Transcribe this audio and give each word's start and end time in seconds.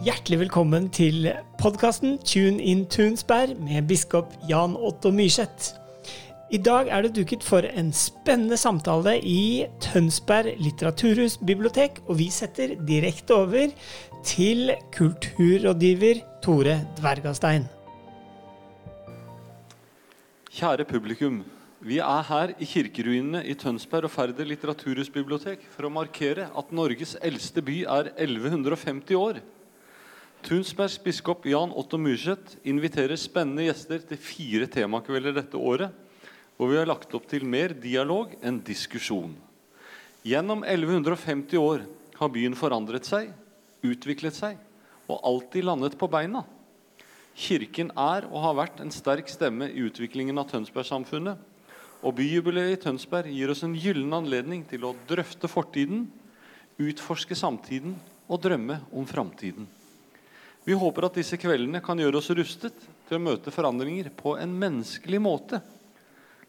Hjertelig 0.00 0.38
velkommen 0.46 0.86
til 0.96 1.26
podkasten 1.60 2.14
Tune 2.24 2.56
in 2.64 2.86
Tunsberg 2.88 3.58
med 3.60 3.84
biskop 3.84 4.30
Jan 4.48 4.72
Otto 4.72 5.10
Myrseth. 5.12 5.74
I 6.48 6.56
dag 6.56 6.88
er 6.88 7.04
det 7.04 7.10
duket 7.18 7.44
for 7.44 7.68
en 7.68 7.90
spennende 7.92 8.56
samtale 8.56 9.18
i 9.20 9.66
Tønsberg 9.84 10.56
litteraturhus 10.56 11.36
bibliotek, 11.44 12.00
og 12.08 12.16
vi 12.22 12.30
setter 12.32 12.72
direkte 12.88 13.36
over 13.36 13.76
til 14.24 14.72
kulturrådgiver 14.96 16.24
Tore 16.40 16.78
Dvergastein. 16.96 17.68
Kjære 20.48 20.88
publikum. 20.88 21.42
Vi 21.84 22.00
er 22.00 22.28
her 22.32 22.56
i 22.56 22.64
kirkeruinene 22.64 23.44
i 23.44 23.52
Tønsberg 23.52 24.08
og 24.08 24.16
Færder 24.16 24.48
litteraturhusbibliotek 24.48 25.68
for 25.76 25.84
å 25.84 25.96
markere 26.00 26.48
at 26.56 26.72
Norges 26.72 27.18
eldste 27.20 27.60
by 27.60 27.82
er 27.84 28.14
1150 28.16 29.26
år. 29.28 29.44
Tunsbergs 30.40 30.96
biskop 31.04 31.44
Jan 31.46 31.72
Otto 31.76 31.98
Myrseth 32.00 32.56
inviterer 32.64 33.18
spennende 33.20 33.66
gjester 33.66 34.00
til 34.08 34.20
fire 34.20 34.68
temakvelder 34.72 35.34
dette 35.36 35.58
året, 35.60 35.92
hvor 36.56 36.70
vi 36.72 36.78
har 36.80 36.88
lagt 36.88 37.12
opp 37.16 37.26
til 37.28 37.44
mer 37.44 37.74
dialog 37.76 38.32
enn 38.40 38.60
diskusjon. 38.64 39.34
Gjennom 40.24 40.64
1150 40.64 41.60
år 41.60 41.84
har 42.16 42.32
byen 42.32 42.56
forandret 42.56 43.08
seg, 43.08 43.30
utviklet 43.84 44.36
seg 44.36 44.56
og 45.10 45.20
alltid 45.28 45.66
landet 45.68 45.96
på 46.00 46.08
beina. 46.10 46.42
Kirken 47.36 47.92
er 47.96 48.26
og 48.28 48.44
har 48.44 48.56
vært 48.58 48.80
en 48.82 48.92
sterk 48.92 49.28
stemme 49.32 49.68
i 49.68 49.84
utviklingen 49.86 50.40
av 50.40 50.48
Tønsberg-samfunnet. 50.50 51.36
Og 52.00 52.16
byjubileet 52.16 52.78
i 52.78 52.80
Tønsberg 52.80 53.28
gir 53.32 53.52
oss 53.52 53.60
en 53.66 53.76
gyllen 53.76 54.12
anledning 54.16 54.64
til 54.68 54.86
å 54.88 54.94
drøfte 55.08 55.48
fortiden, 55.52 56.06
utforske 56.80 57.36
samtiden 57.36 57.98
og 58.28 58.40
drømme 58.40 58.78
om 58.96 59.08
framtiden. 59.08 59.68
Vi 60.64 60.76
håper 60.76 61.06
at 61.08 61.16
disse 61.16 61.38
kveldene 61.40 61.80
kan 61.84 61.98
gjøre 62.00 62.20
oss 62.20 62.30
rustet 62.36 62.82
til 63.08 63.16
å 63.16 63.22
møte 63.22 63.52
forandringer 63.54 64.10
på 64.16 64.34
en 64.36 64.52
menneskelig 64.60 65.20
måte. 65.22 65.62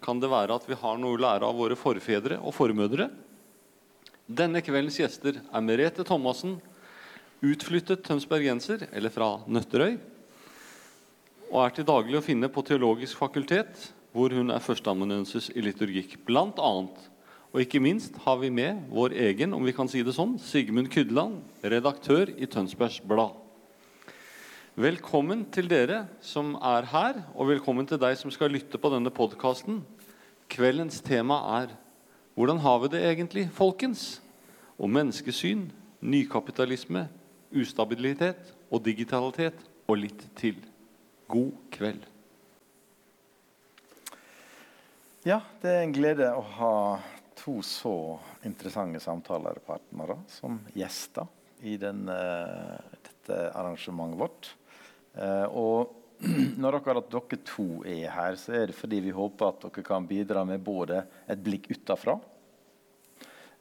Kan 0.03 0.19
det 0.19 0.31
være 0.31 0.57
at 0.57 0.65
vi 0.67 0.77
har 0.81 0.97
noe 0.99 1.15
å 1.15 1.21
lære 1.21 1.47
av 1.47 1.55
våre 1.55 1.77
forfedre 1.79 2.39
og 2.41 2.55
formødre? 2.57 3.07
Denne 4.27 4.61
kveldens 4.63 4.99
gjester 4.99 5.39
er 5.39 5.63
Merete 5.63 6.03
Thomassen, 6.07 6.57
utflyttet 7.41 8.03
tønsbergenser, 8.05 8.87
eller 8.91 9.13
fra 9.13 9.31
Nøtterøy, 9.47 9.95
og 11.51 11.57
er 11.65 11.73
til 11.75 11.87
daglig 11.87 12.19
å 12.19 12.23
finne 12.23 12.49
på 12.51 12.63
Teologisk 12.67 13.19
fakultet, 13.19 13.89
hvor 14.15 14.31
hun 14.35 14.51
er 14.51 14.63
førsteamanuensis 14.63 15.49
i 15.55 15.63
liturgikk, 15.63 16.17
blant 16.27 16.59
annet. 16.63 16.95
Og 17.51 17.63
ikke 17.63 17.81
minst 17.83 18.15
har 18.23 18.39
vi 18.39 18.51
med 18.53 18.85
vår 18.91 19.15
egen, 19.27 19.55
om 19.55 19.63
vi 19.67 19.75
kan 19.75 19.89
si 19.91 20.03
det 20.03 20.15
sånn, 20.15 20.37
Sigmund 20.39 20.91
Kydland, 20.91 21.41
redaktør 21.63 22.31
i 22.31 22.47
Tønsbergs 22.47 23.01
Blad. 23.03 23.35
Velkommen 24.79 25.41
til 25.51 25.67
dere 25.67 26.05
som 26.23 26.53
er 26.55 26.85
her, 26.87 27.17
og 27.35 27.49
velkommen 27.49 27.83
til 27.83 27.99
deg 27.99 28.13
som 28.15 28.31
skal 28.31 28.53
lytte 28.55 28.79
på 28.79 28.87
denne 28.93 29.11
podkasten. 29.11 29.81
Kveldens 30.47 31.01
tema 31.03 31.59
er 31.59 31.75
'Hvordan 32.37 32.59
har 32.59 32.79
vi 32.79 32.87
det 32.87 33.03
egentlig, 33.03 33.49
folkens?' 33.51 34.21
Om 34.79 34.89
menneskesyn, 34.89 35.71
nykapitalisme, 36.01 37.09
ustabilitet 37.51 38.55
og 38.71 38.85
digitalitet 38.85 39.59
og 39.89 39.97
litt 39.97 40.35
til. 40.37 40.55
God 41.27 41.51
kveld. 41.69 42.05
Ja, 45.25 45.41
det 45.61 45.69
er 45.69 45.83
en 45.83 45.93
glede 45.93 46.33
å 46.33 46.41
ha 46.41 46.99
to 47.35 47.61
så 47.61 48.19
interessante 48.45 48.99
samtalepartnere 48.99 50.17
som 50.27 50.61
gjester 50.73 51.27
i 51.61 51.75
den, 51.77 52.07
uh, 52.07 52.79
dette 53.03 53.51
arrangementet 53.53 54.19
vårt. 54.19 54.55
Uh, 55.17 55.47
og 55.51 55.97
når 56.61 56.77
dere, 56.79 57.03
dere 57.11 57.39
to 57.47 57.67
er 57.87 58.11
her, 58.13 58.37
så 58.39 58.55
er 58.59 58.69
det 58.69 58.77
fordi 58.77 59.01
vi 59.03 59.15
håper 59.15 59.49
at 59.49 59.65
dere 59.67 59.85
kan 59.85 60.07
bidra 60.07 60.45
med 60.47 60.63
både 60.63 61.03
et 61.29 61.41
blikk 61.41 61.71
utafra 61.73 62.19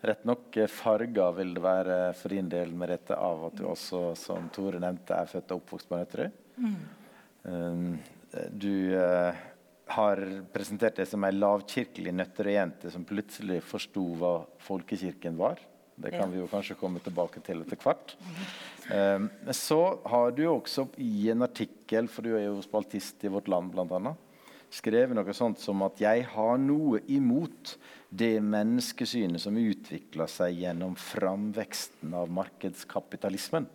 Rett 0.01 0.23
nok 0.25 0.57
eh, 0.57 0.71
farger 0.73 1.35
vil 1.37 1.51
det 1.53 1.61
være 1.61 1.97
for 2.17 2.33
din 2.33 2.47
del 2.49 2.71
med 2.73 2.89
dette 2.89 3.13
av 3.21 3.43
at 3.51 3.59
du 3.59 3.67
også, 3.69 4.15
som 4.17 4.47
Tore 4.49 4.81
nevnte, 4.81 5.13
er 5.13 5.29
født 5.29 5.53
og 5.53 5.61
oppvokst 5.61 5.91
på 5.91 5.99
Nøtterøy. 5.99 6.31
Mm. 6.57 6.79
Um, 7.45 7.91
du 8.49 8.97
har 9.91 10.23
presentert 10.55 11.01
deg 11.01 11.09
som 11.11 11.25
ei 11.27 11.33
lavkirkelig 11.35 12.13
nøtterøyjente 12.15 12.93
som 12.95 13.07
plutselig 13.07 13.61
forsto 13.67 14.05
hva 14.21 14.35
folkekirken 14.63 15.39
var. 15.41 15.61
Det 16.01 16.13
kan 16.15 16.27
ja. 16.27 16.31
vi 16.33 16.41
jo 16.41 16.49
kanskje 16.51 16.79
komme 16.81 17.03
tilbake 17.05 17.43
til 17.45 17.63
etter 17.65 17.79
hvert. 17.81 18.17
Um, 18.91 19.29
så 19.55 19.81
har 20.09 20.33
du 20.35 20.45
også 20.49 20.89
i 20.99 21.29
en 21.33 21.45
artikkel, 21.47 22.09
for 22.11 22.27
du 22.27 22.35
er 22.35 22.49
jo 22.49 22.59
spaltist 22.65 23.25
i 23.25 23.33
Vårt 23.33 23.51
Land 23.53 23.75
bl.a., 23.75 24.15
skrevet 24.71 25.17
noe 25.19 25.33
sånt 25.35 25.59
som 25.59 25.83
at 25.83 25.99
'jeg 25.99 26.29
har 26.31 26.59
noe 26.63 27.01
imot 27.11 27.75
det 28.09 28.39
menneskesynet 28.39 29.43
som 29.43 29.59
utvikla 29.59 30.29
seg 30.31 30.63
gjennom 30.63 30.95
framveksten 30.95 32.15
av 32.15 32.31
markedskapitalismen'. 32.31 33.67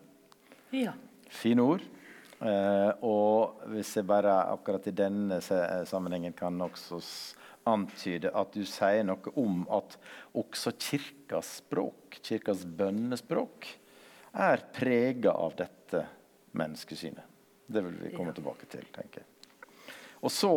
Ja. 0.71 0.93
Fine 1.29 1.61
ord. 1.61 1.83
Uh, 2.39 2.91
og 3.03 3.67
hvis 3.71 3.95
jeg 3.95 4.07
bare 4.07 4.31
akkurat 4.51 4.87
i 4.87 4.95
denne 4.95 5.39
sammenhengen 5.41 6.33
kan 6.35 6.59
også 6.61 6.99
antyde 7.65 8.31
at 8.35 8.53
du 8.53 8.63
sier 8.69 9.03
noe 9.07 9.33
om 9.41 9.63
at 9.73 9.97
også 10.37 10.75
kirkas 10.77 11.57
språk, 11.61 12.19
kirkas 12.21 12.65
bønnespråk, 12.65 13.67
er 14.35 14.65
prega 14.75 15.31
av 15.31 15.55
dette 15.57 16.03
menneskesynet. 16.55 17.33
Det 17.65 17.81
vil 17.81 17.95
vi 18.03 18.13
komme 18.13 18.33
tilbake 18.35 18.67
til, 18.69 18.85
tenker 18.93 19.23
jeg. 19.23 19.29
Og 20.21 20.33
så 20.33 20.51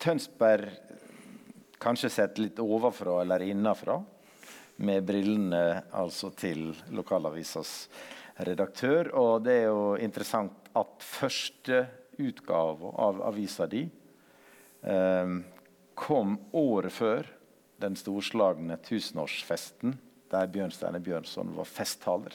Tønsberg 0.00 0.70
kanskje 1.80 2.10
sett 2.12 2.38
litt 2.40 2.60
overfra 2.62 3.20
eller 3.22 3.44
innafra, 3.44 3.98
med 4.76 5.06
brillene 5.08 5.88
altså 5.96 6.30
til 6.36 6.68
lokalavisas 6.92 7.88
redaktør. 8.44 9.08
Og 9.16 9.44
det 9.46 9.54
er 9.62 9.68
jo 9.70 9.94
interessant 10.00 10.68
at 10.76 11.04
første 11.04 11.86
utgave 12.20 12.92
av 13.00 13.22
avisa 13.28 13.68
di 13.68 13.82
eh, 14.82 15.32
kom 15.96 16.36
året 16.56 16.92
før 16.94 17.28
den 17.80 17.96
storslagne 17.98 18.76
tusenårsfesten 18.84 19.96
der 20.32 20.50
Bjørnstjerne 20.52 21.00
Bjørnson 21.00 21.52
var 21.56 21.68
festtaler. 21.68 22.34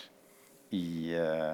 I 0.71 1.13
eh, 1.17 1.53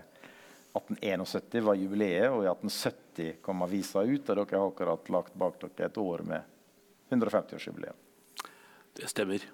1871 0.78 1.64
var 1.66 1.78
jubileet, 1.80 2.30
og 2.30 2.46
i 2.46 2.50
1870 2.52 3.40
kom 3.46 3.64
avisa 3.66 4.04
ut. 4.06 4.30
Og 4.30 4.36
dere 4.38 4.60
har 4.62 4.72
akkurat 4.72 5.14
lagt 5.14 5.38
bak 5.38 5.58
dere 5.64 5.90
et 5.90 6.02
år 6.02 6.24
med 6.28 6.54
150-årsjubileum. 7.10 8.04
Det 8.98 9.10
stemmer. 9.10 9.46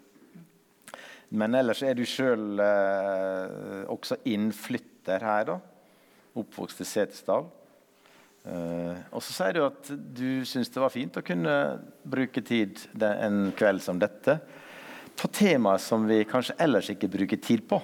Men 1.33 1.55
ellers 1.57 1.81
er 1.83 1.95
du 1.97 2.03
sjøl 2.05 2.59
eh, 2.61 3.85
også 3.91 4.19
innflytter 4.29 5.23
her, 5.23 5.47
da 5.53 5.61
oppvokst 6.39 6.81
i 6.81 6.87
Setesdal. 6.87 7.47
Uh, 8.43 8.99
og 9.15 9.21
så 9.23 9.31
sier 9.37 9.55
du 9.55 9.61
at 9.63 9.87
du 9.87 10.43
syns 10.43 10.67
det 10.73 10.81
var 10.83 10.91
fint 10.91 11.15
å 11.15 11.23
kunne 11.23 11.55
bruke 12.03 12.41
tid 12.43 12.81
en 12.99 13.53
kveld 13.55 13.79
som 13.85 14.01
dette 14.01 14.35
på 15.15 15.29
temaer 15.31 15.79
som 15.79 16.03
vi 16.09 16.25
kanskje 16.27 16.57
ellers 16.65 16.89
ikke 16.91 17.11
bruker 17.13 17.39
tid 17.39 17.63
på. 17.69 17.79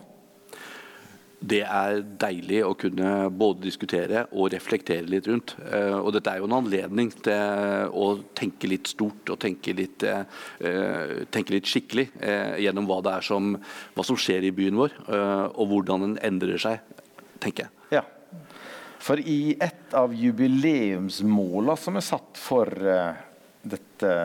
Det 1.40 1.62
er 1.64 2.02
deilig 2.20 2.60
å 2.68 2.74
kunne 2.76 3.30
både 3.32 3.64
diskutere 3.70 4.26
og 4.34 4.50
reflektere 4.52 5.08
litt 5.08 5.30
rundt. 5.32 5.56
Uh, 5.64 5.96
og 6.02 6.12
dette 6.18 6.34
er 6.34 6.44
jo 6.44 6.50
en 6.50 6.58
anledning 6.60 7.14
til 7.16 7.96
å 7.96 8.12
tenke 8.36 8.68
litt 8.68 8.92
stort 8.92 9.32
og 9.32 9.40
tenke 9.40 9.78
litt, 9.80 10.04
uh, 10.04 11.24
tenke 11.32 11.56
litt 11.56 11.72
skikkelig 11.72 12.10
gjennom 12.60 12.92
hva, 12.92 13.22
som, 13.24 13.54
hva 13.96 14.04
som 14.04 14.20
skjer 14.20 14.50
i 14.50 14.56
byen 14.60 14.84
vår, 14.84 15.00
og 15.56 15.72
hvordan 15.72 16.10
den 16.10 16.24
endrer 16.34 16.60
seg, 16.60 16.84
tenker 17.40 17.70
jeg. 17.70 17.79
For 19.00 19.20
i 19.20 19.56
et 19.60 19.94
av 19.96 20.14
jubileumsmåla 20.14 21.76
som 21.80 21.98
er 22.00 22.06
satt 22.06 22.40
for 22.40 22.68
uh, 22.84 23.16
dette 23.64 24.16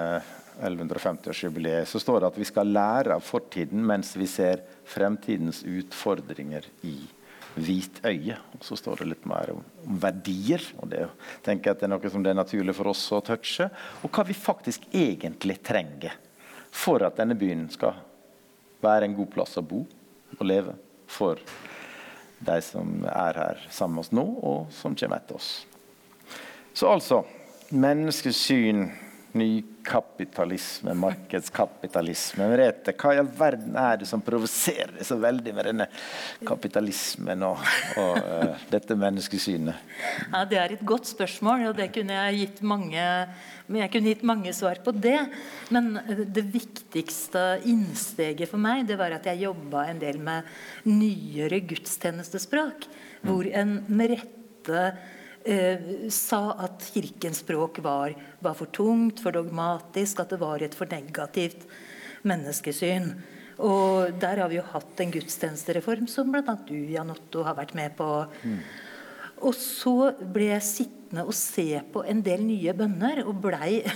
1150-årsjubileet, 0.62 1.88
så 1.88 2.00
står 2.02 2.20
det 2.20 2.30
at 2.30 2.38
vi 2.38 2.46
skal 2.48 2.70
lære 2.74 3.16
av 3.16 3.24
fortiden 3.24 3.82
mens 3.86 4.14
vi 4.18 4.26
ser 4.30 4.62
fremtidens 4.86 5.62
utfordringer 5.66 6.66
i 6.86 6.96
hvit 7.54 8.00
øye. 8.06 8.36
Og 8.54 8.66
så 8.66 8.78
står 8.78 9.02
det 9.02 9.10
litt 9.12 9.26
mer 9.30 9.54
om 9.54 9.62
verdier, 10.02 10.62
og 10.82 10.90
det 10.90 11.06
tenker 11.46 11.70
jeg 11.70 11.76
at 11.76 11.82
det 11.82 11.88
er 11.88 11.94
noe 11.94 12.12
som 12.12 12.24
det 12.24 12.34
er 12.34 12.40
naturlig 12.40 12.74
for 12.76 12.90
oss 12.90 13.04
å 13.14 13.22
touche. 13.24 13.68
Og 14.02 14.14
hva 14.14 14.26
vi 14.26 14.36
faktisk 14.38 14.88
egentlig 14.94 15.60
trenger 15.66 16.16
for 16.74 17.04
at 17.06 17.18
denne 17.20 17.38
byen 17.38 17.68
skal 17.70 17.98
være 18.82 19.08
en 19.08 19.16
god 19.16 19.30
plass 19.32 19.54
å 19.60 19.66
bo 19.66 19.84
og 20.34 20.44
leve 20.46 20.74
for 21.10 21.38
de 22.44 22.58
som 22.64 23.04
er 23.08 23.38
her 23.40 23.62
sammen 23.70 23.98
med 23.98 24.04
oss 24.04 24.12
nå, 24.14 24.24
og 24.24 24.74
som 24.74 24.96
kommer 24.98 25.20
etter 25.22 25.38
oss. 25.38 25.52
Så 26.74 26.90
altså 26.90 27.22
menneskesyn, 27.74 28.88
ny 29.38 29.50
nykapitalisme, 29.84 30.94
markedskapitalisme. 30.94 32.46
Merete, 32.48 32.94
hva 32.96 33.14
i 33.14 33.18
all 33.20 33.28
verden 33.28 33.76
er 33.76 33.98
det 34.00 34.08
som 34.08 34.22
provoserer 34.24 34.94
deg 34.96 35.04
så 35.04 35.18
veldig 35.20 35.54
med 35.54 35.68
denne 35.68 35.86
kapitalismen 36.46 37.44
og, 37.44 37.60
og 38.00 38.16
uh, 38.16 38.54
dette 38.70 38.96
menneskesynet? 38.96 39.74
Ja, 40.32 40.44
Det 40.44 40.58
er 40.58 40.72
et 40.72 40.84
godt 40.86 41.06
spørsmål, 41.06 41.68
og 41.70 41.76
det 41.76 41.90
kunne 41.94 42.16
jeg 42.16 42.40
gitt 42.40 42.62
mange 42.62 43.04
jeg 43.64 43.88
kunne 43.88 44.10
gitt 44.12 44.24
mange 44.28 44.52
svar 44.52 44.80
på 44.84 44.92
det. 44.92 45.18
Men 45.72 45.98
det 46.04 46.44
viktigste 46.52 47.62
innsteget 47.64 48.50
for 48.50 48.60
meg 48.60 48.84
det 48.88 48.98
var 49.00 49.14
at 49.16 49.24
jeg 49.24 49.46
jobba 49.46 49.86
en 49.88 50.00
del 50.02 50.20
med 50.20 50.44
nyere 50.84 51.62
gudstjenestespråk. 51.64 52.84
Hvor 53.24 53.48
en 53.48 53.78
med 53.88 54.18
rette 54.18 54.82
eh, 55.44 56.08
sa 56.12 56.54
at 56.64 56.84
kirkens 56.94 57.42
språk 57.44 57.80
var, 57.84 58.14
var, 58.40 58.56
for 58.58 58.72
tungt, 58.72 59.22
for 59.22 59.36
dogmatisk, 59.36 60.20
at 60.20 60.34
det 60.34 60.40
var 60.40 60.64
et 60.64 60.76
for 60.76 60.90
negativt 60.90 61.66
menneskesyn. 62.24 63.12
Og 63.64 64.16
der 64.18 64.42
har 64.42 64.50
vi 64.50 64.58
jo 64.58 64.66
hatt 64.72 65.04
en 65.04 65.12
gudstjenestereform 65.14 66.08
som 66.10 66.32
bl.a. 66.32 66.56
du, 66.66 66.76
Jan 66.90 67.12
Otto, 67.14 67.44
har 67.46 67.58
vært 67.58 67.76
med 67.78 67.94
på. 67.98 68.08
Mm. 68.42 68.58
Og 69.44 69.54
så 69.58 70.10
ble 70.18 70.50
jeg 70.54 70.66
sittende 70.66 71.26
og 71.28 71.36
se 71.36 71.68
på 71.92 72.02
en 72.08 72.24
del 72.24 72.42
nye 72.46 72.74
bønner, 72.74 73.22
og 73.28 73.38
blei 73.44 73.84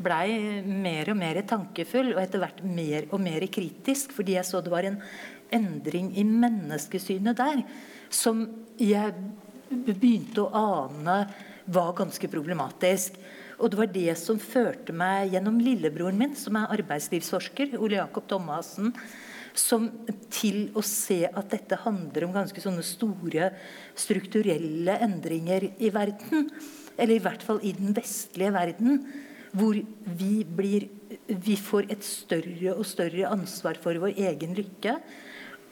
blei 0.00 0.62
mer 0.64 1.10
og 1.12 1.18
mer 1.20 1.42
tankefull 1.48 2.14
og 2.14 2.22
etter 2.22 2.40
hvert 2.42 2.62
mer 2.64 3.08
og 3.10 3.20
mer 3.22 3.44
kritisk, 3.52 4.14
fordi 4.16 4.38
jeg 4.38 4.48
så 4.48 4.62
det 4.64 4.72
var 4.72 4.88
en 4.88 5.00
endring 5.52 6.12
i 6.16 6.24
menneskesynet 6.24 7.38
der 7.40 7.62
som 8.10 8.46
jeg 8.80 9.12
begynte 9.70 10.44
å 10.44 10.50
ane 10.56 11.22
var 11.70 11.94
ganske 11.98 12.28
problematisk. 12.30 13.16
Og 13.60 13.72
det 13.72 13.78
var 13.78 13.90
det 13.92 14.12
som 14.18 14.40
førte 14.40 14.94
meg 14.96 15.34
gjennom 15.34 15.58
lillebroren 15.60 16.18
min, 16.18 16.36
som 16.38 16.56
er 16.56 16.72
arbeidslivsforsker, 16.78 17.76
Ole 17.78 17.98
Jakob 18.00 18.26
Thomassen, 18.30 18.94
som 19.56 19.88
til 20.32 20.70
å 20.78 20.82
se 20.86 21.24
at 21.26 21.50
dette 21.52 21.78
handler 21.82 22.24
om 22.24 22.34
ganske 22.34 22.62
sånne 22.62 22.84
store 22.86 23.50
strukturelle 23.98 24.96
endringer 25.04 25.66
i 25.76 25.90
verden. 25.92 26.48
Eller 26.96 27.18
i 27.18 27.24
hvert 27.24 27.44
fall 27.44 27.60
i 27.66 27.74
den 27.76 27.92
vestlige 27.96 28.54
verden. 28.54 29.02
Hvor 29.50 29.74
vi, 29.74 30.44
blir, 30.46 30.86
vi 31.26 31.56
får 31.58 31.90
et 31.90 32.06
større 32.06 32.76
og 32.76 32.86
større 32.86 33.32
ansvar 33.34 33.80
for 33.82 33.98
vår 33.98 34.14
egen 34.30 34.54
lykke. 34.56 34.94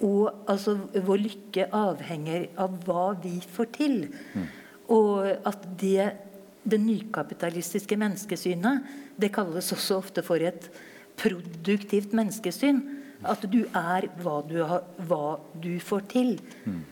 Og 0.05 0.31
altså, 0.47 0.77
vår 0.95 1.23
lykke 1.25 1.69
avhenger 1.75 2.49
av 2.61 2.77
hva 2.87 3.11
vi 3.23 3.39
får 3.43 3.71
til. 3.75 3.97
Mm. 4.35 4.47
Og 4.95 5.27
at 5.49 5.65
det, 5.81 6.12
det 6.62 6.79
nykapitalistiske 6.81 7.99
menneskesynet 7.99 8.87
det 9.19 9.33
kalles 9.35 9.73
også 9.75 9.99
ofte 9.99 10.23
for 10.23 10.43
et 10.45 10.69
produktivt 11.19 12.15
menneskesyn. 12.15 12.81
At 13.27 13.43
du 13.50 13.65
er 13.75 14.06
hva 14.23 14.39
du, 14.47 14.61
har, 14.62 14.87
hva 15.09 15.39
du 15.59 15.73
får 15.83 16.06
til. 16.12 16.37
Mm. 16.69 16.85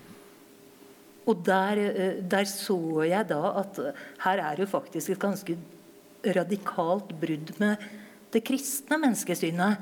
Og 1.27 1.43
der, 1.47 1.79
eh, 1.79 2.19
der, 2.23 2.47
så 2.51 2.79
jeg 3.07 3.29
da 3.31 3.53
at 3.63 3.79
her 4.25 4.43
er 4.43 4.63
jo 4.63 4.67
faktisk 4.71 5.15
et 5.15 5.23
ganske 5.23 5.57
radikalt 6.35 7.15
brudd 7.21 7.55
med 7.63 7.83
det 8.35 8.43
kristne 8.47 8.99
menneskesynet. 8.99 9.79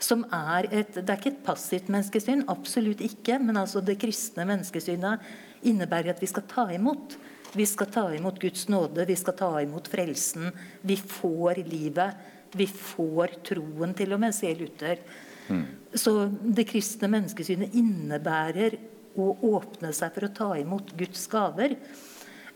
Som 0.00 0.24
er 0.32 0.66
et, 0.72 0.94
Det 0.94 1.08
er 1.08 1.18
ikke 1.18 1.34
et 1.34 1.44
passivt 1.44 1.90
menneskesyn, 1.92 2.46
absolutt 2.48 3.02
ikke. 3.04 3.38
Men 3.38 3.60
altså 3.60 3.82
det 3.84 3.98
kristne 4.00 4.46
menneskesynet 4.48 5.20
innebærer 5.68 6.14
at 6.14 6.22
vi 6.22 6.30
skal 6.30 6.46
ta 6.48 6.66
imot. 6.72 7.18
Vi 7.52 7.66
skal 7.66 7.90
ta 7.90 8.06
imot 8.14 8.38
Guds 8.40 8.68
nåde, 8.70 9.04
vi 9.06 9.16
skal 9.18 9.34
ta 9.36 9.50
imot 9.60 9.88
frelsen. 9.90 10.52
Vi 10.82 10.96
får 10.96 11.60
livet. 11.66 12.14
Vi 12.56 12.66
får 12.66 13.36
troen, 13.46 13.92
til 13.94 14.14
og 14.14 14.22
med, 14.22 14.34
sier 14.34 14.56
Luther. 14.58 15.02
Mm. 15.50 15.66
Så 15.94 16.14
det 16.42 16.66
kristne 16.70 17.10
menneskesynet 17.10 17.76
innebærer 17.78 18.78
å 19.18 19.34
åpne 19.50 19.92
seg 19.94 20.14
for 20.14 20.26
å 20.26 20.34
ta 20.34 20.48
imot 20.58 20.94
Guds 20.98 21.26
gaver. 21.30 21.76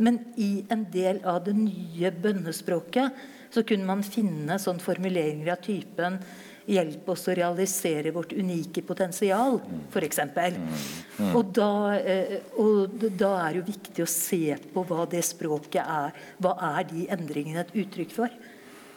Men 0.02 0.19
i 0.41 0.64
en 0.73 0.87
del 0.91 1.20
av 1.29 1.44
det 1.46 1.55
nye 1.58 2.11
bønnespråket 2.11 3.23
så 3.55 3.62
kunne 3.67 3.87
man 3.87 4.02
finne 4.02 4.58
sånn 4.58 4.82
formuleringer 4.82 5.52
av 5.55 5.62
typen 5.62 6.19
Hjelp 6.65 7.09
oss 7.13 7.27
å 7.29 7.35
realisere 7.37 8.13
vårt 8.15 8.33
unike 8.33 8.81
potensial, 8.89 9.59
f.eks. 9.91 10.21
Mm. 10.25 11.35
Og, 11.35 11.43
da, 11.53 11.71
eh, 11.99 12.39
og 12.61 12.95
da 13.05 13.35
er 13.43 13.53
det 13.53 13.61
jo 13.61 13.67
viktig 13.69 14.05
å 14.05 14.09
se 14.09 14.57
på 14.73 14.85
hva 14.89 15.05
det 15.11 15.21
språket 15.29 15.83
er. 15.83 16.17
Hva 16.41 16.55
er 16.73 16.89
de 16.89 17.05
endringene 17.13 17.67
et 17.67 17.77
uttrykk 17.85 18.17
for? 18.17 18.41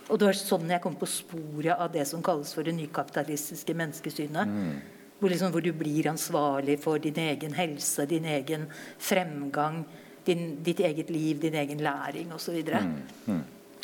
Og 0.07 0.15
det 0.15 0.29
var 0.29 0.39
sånn 0.39 0.71
jeg 0.71 0.83
kom 0.83 0.95
på 0.95 1.09
sporet 1.11 1.75
av 1.75 1.91
det 1.91 2.05
som 2.07 2.23
kalles 2.23 2.53
for 2.55 2.63
det 2.63 2.75
nykapitalistiske 2.77 3.75
menneskesynet. 3.75 4.47
Mm. 4.47 4.73
Hvor, 5.19 5.31
liksom, 5.33 5.51
hvor, 5.51 5.65
du 5.65 5.73
blir 5.75 6.07
ansvarlig 6.07 6.77
for 6.79 7.01
din 7.03 7.17
egen 7.19 7.55
helse, 7.57 8.05
din 8.07 8.27
egen 8.31 8.67
fremgang, 9.01 9.81
din, 10.27 10.61
ditt 10.63 10.79
eget 10.85 11.09
liv, 11.11 11.41
din 11.41 11.57
egen 11.57 11.83
læring 11.83 12.31
osv. 12.35 12.61
Mm. 12.63 13.01
Mm. 13.27 13.41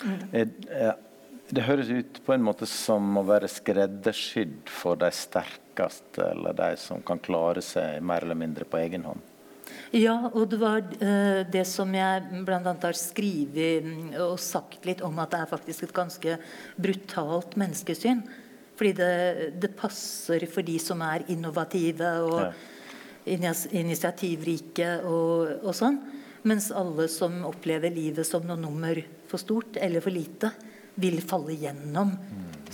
mm. 0.08 1.10
Det 1.50 1.66
høres 1.68 1.90
ut 1.92 2.22
på 2.26 2.34
en 2.34 2.46
måte 2.46 2.68
som 2.70 3.18
å 3.20 3.26
være 3.28 3.50
skreddersydd 3.52 4.72
for 4.72 5.00
de 5.02 5.10
sterkeste, 5.14 6.30
eller 6.32 6.56
de 6.56 6.72
som 6.80 7.04
kan 7.06 7.20
klare 7.20 7.62
seg 7.66 8.00
mer 8.06 8.24
eller 8.24 8.40
mindre 8.40 8.68
på 8.70 8.80
egen 8.80 9.06
hånd. 9.10 9.30
Ja, 9.94 10.16
og 10.34 10.48
det 10.50 10.58
var 10.62 10.82
uh, 10.82 11.44
det 11.54 11.66
som 11.70 11.92
jeg 11.94 12.44
bl.a. 12.48 12.60
har 12.66 12.98
skrevet 12.98 13.86
mm, 13.86 14.16
og 14.24 14.40
sagt 14.42 14.88
litt 14.90 15.04
om, 15.06 15.20
at 15.22 15.34
det 15.34 15.44
er 15.44 15.52
faktisk 15.52 15.86
et 15.86 15.96
ganske 15.96 16.38
brutalt 16.82 17.58
menneskesyn. 17.60 18.24
Fordi 18.74 18.94
det, 18.98 19.14
det 19.62 19.76
passer 19.78 20.48
for 20.50 20.66
de 20.66 20.80
som 20.82 21.02
er 21.06 21.28
innovative 21.30 22.10
og 22.26 22.40
ja. 22.42 23.54
initiativrike 23.84 24.96
og, 25.06 25.60
og, 25.62 25.74
sånn. 25.78 26.00
Mens 26.50 26.72
alle 26.76 27.06
som 27.12 27.44
opplever 27.48 27.94
livet 27.94 28.28
som 28.28 28.44
noe 28.48 28.58
nummer 28.60 28.98
for 29.30 29.40
stort 29.40 29.78
eller 29.80 30.04
for 30.04 30.12
lite, 30.12 30.50
vil 30.96 31.20
falle 31.26 31.56
gjennom. 31.58 32.14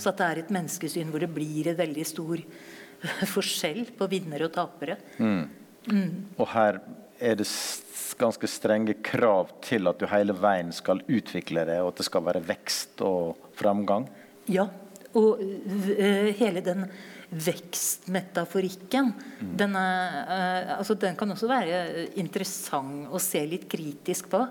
Så 0.00 0.12
at 0.12 0.20
det 0.20 0.26
er 0.26 0.42
et 0.42 0.52
menneskesyn 0.54 1.10
hvor 1.12 1.22
det 1.22 1.30
blir 1.32 1.70
en 1.70 1.78
veldig 1.78 2.06
stor 2.08 2.40
forskjell 3.34 3.86
på 3.96 4.08
vinnere 4.10 4.48
og 4.48 4.54
tapere. 4.56 4.98
Mm. 5.20 5.44
Mm. 5.90 6.10
Og 6.36 6.48
her 6.52 6.80
er 7.20 7.38
det 7.40 7.48
ganske 8.20 8.48
strenge 8.50 8.96
krav 9.04 9.52
til 9.64 9.88
at 9.88 10.00
du 10.00 10.08
hele 10.10 10.34
veien 10.36 10.72
skal 10.76 11.00
utvikle 11.08 11.64
det, 11.68 11.78
og 11.80 11.92
at 11.92 12.02
det 12.02 12.08
skal 12.08 12.26
være 12.26 12.42
vekst 12.44 13.00
og 13.06 13.50
framgang? 13.56 14.08
Ja, 14.50 14.66
og 15.16 15.40
uh, 15.40 16.28
hele 16.38 16.62
den 16.64 16.84
vekstmetaforikken, 17.30 19.12
mm. 19.14 19.54
den, 19.58 19.76
uh, 19.76 20.76
altså, 20.78 20.96
den 21.00 21.16
kan 21.18 21.32
også 21.32 21.48
være 21.50 22.08
interessant 22.20 23.08
å 23.10 23.20
se 23.22 23.44
litt 23.48 23.68
kritisk 23.70 24.30
på. 24.32 24.44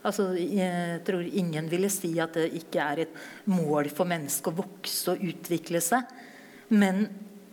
Altså, 0.00 0.30
jeg 0.32 1.02
tror 1.04 1.26
ingen 1.26 1.66
ville 1.68 1.90
si 1.92 2.14
at 2.22 2.38
det 2.38 2.46
ikke 2.62 2.80
er 2.80 3.02
et 3.04 3.18
mål 3.52 3.90
for 3.92 4.08
mennesket 4.08 4.48
å 4.48 4.62
vokse 4.62 5.12
og 5.12 5.26
utvikle 5.28 5.82
seg. 5.84 6.08
Men 6.72 7.04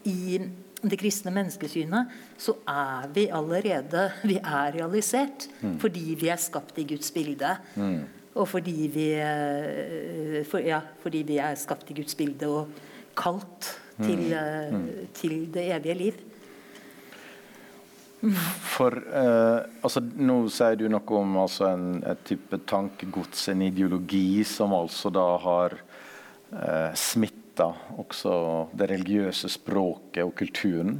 i 0.08 0.38
det 0.78 1.00
kristne 1.02 1.34
menneskesynet, 1.34 2.14
så 2.40 2.54
er 2.70 3.08
vi 3.14 3.26
allerede 3.34 4.04
Vi 4.24 4.38
er 4.38 4.76
realisert 4.78 5.48
mm. 5.60 5.80
fordi 5.82 6.14
vi 6.20 6.30
er 6.32 6.40
skapt 6.40 6.78
i 6.80 6.86
Guds 6.88 7.12
bilde. 7.12 7.58
Mm. 7.76 8.06
Og 8.38 8.48
fordi 8.48 8.88
vi, 8.94 9.08
eh, 9.18 10.44
for, 10.46 10.62
ja, 10.62 10.80
fordi 11.02 11.24
vi 11.26 11.40
er 11.42 11.58
skapt 11.58 11.90
i 11.92 11.98
Guds 11.98 12.16
bilde 12.16 12.48
og 12.48 12.68
kalt 13.18 13.74
til, 13.98 14.22
mm. 14.30 14.34
Eh, 14.38 14.74
mm. 14.74 15.08
til 15.18 15.38
det 15.54 15.66
evige 15.74 15.98
liv. 15.98 16.24
For 18.18 18.98
eh, 18.98 19.60
altså, 19.86 20.02
Nå 20.02 20.40
sier 20.50 20.78
du 20.80 20.88
noe 20.90 21.20
om 21.20 21.38
altså, 21.44 21.68
en, 21.70 22.00
et 22.02 22.24
type 22.26 22.62
tankegods, 22.70 23.48
en 23.54 23.62
ideologi, 23.68 24.44
som 24.48 24.74
altså 24.74 25.12
da 25.14 25.28
har 25.44 25.78
eh, 25.78 26.98
smitta 26.98 27.70
også 27.98 28.34
det 28.78 28.90
religiøse 28.94 29.52
språket 29.54 30.24
og 30.26 30.34
kulturen. 30.38 30.98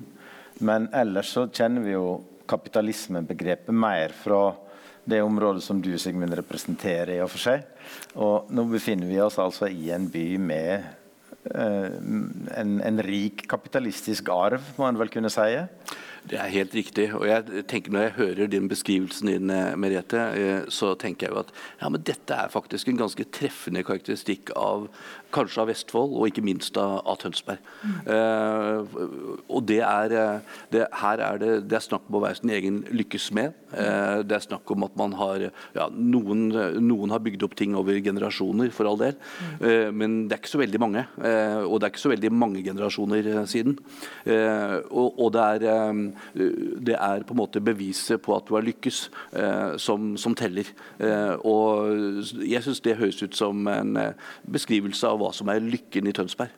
Men 0.66 0.88
ellers 0.94 1.34
så 1.34 1.48
kjenner 1.50 1.86
vi 1.86 1.96
jo 1.96 2.20
kapitalismebegrepet 2.48 3.76
mer 3.76 4.14
fra 4.16 4.56
det 5.08 5.22
området 5.24 5.64
som 5.64 5.82
du 5.82 5.98
Sigmund, 5.98 6.36
representerer. 6.36 7.16
i 7.16 7.22
og 7.24 7.32
for 7.32 7.40
seg. 7.40 7.66
Og 8.16 8.50
nå 8.52 8.66
befinner 8.72 9.08
vi 9.08 9.20
oss 9.24 9.40
altså 9.40 9.70
i 9.72 9.90
en 9.96 10.10
by 10.12 10.26
med 10.38 10.88
en, 11.56 12.78
en, 12.84 13.02
rik 13.06 13.46
kapitalistisk 13.50 14.30
arv, 14.34 14.64
må 14.78 14.88
en 14.88 15.00
vel 15.00 15.12
kunne 15.14 15.32
si. 15.34 15.48
Det 16.28 16.36
er 16.36 16.52
helt 16.52 16.74
riktig. 16.76 17.08
og 17.16 17.28
jeg 17.28 17.64
tenker 17.68 17.92
Når 17.92 18.02
jeg 18.02 18.16
hører 18.18 18.48
din 18.52 18.68
beskrivelsen 18.68 19.28
din, 19.28 19.50
eh, 19.50 19.76
Merete, 19.76 20.20
eh, 20.36 20.62
så 20.70 20.94
tenker 21.00 21.28
jeg 21.28 21.34
jo 21.34 21.40
at 21.40 21.52
ja, 21.82 21.90
men 21.90 22.04
dette 22.04 22.34
er 22.34 22.52
faktisk 22.52 22.88
en 22.88 22.98
ganske 22.98 23.24
treffende 23.32 23.84
karakteristikk 23.84 24.52
av 24.56 24.90
kanskje 25.34 25.64
av 25.64 25.72
Vestfold 25.72 26.16
og 26.18 26.30
ikke 26.30 26.46
minst 26.46 26.78
av, 26.80 27.00
av 27.08 27.20
Tønsberg. 27.22 27.62
Eh, 28.08 28.98
og 29.48 29.64
det 29.68 29.80
er, 29.84 30.14
eh, 30.16 30.58
det, 30.74 30.84
her 31.02 31.24
er 31.24 31.42
det, 31.42 31.52
det 31.70 31.78
er 31.78 31.86
snakk 31.86 32.08
om 32.10 32.20
å 32.20 32.24
være 32.24 32.40
sin 32.40 32.54
egen 32.54 32.82
lykkes 32.96 33.30
med. 33.36 33.56
Eh, 33.74 34.24
det 34.28 34.38
er 34.38 34.46
snakk 34.46 34.70
om 34.74 34.86
at 34.88 34.96
man 35.00 35.16
har 35.20 35.48
ja, 35.48 35.88
noen, 35.92 36.48
noen, 36.84 37.14
har 37.14 37.24
bygd 37.24 37.46
opp 37.48 37.58
ting 37.60 37.76
over 37.78 37.98
generasjoner, 38.04 38.72
for 38.76 38.90
all 38.90 39.00
del. 39.02 39.18
Eh, 39.60 39.90
men 39.92 40.20
det 40.28 40.38
er 40.38 40.42
ikke 40.44 40.54
så 40.56 40.62
veldig 40.62 40.82
mange. 40.84 41.06
Og 41.18 41.78
det 41.78 41.88
er 41.88 41.94
ikke 41.94 42.06
så 42.06 42.14
veldig 42.14 42.32
mange 42.34 42.64
generasjoner 42.66 43.28
siden. 43.50 43.78
og, 44.28 45.20
og 45.20 45.32
det, 45.34 45.44
er, 45.44 45.94
det 46.90 46.96
er 46.96 47.26
på 47.28 47.36
en 47.36 47.40
måte 47.42 47.62
beviset 47.64 48.22
på 48.24 48.36
at 48.36 48.48
du 48.48 48.56
har 48.56 48.66
lykkes, 48.66 49.00
som, 49.82 50.16
som 50.20 50.36
teller. 50.38 50.70
og 51.48 52.24
jeg 52.46 52.64
syns 52.64 52.82
det 52.86 52.98
høres 53.00 53.22
ut 53.24 53.36
som 53.38 53.68
en 53.72 53.98
beskrivelse 54.52 55.10
av 55.10 55.17
hva 55.20 55.32
som 55.36 55.50
er 55.52 55.64
lykken 55.64 56.10
i 56.10 56.16
Tønsberg. 56.16 56.54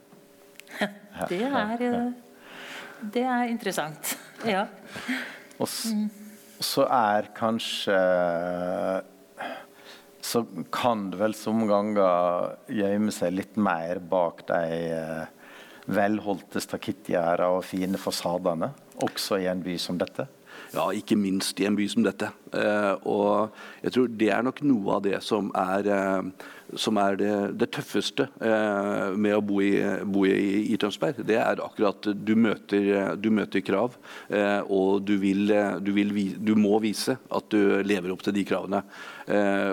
Det 1.29 1.41
er, 1.43 2.11
det 3.13 3.27
er 3.27 3.51
interessant. 3.51 4.15
Ja. 4.47 4.61
Og 5.59 5.67
så 5.67 6.85
er 6.87 7.25
kanskje 7.35 7.97
Så 10.23 10.45
kan 10.71 11.09
det 11.11 11.19
vel 11.19 11.35
som 11.35 11.65
ganger 11.67 12.53
gjemme 12.71 13.11
seg 13.11 13.35
litt 13.35 13.59
mer 13.59 13.99
bak 13.99 14.45
de 14.47 14.61
eh, 14.95 15.51
velholdte 15.91 16.63
stakittgjerdene 16.63 17.49
og 17.57 17.65
fine 17.67 17.99
fasadene, 17.99 18.71
også 19.03 19.41
i 19.43 19.49
en 19.51 19.63
by 19.65 19.75
som 19.81 19.99
dette? 19.99 20.29
Ja, 20.69 20.83
ikke 20.93 21.15
minst 21.17 21.57
i 21.59 21.65
en 21.65 21.75
by 21.77 21.87
som 21.89 22.03
dette. 22.05 22.29
Eh, 22.53 22.95
og 23.09 23.49
jeg 23.81 23.93
tror 23.95 24.09
det 24.21 24.29
er 24.33 24.43
nok 24.45 24.61
noe 24.65 24.97
av 24.99 25.03
det 25.05 25.17
som 25.25 25.49
er, 25.57 25.87
eh, 25.89 26.21
som 26.77 26.97
er 27.01 27.17
det, 27.17 27.31
det, 27.57 27.71
tøffeste 27.73 28.27
eh, 28.37 29.15
med 29.17 29.33
å 29.33 29.41
bo 29.41 29.61
i, 29.65 29.71
bo 30.05 30.25
i, 30.29 30.69
i, 30.69 30.77
Tønsberg. 30.81 31.23
Det 31.25 31.39
er 31.41 31.63
akkurat 31.65 32.11
du 32.13 32.35
møter, 32.37 33.15
du 33.17 33.31
møter 33.33 33.65
krav, 33.65 33.97
og 34.69 35.01
du, 35.07 35.15
vil, 35.21 35.49
du, 35.81 35.91
vil, 35.95 36.13
du, 36.37 36.53
må 36.57 36.79
vise 36.85 37.17
at 37.17 37.49
du 37.49 37.81
lever 37.85 38.13
opp 38.13 38.23
til 38.25 38.33
de 38.37 38.45
kravene. 38.45 38.83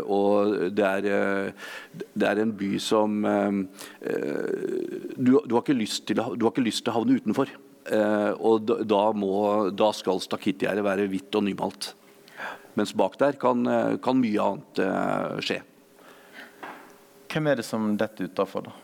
Og 0.09 0.73
det 0.77 0.89
er, 0.89 1.53
det 2.17 2.29
er, 2.29 2.41
en 2.41 2.57
by 2.57 2.79
som 2.81 3.21
du, 3.21 5.31
du, 5.45 5.55
har 5.55 5.63
ikke 5.63 5.77
lyst 5.77 6.07
til, 6.09 6.21
du 6.21 6.49
har 6.49 6.53
ikke 6.53 6.67
lyst 6.67 6.85
til 6.85 6.95
å 6.95 7.01
havne 7.01 7.21
utenfor. 7.21 7.53
Eh, 7.87 8.33
og 8.43 8.67
da, 8.67 9.03
må, 9.15 9.37
da 9.75 9.93
skal 9.95 10.23
stakittgjerdet 10.23 10.85
være 10.87 11.07
hvitt 11.11 11.39
og 11.39 11.47
nymalt. 11.47 11.93
Mens 12.77 12.93
bak 12.97 13.17
der 13.21 13.39
kan, 13.41 13.63
eh, 13.71 13.95
kan 14.03 14.19
mye 14.21 14.49
annet 14.51 14.83
eh, 14.83 15.39
skje. 15.47 15.61
Hvem 17.31 17.53
er 17.53 17.61
det 17.61 17.67
som 17.69 17.95
detter 18.01 18.31
utafor, 18.31 18.67
da? 18.67 18.83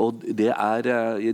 Og 0.00 0.22
det, 0.24 0.48
er, 0.48 0.86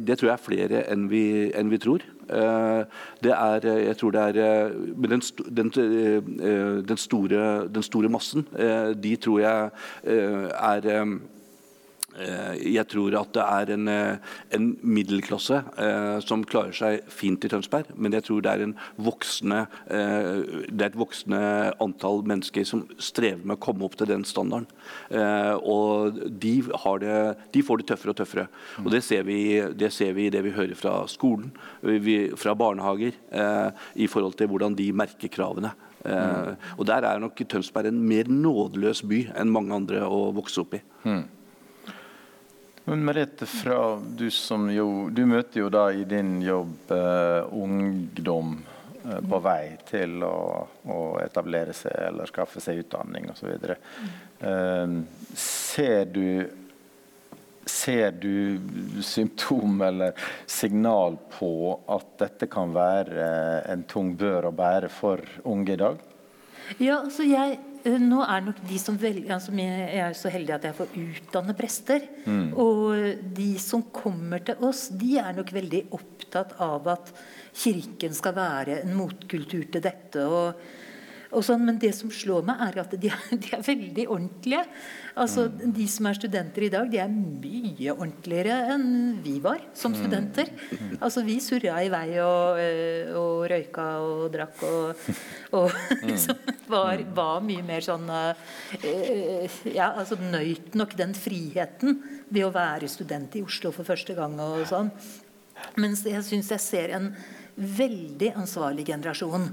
det 0.03 0.17
tror 0.19 0.33
jeg 0.33 0.35
er 0.35 0.43
flere 0.43 0.79
enn 0.91 1.05
vi, 1.11 1.23
enn 1.55 1.69
vi 1.71 1.79
tror. 1.79 2.03
Det 2.27 3.31
er, 3.31 3.67
jeg 3.85 3.97
tror 4.01 4.17
det 4.17 4.25
er 4.43 4.73
Men 4.99 5.13
den, 5.15 5.23
den, 5.47 5.71
den, 6.83 6.99
store, 6.99 7.69
den 7.71 7.87
store 7.87 8.11
massen, 8.11 8.49
de 8.99 9.13
tror 9.23 9.39
jeg 9.45 9.71
er 10.03 10.91
jeg 12.19 12.87
tror 12.91 13.15
at 13.21 13.33
det 13.37 13.45
er 13.45 13.73
en, 13.75 13.89
eh, 13.89 14.35
en 14.57 14.69
middelklasse 14.83 15.61
eh, 15.79 16.19
som 16.25 16.45
klarer 16.49 16.75
seg 16.77 17.07
fint 17.13 17.45
i 17.45 17.51
Tønsberg, 17.51 17.93
men 17.97 18.15
jeg 18.17 18.27
tror 18.27 18.43
det 18.45 18.55
er, 18.55 18.75
voksne, 19.05 19.61
eh, 19.87 20.65
det 20.69 20.87
er 20.87 20.91
et 20.91 20.99
voksende 20.99 21.41
antall 21.85 22.25
mennesker 22.29 22.67
som 22.69 22.85
strever 22.99 23.45
med 23.45 23.59
å 23.59 23.63
komme 23.69 23.87
opp 23.87 23.97
til 23.99 24.11
den 24.11 24.27
standarden. 24.29 24.69
Eh, 25.11 25.55
og 25.63 26.19
de, 26.29 26.55
det, 27.05 27.19
de, 27.55 27.65
får 27.65 27.83
det 27.83 27.89
tøffere 27.93 28.15
og 28.15 28.21
tøffere. 28.21 28.49
Og 28.85 28.91
Det 28.95 29.03
ser 29.05 29.27
vi, 29.29 29.41
det 29.79 29.93
ser 29.95 30.15
vi 30.17 30.29
i 30.29 30.33
det 30.35 30.43
vi 30.47 30.55
hører 30.57 30.79
fra 30.79 31.01
skolen, 31.11 31.53
fra 32.39 32.57
barnehager, 32.59 33.15
eh, 33.31 33.69
i 33.95 34.09
forhold 34.11 34.39
til 34.39 34.51
hvordan 34.51 34.77
de 34.79 34.91
merker 34.93 35.31
kravene. 35.33 35.75
Mm. 35.99 36.55
Og 36.79 36.87
Der 36.87 37.05
er 37.05 37.19
nok 37.19 37.41
Tønsberg 37.51 37.89
en 37.91 37.99
mer 38.07 38.29
nådeløs 38.31 39.03
by 39.03 39.19
enn 39.37 39.51
mange 39.51 39.75
andre 39.75 40.05
å 40.07 40.29
vokse 40.33 40.63
opp 40.63 40.77
i. 40.79 40.81
Mm. 41.05 41.25
Men 42.89 43.05
Merete, 43.05 43.47
fra 43.47 44.01
du 44.17 44.31
som 44.31 44.71
jo 44.73 45.11
Du 45.13 45.27
møter 45.29 45.61
jo 45.61 45.69
da 45.69 45.91
i 45.93 46.07
din 46.09 46.39
jobb 46.41 46.93
eh, 46.95 47.45
ungdom 47.53 48.55
eh, 49.05 49.19
på 49.29 49.41
vei 49.45 49.75
til 49.91 50.23
å, 50.25 50.39
å, 50.89 51.01
etablere 51.21 51.75
seg 51.77 51.93
eller 52.07 52.31
skaffe 52.31 52.63
seg 52.65 52.81
utdanning 52.87 53.29
osv. 53.35 53.53
Eh, 54.41 54.97
ser 55.37 56.17
Ser 57.69 58.15
du 58.17 59.03
symptom 59.05 59.83
eller 59.85 60.17
signal 60.49 61.19
på 61.35 61.53
at 61.93 62.15
dette 62.23 62.49
kan 62.49 62.73
være 62.73 63.27
en 63.69 63.83
tung 63.85 64.15
bør 64.17 64.49
å 64.49 64.55
bære 64.57 64.89
for 64.89 65.21
unge 65.45 65.75
i 65.77 65.83
dag? 65.83 66.01
Ja, 66.81 67.03
altså 67.03 67.29
jeg 67.29 67.59
nå 67.85 68.23
er 68.25 68.45
nok 68.47 68.63
de 68.69 68.79
som 68.81 68.97
velger 68.99 69.35
altså 69.35 69.53
Jeg 69.57 70.01
er 70.03 70.17
så 70.17 70.33
heldig 70.33 70.55
at 70.57 70.67
jeg 70.69 70.77
får 70.79 70.97
utdanne 71.03 71.55
prester. 71.59 72.05
Mm. 72.25 72.51
Og 72.59 73.23
de 73.37 73.51
som 73.63 73.85
kommer 73.95 74.43
til 74.45 74.61
oss, 74.65 74.89
de 74.89 75.17
er 75.21 75.37
nok 75.37 75.53
veldig 75.55 75.85
opptatt 75.97 76.57
av 76.65 76.89
at 76.95 77.13
Kirken 77.59 78.15
skal 78.15 78.37
være 78.37 78.83
en 78.83 78.95
motkultur 78.99 79.65
til 79.73 79.83
dette. 79.83 80.25
og 80.25 80.55
Sånn, 81.29 81.61
men 81.67 81.77
det 81.77 81.91
som 81.93 82.09
slår 82.13 82.47
meg, 82.49 82.61
er 82.65 82.79
at 82.81 82.95
de, 82.97 83.11
de 83.43 83.51
er 83.53 83.65
veldig 83.65 84.07
ordentlige. 84.09 84.63
Altså, 85.19 85.45
mm. 85.51 85.75
De 85.77 85.87
som 85.91 86.09
er 86.09 86.17
studenter 86.17 86.65
i 86.65 86.71
dag, 86.73 86.89
de 86.89 87.01
er 87.03 87.11
mye 87.13 87.93
ordentligere 87.93 88.57
enn 88.73 88.87
vi 89.25 89.37
var 89.45 89.61
som 89.77 89.93
mm. 89.93 89.99
studenter. 90.01 90.53
Mm. 90.73 90.95
Altså, 91.03 91.25
Vi 91.29 91.37
surra 91.45 91.83
i 91.85 91.91
vei 91.93 92.07
og, 92.25 92.61
eh, 92.63 93.13
og 93.19 93.45
røyka 93.53 93.87
og 94.07 94.25
drakk 94.33 94.65
og, 94.71 95.11
og 95.61 95.77
liksom 96.09 96.41
var, 96.71 97.05
var, 97.17 97.45
mye 97.45 97.65
mer 97.67 97.85
sånn 97.85 98.09
uh, 98.09 98.33
Ja, 99.69 99.93
altså 99.93 100.17
nøyt 100.21 100.75
nok 100.79 100.97
den 100.99 101.13
friheten 101.17 102.01
ved 102.33 102.49
å 102.49 102.55
være 102.55 102.89
student 102.91 103.37
i 103.37 103.45
Oslo 103.45 103.73
for 103.75 103.89
første 103.89 104.17
gang 104.17 104.39
og 104.41 104.65
sånn. 104.71 104.91
Mens 105.77 106.07
jeg 106.07 106.25
syns 106.25 106.51
jeg 106.55 106.63
ser 106.63 106.97
en 106.97 107.13
veldig 107.59 108.33
ansvarlig 108.39 108.87
generasjon 108.89 109.49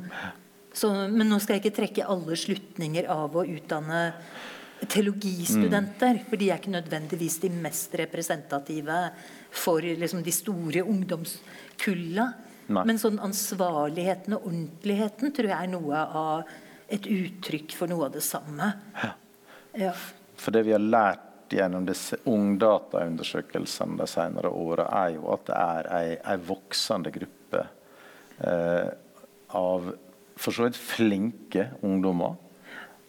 så, 0.75 0.91
men 1.07 1.29
nå 1.31 1.39
skal 1.39 1.57
jeg 1.57 1.65
ikke 1.65 1.77
trekke 1.79 2.07
alle 2.11 2.35
slutninger 2.39 3.07
av 3.11 3.35
å 3.37 3.45
utdanne 3.47 4.01
teologistudenter. 4.91 6.19
Mm. 6.19 6.25
For 6.27 6.41
de 6.41 6.49
er 6.49 6.59
ikke 6.59 6.73
nødvendigvis 6.73 7.39
de 7.45 7.51
mest 7.53 7.95
representative 7.95 8.97
for 9.55 9.85
liksom, 9.85 10.23
de 10.25 10.33
store 10.35 10.83
ungdomskulla. 10.83 12.27
Men 12.75 12.99
sånn 12.99 13.21
ansvarligheten 13.23 14.35
og 14.35 14.49
ordentligheten 14.49 15.33
tror 15.35 15.51
jeg 15.51 15.57
er 15.57 15.71
noe 15.71 16.01
av 16.21 16.55
et 16.91 17.07
uttrykk 17.09 17.75
for 17.77 17.89
noe 17.89 18.09
av 18.09 18.15
det 18.17 18.23
samme. 18.25 18.71
Ja. 19.01 19.13
Ja. 19.75 19.93
For 20.39 20.55
det 20.55 20.65
vi 20.67 20.73
har 20.75 20.83
lært 20.83 21.53
gjennom 21.53 21.85
disse 21.87 22.17
ungdataundersøkelsene 22.27 23.99
de 23.99 24.07
senere 24.09 24.51
åra, 24.51 24.87
er 25.05 25.15
jo 25.17 25.29
at 25.33 25.45
det 25.49 25.57
er 25.61 25.89
ei, 26.25 26.37
voksende 26.47 27.11
gruppe 27.13 27.61
eh, 28.39 28.89
av 29.55 29.91
for 30.35 30.55
så 30.55 30.67
vidt 30.67 30.79
flinke 30.79 31.69
ungdommer. 31.85 32.35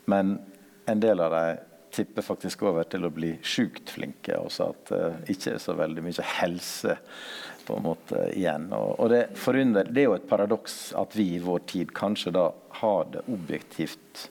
Men 0.07 0.39
en 0.87 1.03
del 1.03 1.21
av 1.21 1.35
dem 1.35 1.65
tipper 1.97 2.23
faktisk 2.23 2.63
over 2.69 2.85
til 2.91 3.07
å 3.07 3.13
bli 3.15 3.33
sjukt 3.47 3.91
flinke. 3.91 4.37
Også 4.37 4.71
at 4.71 4.91
det 4.91 5.01
uh, 5.01 5.21
ikke 5.33 5.55
er 5.57 5.63
så 5.63 5.77
veldig 5.79 6.05
mye 6.05 6.27
helse 6.37 6.97
på 7.67 7.79
en 7.79 7.87
måte 7.87 8.27
igjen. 8.37 8.69
Og, 8.77 8.91
og 9.01 9.11
det, 9.15 9.23
forundrer, 9.41 9.89
det 9.91 10.05
er 10.05 10.11
jo 10.11 10.19
et 10.19 10.29
paradoks 10.29 10.77
at 10.99 11.17
vi 11.17 11.31
i 11.37 11.43
vår 11.43 11.65
tid 11.73 11.95
kanskje 11.97 12.35
da 12.37 12.51
har 12.83 13.09
det 13.15 13.25
objektivt 13.33 14.27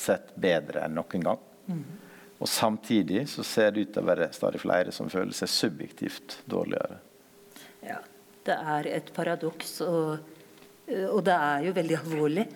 sett 0.00 0.30
bedre 0.40 0.86
enn 0.86 0.96
noen 0.96 1.26
gang. 1.26 1.42
Mm. 1.66 1.82
Og 2.40 2.48
samtidig 2.48 3.26
så 3.28 3.44
ser 3.44 3.74
det 3.74 3.84
ut 3.84 3.94
til 3.96 4.04
å 4.04 4.08
være 4.08 4.30
stadig 4.32 4.62
flere 4.62 4.94
som 4.96 5.10
føler 5.12 5.36
seg 5.36 5.50
subjektivt 5.52 6.38
dårligere. 6.48 7.02
Ja, 7.84 7.98
det 8.46 8.56
er 8.56 8.88
et 8.88 9.10
paradoks. 9.16 9.80
og 9.84 10.39
og 11.10 11.22
det 11.26 11.36
er 11.36 11.68
jo 11.68 11.76
veldig 11.76 11.96
alvorlig 12.00 12.46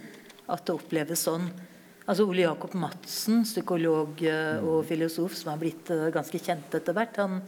at 0.52 0.66
det 0.66 0.74
oppleves 0.74 1.24
sånn. 1.26 1.46
Altså 2.04 2.26
Ole 2.28 2.44
Jakob 2.44 2.74
Madsen, 2.76 3.44
psykolog 3.48 4.20
eh, 4.28 4.60
og 4.60 4.84
filosof 4.88 5.36
som 5.38 5.54
har 5.54 5.60
blitt 5.62 5.88
eh, 5.94 6.10
ganske 6.12 6.40
kjent 6.42 6.76
etter 6.76 6.96
hvert, 6.96 7.16
han, 7.22 7.38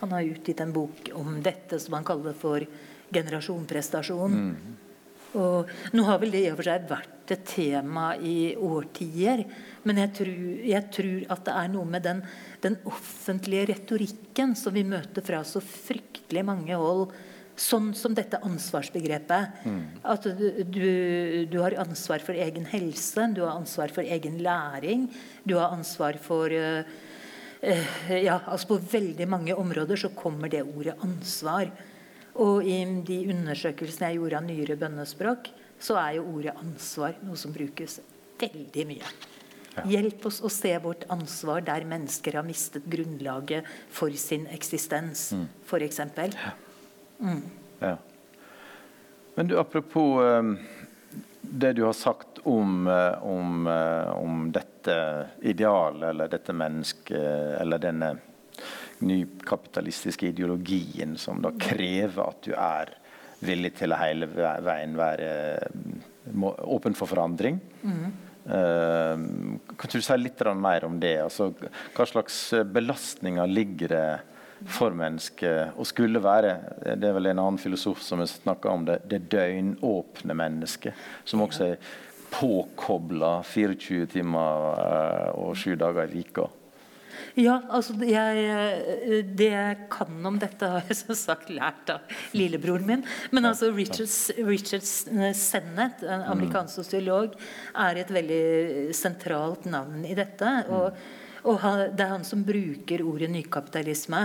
han 0.00 0.14
har 0.16 0.30
utgitt 0.30 0.62
en 0.64 0.72
bok 0.72 1.10
om 1.18 1.42
dette 1.44 1.80
som 1.82 1.98
han 1.98 2.06
kaller 2.08 2.36
for 2.38 2.64
generasjonprestasjon. 3.12 4.38
Mm. 4.38 4.76
Og 5.36 5.68
nå 5.92 6.04
har 6.08 6.20
vel 6.22 6.32
det 6.32 6.40
i 6.46 6.48
og 6.48 6.56
for 6.56 6.70
seg 6.70 6.88
vært 6.88 7.32
et 7.34 7.44
tema 7.50 8.14
i 8.16 8.54
årtier. 8.56 9.42
Men 9.84 10.00
jeg 10.00 10.14
tror, 10.16 10.30
jeg 10.70 10.88
tror 10.94 11.26
at 11.34 11.44
det 11.44 11.56
er 11.60 11.72
noe 11.74 11.88
med 11.92 12.06
den, 12.06 12.22
den 12.64 12.78
offentlige 12.88 13.68
retorikken 13.74 14.56
som 14.56 14.72
vi 14.72 14.86
møter 14.88 15.24
fra 15.26 15.42
så 15.44 15.60
fryktelig 15.60 16.46
mange 16.48 16.80
hold 16.80 17.10
Sånn 17.58 17.90
som 17.98 18.14
dette 18.14 18.38
ansvarsbegrepet. 18.46 19.62
Mm. 19.66 19.82
At 20.06 20.26
du, 20.30 20.88
du, 21.50 21.58
har 21.58 21.74
ansvar 21.82 22.22
for 22.22 22.38
egen 22.38 22.68
helse, 22.70 23.26
du 23.34 23.42
har 23.42 23.56
ansvar 23.56 23.90
for 23.94 24.06
egen 24.06 24.38
læring. 24.44 25.08
Du 25.42 25.56
har 25.58 25.74
ansvar 25.74 26.20
for 26.22 26.54
uh, 26.54 26.86
uh, 27.66 28.12
ja, 28.14 28.38
altså 28.46 28.74
På 28.74 28.78
veldig 28.78 29.26
mange 29.28 29.56
områder 29.58 29.98
så 29.98 30.12
kommer 30.14 30.52
det 30.52 30.62
ordet 30.68 30.94
ansvar. 31.02 31.72
Og 32.38 32.62
i 32.62 32.78
de 33.06 33.18
undersøkelsene 33.34 34.12
jeg 34.12 34.20
gjorde 34.20 34.38
av 34.38 34.46
nyere 34.46 34.78
bønnespråk, 34.78 35.50
så 35.82 35.98
er 35.98 36.18
jo 36.18 36.28
ordet 36.36 36.54
ansvar 36.62 37.18
noe 37.26 37.38
som 37.38 37.54
brukes 37.54 37.98
veldig 38.38 38.86
mye. 38.86 39.10
Hjelp 39.86 40.24
oss 40.26 40.40
å 40.42 40.50
se 40.50 40.72
vårt 40.82 41.04
ansvar 41.12 41.62
der 41.66 41.86
mennesker 41.86 42.38
har 42.38 42.46
mistet 42.46 42.86
grunnlaget 42.90 43.66
for 43.94 44.14
sin 44.18 44.46
eksistens, 44.54 45.28
mm. 45.34 45.44
f.eks. 45.66 46.00
Mm. 47.18 47.42
Ja. 47.78 47.96
Men 49.34 49.48
du, 49.48 49.58
apropos 49.58 50.22
um, 50.22 50.58
det 51.40 51.72
du 51.72 51.82
har 51.82 51.92
sagt 51.92 52.38
om, 52.42 52.86
uh, 52.86 53.22
om, 53.22 53.66
uh, 53.66 54.10
om 54.10 54.52
dette 54.52 55.26
idealet, 55.40 56.08
eller 56.10 56.28
dette 56.28 56.52
mennesket, 56.52 57.60
eller 57.60 57.78
denne 57.78 58.16
nykapitalistiske 58.98 60.32
ideologien 60.32 61.16
som 61.16 61.42
da 61.42 61.52
krever 61.54 62.24
at 62.24 62.40
du 62.42 62.54
er 62.54 62.94
villig 63.46 63.76
til 63.78 63.94
å 63.94 64.00
hele 64.00 64.26
veien 64.34 64.96
være 64.98 65.28
åpen 66.66 66.98
for 66.98 67.06
forandring. 67.06 67.60
Mm. 67.86 68.08
Uh, 68.48 69.14
kan 69.78 69.92
du 69.92 70.02
si 70.02 70.18
litt 70.18 70.42
mer 70.58 70.88
om 70.88 70.98
det? 70.98 71.14
Altså, 71.22 71.52
hva 71.94 72.08
slags 72.10 72.40
belastninger 72.74 73.54
ligger 73.54 73.94
det 73.94 74.08
for 74.66 74.94
mennesket 74.96 75.78
å 75.78 75.86
skulle 75.86 76.20
være 76.22 76.56
Det 76.98 77.08
er 77.08 77.14
vel 77.16 77.30
en 77.30 77.42
annen 77.44 77.60
filosof 77.62 78.02
som 78.02 78.22
har 78.22 78.30
snakka 78.30 78.74
om 78.74 78.84
det, 78.88 79.00
det 79.10 79.24
døgnåpne 79.30 80.34
mennesket. 80.34 81.08
Som 81.24 81.44
også 81.46 81.72
er 81.72 81.90
påkobla 82.32 83.38
24 83.46 84.06
timer 84.12 84.70
uh, 84.76 85.28
og 85.38 85.56
sju 85.56 85.74
dager 85.80 86.08
i 86.08 86.18
vika. 86.18 86.48
Ja, 87.38 87.58
altså 87.70 87.94
jeg, 88.06 89.24
Det 89.38 89.48
jeg 89.52 89.76
kan 89.92 90.26
om 90.26 90.38
dette, 90.40 90.68
har 90.74 90.88
jeg 90.88 90.98
som 91.00 91.14
sagt 91.18 91.50
lært 91.54 91.90
av 91.92 92.18
lillebroren 92.36 92.86
min. 92.88 93.04
Men 93.34 93.50
altså 93.50 93.70
Richard, 93.74 94.10
Richard 94.46 94.86
Sennett, 94.86 96.02
en 96.02 96.24
mm. 96.24 96.28
amerikansk 96.34 96.80
sosiolog, 96.80 97.38
er 97.78 98.02
et 98.02 98.12
veldig 98.14 98.42
sentralt 98.96 99.68
navn 99.70 100.04
i 100.08 100.18
dette. 100.18 100.52
og, 100.68 100.98
og 101.48 101.60
Det 101.96 102.04
er 102.04 102.14
han 102.16 102.24
som 102.26 102.44
bruker 102.44 103.04
ordet 103.06 103.30
nykapitalisme. 103.32 104.22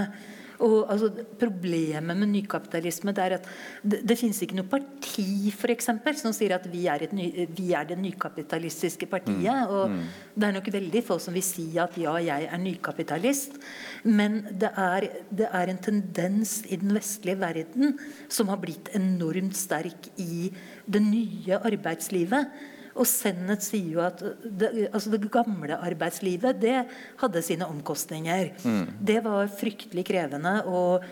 Og 0.63 0.85
altså, 0.91 1.09
Problemet 1.39 2.17
med 2.17 2.29
nykapitalisme 2.31 3.13
det 3.15 3.23
er 3.23 3.35
at 3.37 3.47
det, 3.81 4.01
det 4.07 4.17
finnes 4.19 4.39
ikke 4.43 4.57
noe 4.59 4.69
parti 4.69 5.51
for 5.55 5.73
eksempel, 5.73 6.15
som 6.19 6.33
sier 6.35 6.55
at 6.55 6.67
vi 6.71 6.85
er, 6.91 7.07
ny, 7.15 7.27
vi 7.55 7.71
er 7.75 7.87
det 7.89 7.97
nykapitalistiske 7.99 9.09
partiet. 9.11 9.63
Mm. 9.63 9.73
Og 9.73 9.89
mm. 9.91 10.03
Det 10.35 10.47
er 10.47 10.55
nok 10.57 10.69
veldig 10.75 11.03
få 11.05 11.17
som 11.21 11.35
vil 11.35 11.45
si 11.45 11.67
at 11.81 11.97
ja, 11.99 12.15
jeg 12.23 12.47
er 12.49 12.61
nykapitalist. 12.61 13.57
Men 14.03 14.43
det 14.51 14.71
er, 14.77 15.09
det 15.31 15.49
er 15.49 15.73
en 15.73 15.81
tendens 15.89 16.61
i 16.69 16.79
den 16.79 16.93
vestlige 16.95 17.39
verden 17.41 17.97
som 18.31 18.51
har 18.53 18.61
blitt 18.61 18.93
enormt 18.97 19.57
sterk 19.57 20.11
i 20.21 20.47
det 20.85 21.03
nye 21.03 21.59
arbeidslivet 21.59 22.71
og 22.93 23.07
Sennet 23.09 23.65
sier 23.65 23.95
jo 23.95 24.01
at 24.05 24.21
det, 24.43 24.69
altså 24.91 25.13
det 25.13 25.31
gamle 25.33 25.77
arbeidslivet 25.81 26.59
det 26.61 26.75
hadde 27.21 27.41
sine 27.45 27.65
omkostninger. 27.65 28.51
Mm. 28.61 28.83
Det 29.01 29.19
var 29.25 29.49
fryktelig 29.49 30.05
krevende. 30.05 30.59
Og, 30.69 31.05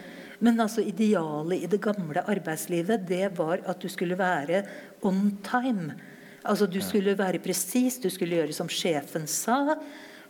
men 0.45 0.61
altså 0.61 0.85
idealet 0.85 1.65
i 1.65 1.71
det 1.71 1.81
gamle 1.81 2.21
arbeidslivet 2.21 3.07
det 3.09 3.31
var 3.37 3.65
at 3.65 3.81
du 3.81 3.89
skulle 3.89 4.17
være 4.19 4.63
on 5.01 5.37
time. 5.45 5.97
Altså 6.45 6.65
Du 6.65 6.81
skulle 6.81 7.17
være 7.17 7.41
presis, 7.41 7.99
du 8.01 8.09
skulle 8.09 8.35
gjøre 8.35 8.53
som 8.53 8.69
sjefen 8.69 9.27
sa. 9.29 9.77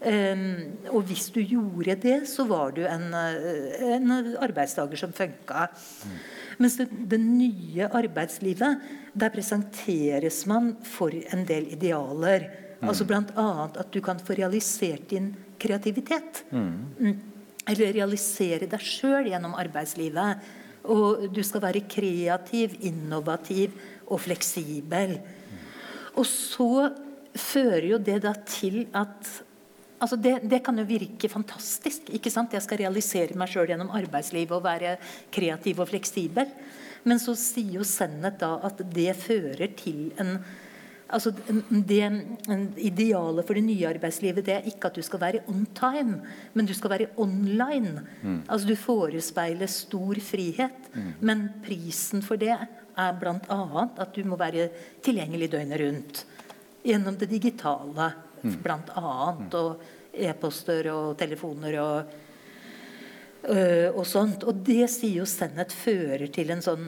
Um, 0.02 0.80
og 0.90 1.04
hvis 1.06 1.28
du 1.30 1.44
gjorde 1.46 1.96
det, 2.02 2.16
så 2.28 2.44
var 2.50 2.72
du 2.74 2.82
en, 2.90 3.12
en 3.14 4.14
arbeidstaker 4.42 4.98
som 4.98 5.14
funka. 5.14 5.68
Mm. 5.70 6.16
Mens 6.62 6.78
det, 6.80 6.88
det, 7.12 7.20
nye 7.22 7.86
arbeidslivet, 7.86 8.82
der 9.14 9.32
presenteres 9.34 10.46
man 10.48 10.74
for 10.88 11.12
en 11.12 11.46
del 11.48 11.68
idealer. 11.76 12.48
Mm. 12.80 12.88
Altså 12.90 13.06
Bl.a. 13.06 13.50
at 13.68 13.92
du 13.94 14.00
kan 14.04 14.20
få 14.20 14.38
realisert 14.38 15.10
din 15.10 15.34
kreativitet. 15.62 16.46
Mm. 16.52 16.72
mm. 17.00 17.20
Eller 17.70 17.94
realisere 17.94 18.66
deg 18.66 18.82
sjøl 18.82 19.30
gjennom 19.30 19.54
arbeidslivet. 19.60 20.50
Og 20.90 21.28
du 21.30 21.44
skal 21.46 21.62
være 21.62 21.84
kreativ, 21.86 22.74
innovativ 22.88 23.76
og 24.08 24.24
fleksibel. 24.24 25.20
Mm. 25.20 25.62
Og 26.18 26.26
så 26.26 26.90
fører 27.38 27.92
jo 27.94 28.02
det 28.02 28.22
da 28.26 28.36
til 28.48 28.86
at 28.94 29.48
Altså 30.02 30.18
det, 30.18 30.40
det, 30.50 30.64
kan 30.66 30.74
jo 30.80 30.84
virke 30.90 31.30
fantastisk. 31.30 32.08
ikke 32.10 32.32
sant? 32.34 32.56
Jeg 32.58 32.66
skal 32.66 32.80
realisere 32.82 33.38
meg 33.38 33.52
sjøl 33.52 33.68
gjennom 33.70 33.92
arbeidslivet 33.94 34.56
og 34.56 34.64
være 34.66 34.96
kreativ 35.30 35.84
og 35.84 35.92
fleksibel. 35.92 36.50
Men 37.04 37.22
så 37.22 37.36
sier 37.40 37.80
jo 37.80 37.88
Sennet 37.88 38.40
da 38.42 38.58
at 38.68 38.82
det 38.94 39.14
fører 39.18 39.72
til 39.78 40.12
en 40.22 40.38
altså 41.12 41.34
det 41.36 42.06
Idealet 42.80 43.48
for 43.48 43.58
det 43.58 43.64
nye 43.66 43.90
arbeidslivet 43.90 44.46
det 44.48 44.54
er 44.56 44.68
ikke 44.70 44.88
at 44.88 44.96
du 44.96 45.04
skal 45.04 45.22
være 45.22 45.44
on 45.52 45.66
time, 45.76 46.22
men 46.54 46.68
du 46.68 46.74
skal 46.74 46.94
være 46.94 47.10
online. 47.20 48.06
Mm. 48.22 48.42
Altså 48.48 48.68
Du 48.68 48.76
forespeiler 48.80 49.68
stor 49.68 50.20
frihet, 50.24 50.92
mm. 50.94 51.14
men 51.20 51.50
prisen 51.66 52.24
for 52.24 52.40
det 52.40 52.54
er 52.54 53.18
bl.a. 53.20 53.88
at 53.98 54.16
du 54.16 54.24
må 54.28 54.40
være 54.40 54.70
tilgjengelig 55.04 55.52
døgnet 55.52 55.82
rundt. 55.82 56.26
Gjennom 56.84 57.18
det 57.18 57.30
digitale 57.30 58.12
mm. 58.44 58.56
annet. 58.96 59.54
Og 59.54 59.82
e-poster 60.12 60.90
og 60.92 61.18
telefoner 61.20 61.78
og, 61.80 62.16
og 63.44 64.04
sånt. 64.06 64.44
Og 64.46 64.62
det 64.66 64.86
sier 64.94 65.22
jo 65.22 65.26
Sennett 65.30 65.74
fører 65.74 66.28
til 66.34 66.54
en 66.54 66.62
sånn 66.62 66.86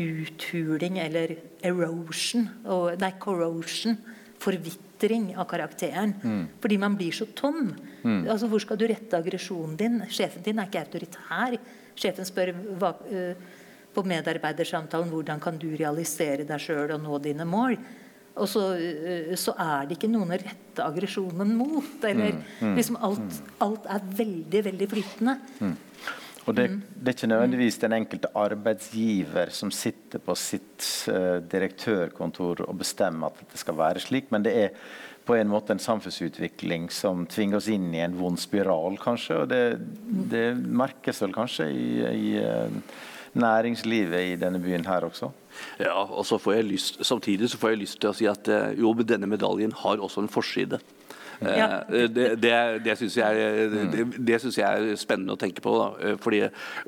uthuling 0.00 0.98
eller 1.02 1.34
erosion 1.66 2.48
og, 2.64 2.96
Nei, 3.00 3.12
corrosion. 3.20 3.98
Forvitring 4.40 5.34
av 5.36 5.44
karakteren. 5.50 6.14
Mm. 6.22 6.44
Fordi 6.62 6.76
man 6.80 6.94
blir 6.96 7.12
så 7.12 7.26
tom. 7.36 7.74
Mm. 8.02 8.22
Altså, 8.24 8.48
Hvor 8.48 8.62
skal 8.64 8.78
du 8.80 8.86
rette 8.88 9.18
aggresjonen 9.18 9.76
din? 9.76 9.98
Sjefen 10.08 10.44
din 10.44 10.58
er 10.58 10.70
ikke 10.70 10.84
autoritær. 10.86 11.58
Sjefen 12.00 12.24
spør 12.24 12.54
hva, 12.80 12.94
uh, 13.12 13.58
på 13.92 14.04
medarbeidersamtalen 14.06 15.10
hvordan 15.10 15.42
kan 15.42 15.58
du 15.60 15.68
realisere 15.76 16.46
deg 16.48 16.62
sjøl 16.62 16.94
og 16.94 17.02
nå 17.04 17.18
dine 17.20 17.44
mål. 17.44 17.76
Og 18.38 18.48
så, 18.48 18.64
eh, 18.78 19.34
så, 19.38 19.54
er 19.58 19.88
det 19.88 19.98
ikke 19.98 20.10
noen 20.10 20.30
å 20.30 20.38
rette 20.38 20.84
aggresjonen 20.84 21.54
mot. 21.58 21.92
Eller 22.06 22.36
mm, 22.36 22.42
mm, 22.60 22.74
liksom 22.78 22.98
alt, 23.02 23.26
mm. 23.26 23.52
alt, 23.66 23.88
er 23.90 24.10
veldig, 24.22 24.64
veldig 24.70 24.90
flytende. 24.94 25.36
Mm. 25.60 25.76
Og 26.46 26.56
det, 26.56 26.66
mm. 26.70 26.80
det, 26.94 27.04
er 27.04 27.18
ikke 27.18 27.30
nødvendigvis 27.30 27.78
den 27.82 27.96
enkelte 27.98 28.32
arbeidsgiver 28.38 29.52
som 29.54 29.70
sitter 29.74 30.22
på 30.24 30.34
sitt 30.38 30.86
uh, 31.12 31.36
direktørkontor 31.44 32.64
og 32.66 32.80
bestemmer 32.80 33.34
at 33.34 33.52
det 33.52 33.60
skal 33.60 33.76
være 33.78 34.02
slik, 34.02 34.30
men 34.32 34.46
det 34.46 34.56
er 34.56 34.72
på 35.28 35.36
en 35.36 35.50
måte 35.52 35.74
en 35.74 35.82
samfunnsutvikling 35.82 36.88
som 36.90 37.26
tvinger 37.28 37.60
oss 37.60 37.68
inn 37.70 37.90
i 37.92 38.00
en 38.02 38.16
vond 38.18 38.40
spiral, 38.40 38.96
kanskje. 38.98 39.42
Og 39.44 39.50
det, 39.52 39.62
det 40.32 40.46
merkes 40.56 41.20
vel 41.22 41.36
kanskje 41.36 41.68
i, 41.70 41.90
i 42.08 42.32
uh, 42.40 42.72
næringslivet 43.38 44.32
i 44.32 44.38
denne 44.40 44.60
byen 44.62 44.86
her 44.86 45.06
også? 45.06 45.30
Ja, 45.80 45.92
og 45.92 46.26
så 46.26 46.38
får 46.38 46.52
jeg 46.52 46.64
lyst, 46.64 47.04
Samtidig 47.06 47.50
så 47.50 47.58
får 47.58 47.74
jeg 47.74 47.82
lyst 47.82 48.00
til 48.00 48.10
å 48.10 48.16
si 48.16 48.26
at 48.30 48.48
eh, 48.48 48.72
jo, 48.80 48.92
denne 49.02 49.28
medaljen 49.30 49.72
har 49.72 50.02
også 50.02 50.24
en 50.24 50.32
forside. 50.32 50.80
Ja. 51.40 51.84
Eh, 51.88 52.08
det, 52.10 52.26
det, 52.42 52.54
det 52.84 52.96
syns 53.00 53.16
jeg, 53.16 53.70
det, 53.92 54.04
det 54.18 54.38
synes 54.42 54.58
jeg 54.60 54.66
er 54.92 54.98
spennende 55.00 55.36
å 55.36 55.40
tenke 55.40 55.62
på. 55.64 55.72
Da. 55.78 55.88
Eh, 56.04 56.16
fordi, 56.20 56.42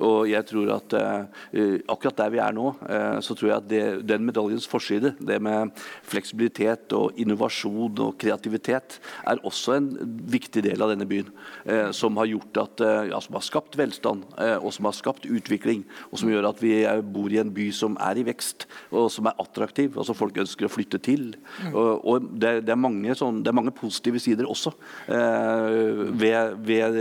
og 0.05 0.29
jeg 0.29 0.47
tror 0.49 0.73
at 0.77 0.97
uh, 0.97 1.63
akkurat 1.93 2.19
der 2.23 2.33
vi 2.33 2.41
er 2.43 2.55
nå, 2.57 2.73
så 3.25 3.35
tror 3.37 3.49
jeg 3.49 3.61
at 3.61 4.05
den 4.09 4.25
medaljens 4.27 4.67
forside, 4.69 5.13
det 5.21 5.39
med 5.43 5.73
fleksibilitet 6.09 6.93
og 6.97 7.19
innovasjon 7.21 8.01
og 8.05 8.17
kreativitet, 8.21 8.99
er 9.29 9.41
også 9.47 9.77
en 9.77 9.89
viktig 10.33 10.65
del 10.65 10.83
av 10.85 10.93
denne 10.93 11.07
byen. 11.09 11.31
Som 11.97 12.19
har 12.21 12.29
gjort 12.31 12.61
at, 12.63 12.83
ja, 13.11 13.21
som 13.23 13.37
har 13.37 13.45
skapt 13.47 13.77
velstand, 13.79 14.25
og 14.61 14.69
som 14.75 14.89
har 14.89 14.97
skapt 14.97 15.27
utvikling. 15.29 15.85
Og 16.11 16.21
som 16.23 16.33
gjør 16.33 16.51
at 16.51 16.63
vi 16.63 16.75
bor 17.15 17.33
i 17.33 17.41
en 17.43 17.53
by 17.55 17.69
som 17.77 17.97
er 18.03 18.21
i 18.21 18.27
vekst, 18.27 18.67
og 18.91 19.09
som 19.13 19.29
er 19.31 19.39
attraktiv, 19.43 19.97
og 19.97 20.09
som 20.09 20.19
folk 20.19 20.41
ønsker 20.43 20.69
å 20.69 20.73
flytte 20.73 21.01
til. 21.03 21.33
Og, 21.73 21.93
Og, 22.03 22.29
det, 22.41 22.55
det, 22.67 22.75
er 22.75 22.81
mange, 22.81 23.15
sånn, 23.19 23.43
det 23.45 23.53
er 23.53 23.57
mange 23.57 23.75
positive 23.77 24.21
sider 24.23 24.42
steder 24.43 24.51
også. 24.51 24.73
Eh, 25.07 26.13
ved, 26.19 26.57
ved, 26.59 26.97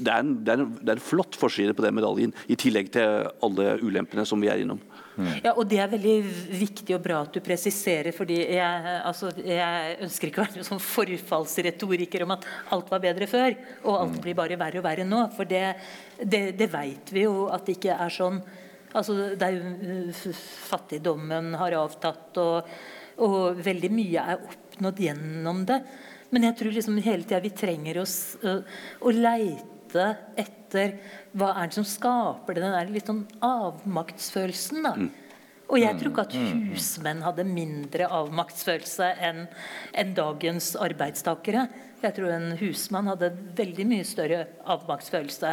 det, 0.00 0.10
er 0.10 0.20
en, 0.20 0.44
det, 0.44 0.52
er 0.52 0.58
en, 0.58 0.76
det, 0.80 0.88
er 0.88 0.96
en, 0.96 1.02
flott 1.02 1.36
forside 1.36 1.74
på 1.74 1.82
den 1.84 1.94
medaljen, 1.94 2.32
i 2.48 2.56
tillegg 2.56 2.92
til 2.92 3.28
alle 3.42 3.78
ulempene 3.82 4.26
som 4.26 4.40
vi 4.40 4.48
er 4.48 4.62
innom. 4.62 4.80
Mm. 5.18 5.32
Ja, 5.42 5.52
og 5.56 5.66
Det 5.66 5.80
er 5.82 5.90
veldig 5.90 6.16
viktig 6.60 6.94
og 6.94 7.02
bra 7.02 7.22
at 7.24 7.34
du 7.34 7.40
presiserer. 7.42 8.12
fordi 8.12 8.36
Jeg, 8.54 9.00
altså, 9.04 9.32
jeg 9.34 9.96
ønsker 10.06 10.28
ikke 10.28 10.42
å 10.42 10.46
være 10.46 10.66
sånn 10.66 10.82
forfallsretoriker 10.82 12.22
om 12.22 12.36
at 12.36 12.46
alt 12.70 12.90
var 12.90 13.02
bedre 13.02 13.26
før, 13.26 13.56
og 13.84 13.98
alt 13.98 14.14
mm. 14.18 14.22
blir 14.22 14.38
bare 14.38 14.60
verre 14.60 14.78
og 14.78 14.86
verre 14.86 15.08
nå. 15.08 15.24
For 15.34 15.44
det, 15.44 15.74
det, 16.22 16.52
det 16.58 16.70
vet 16.70 17.12
vi 17.12 17.26
jo 17.26 17.48
at 17.50 17.66
det 17.66 17.78
ikke 17.78 17.98
er 17.98 18.14
sånn. 18.14 18.38
Altså, 18.94 19.34
det 19.36 19.44
er 19.44 19.58
jo, 19.58 20.32
Fattigdommen 20.68 21.50
har 21.58 21.74
avtatt, 21.76 22.38
og, 22.40 22.70
og 23.26 23.58
veldig 23.60 23.90
mye 23.92 24.22
er 24.22 24.38
opp 24.38 24.68
oppnådd 24.78 25.00
gjennom 25.02 25.64
det. 25.66 25.80
Men 26.34 26.48
jeg 26.48 26.58
tror 26.58 26.74
liksom 26.76 26.98
hele 27.04 27.24
tida 27.24 27.40
vi 27.44 27.54
trenger 27.56 28.02
oss 28.02 28.18
uh, 28.44 28.60
å 29.00 29.12
leite 29.14 30.10
etter 30.36 30.98
hva 31.38 31.54
er 31.56 31.70
det 31.70 31.78
som 31.78 31.86
skaper 31.88 32.58
den 32.58 32.74
der 32.74 32.92
litt 32.92 33.08
sånn 33.08 33.24
avmaktsfølelsen. 33.44 34.84
da. 34.84 34.94
Mm. 34.98 35.08
Og 35.68 35.80
jeg 35.82 35.98
tror 36.00 36.12
ikke 36.12 36.24
at 36.24 36.36
mm, 36.36 36.46
mm, 36.48 36.60
husmenn 36.72 37.24
hadde 37.26 37.44
mindre 37.44 38.06
avmaktsfølelse 38.18 39.08
enn 39.28 39.42
en 40.00 40.14
dagens 40.16 40.70
arbeidstakere. 40.80 41.66
Jeg 42.00 42.16
tror 42.16 42.32
en 42.32 42.54
husmann 42.60 43.10
hadde 43.10 43.34
veldig 43.58 43.84
mye 43.90 44.06
større 44.08 44.46
avmaktsfølelse 44.70 45.52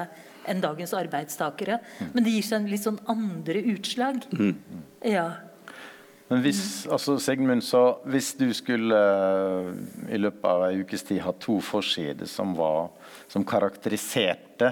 enn 0.51 0.61
dagens 0.63 0.93
arbeidstakere. 0.95 1.81
Men 2.13 2.23
det 2.23 2.35
gir 2.35 2.47
seg 2.47 2.61
en 2.61 2.71
litt 2.71 2.85
sånn 2.85 3.01
andre 3.11 3.63
utslag. 3.73 4.23
Ja. 5.03 5.27
Men 6.27 6.41
hvis, 6.41 6.87
altså 6.89 7.19
Sigmund, 7.21 7.61
så 7.61 7.99
hvis 8.09 8.31
du 8.39 8.47
skulle 8.57 8.97
uh, 8.97 9.69
i 10.09 10.17
løpet 10.17 10.47
av 10.49 10.63
ei 10.69 10.79
ukes 10.81 11.05
tid 11.05 11.21
ha 11.21 11.35
to 11.37 11.59
forsider 11.61 12.25
som, 12.29 12.55
som 13.29 13.45
karakteriserte 13.45 14.71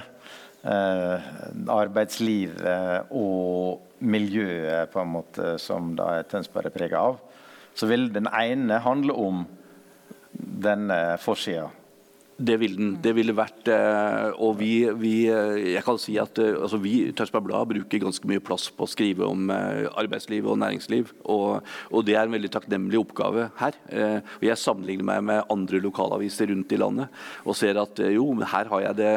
eh, 0.63 1.27
arbeidslivet 1.69 3.13
og 3.13 3.83
miljøet 4.03 4.89
på 4.89 5.03
en 5.03 5.13
måte 5.13 5.53
som 5.61 5.93
da 5.97 6.23
Tønsberg 6.25 6.71
er 6.71 6.75
prega 6.75 7.03
av, 7.11 7.21
så 7.77 7.89
vil 7.89 8.09
den 8.13 8.29
ene 8.33 8.81
handle 8.81 9.13
om 9.13 9.45
denne 10.33 10.99
forsida 11.21 11.69
det 12.37 12.55
ville 12.57 12.77
den. 12.77 12.93
Det 13.03 13.13
ville 13.15 13.35
vært 13.35 13.67
eh, 13.71 14.31
Og 14.41 14.57
vi, 14.59 14.71
vi 14.97 15.13
jeg 15.27 15.83
kan 15.85 15.99
si 16.01 16.15
at 16.21 16.39
eh, 16.41 16.55
altså 16.57 16.79
vi 16.81 17.11
Tønsberg 17.15 17.45
Blad 17.45 17.69
bruker 17.69 18.01
ganske 18.01 18.29
mye 18.29 18.41
plass 18.43 18.69
på 18.73 18.87
å 18.87 18.89
skrive 18.89 19.27
om 19.27 19.51
eh, 19.53 19.85
arbeidsliv 19.99 20.47
og 20.49 20.59
næringsliv. 20.63 21.13
Og, 21.29 21.61
og 21.91 22.05
det 22.07 22.17
er 22.17 22.25
en 22.25 22.35
veldig 22.35 22.51
takknemlig 22.53 23.01
oppgave 23.03 23.49
her. 23.59 23.77
Og 24.39 24.47
jeg 24.47 24.59
sammenligner 24.59 25.07
meg 25.07 25.25
med 25.27 25.51
andre 25.53 25.81
lokalaviser 25.83 26.49
rundt 26.51 26.73
i 26.73 26.79
landet 26.79 27.21
og 27.45 27.57
ser 27.57 27.77
at 27.81 27.99
jo, 28.13 28.25
her, 28.41 28.69
har 28.71 28.85
jeg 28.87 28.97
det, 28.99 29.11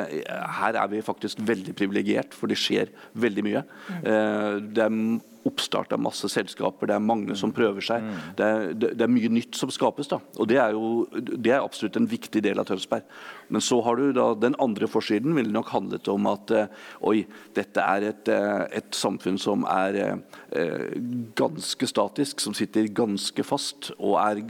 her 0.60 0.78
er 0.80 0.90
vi 0.92 1.04
faktisk 1.04 1.40
veldig 1.46 1.74
privilegert, 1.78 2.34
for 2.36 2.50
det 2.50 2.58
skjer 2.60 2.92
veldig 3.16 3.46
mye. 3.46 3.62
Det 4.02 4.84
er 4.84 4.98
oppstart 5.46 5.94
av 5.94 6.02
masse 6.02 6.28
selskaper, 6.32 6.90
det 6.90 6.96
er 6.96 7.04
mange 7.04 7.36
som 7.38 7.52
prøver 7.54 7.84
seg. 7.84 8.04
Mm. 8.04 8.20
Det 8.38 8.46
er, 8.46 8.66
det, 8.74 8.92
det 8.98 9.06
er 9.06 9.12
mye 9.12 9.32
nytt 9.32 9.58
som 9.58 9.72
skapes. 9.72 10.10
da, 10.10 10.20
og 10.36 10.48
Det 10.50 10.60
er 10.62 10.76
jo 10.76 11.06
det 11.16 11.52
er 11.52 11.64
absolutt 11.64 11.98
en 12.00 12.08
viktig 12.10 12.42
del 12.44 12.60
av 12.60 12.68
Tønsberg. 12.68 13.06
Men 13.48 13.64
så 13.64 13.80
har 13.86 13.98
du 14.00 14.10
da 14.16 14.28
den 14.38 14.56
andre 14.62 14.88
forsiden 14.90 15.36
ville 15.36 15.54
nok 15.54 15.70
handlet 15.74 16.08
om 16.12 16.26
at 16.30 16.54
uh, 16.54 16.88
oi, 17.06 17.24
dette 17.56 17.82
er 17.82 18.08
et, 18.10 18.32
uh, 18.32 18.66
et 18.74 18.90
samfunn 18.96 19.38
som 19.40 19.66
er 19.70 20.00
uh, 20.06 20.96
ganske 21.38 21.90
statisk, 21.90 22.42
som 22.42 22.56
sitter 22.56 22.90
ganske 22.96 23.46
fast 23.46 23.92
og 23.96 24.18
er 24.22 24.42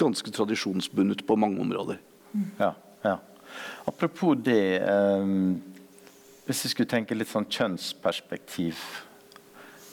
ganske 0.00 0.30
tradisjonsbundet 0.34 1.26
på 1.26 1.38
mange 1.40 1.60
områder. 1.62 2.00
Ja, 2.60 2.74
ja. 3.04 3.18
Apropos 3.84 4.34
det, 4.34 4.82
eh, 4.82 5.26
hvis 6.46 6.64
vi 6.64 6.72
skulle 6.72 6.90
tenke 6.90 7.16
litt 7.16 7.30
sånn 7.30 7.48
kjønnsperspektiv 7.50 8.78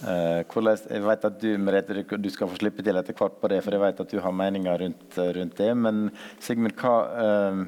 jeg 0.05 1.01
vet 1.01 1.25
at 1.25 1.39
du, 1.41 1.49
Merete, 1.57 2.03
du 2.05 2.29
skal 2.29 2.51
få 2.51 2.59
slippe 2.59 2.85
til 2.85 2.99
etter 2.99 3.17
hvert 3.17 3.39
på 3.41 3.49
det, 3.49 3.63
for 3.65 3.73
jeg 3.73 3.81
vet 3.81 4.03
at 4.03 4.11
du 4.11 4.19
har 4.21 4.35
meninger 4.35 4.83
rundt, 4.83 5.17
eh, 5.17 5.31
rundt 5.39 5.57
det. 5.57 5.71
Men 5.75 6.11
Sigmund, 6.39 6.75
hva, 6.77 6.93
uh, 7.17 7.63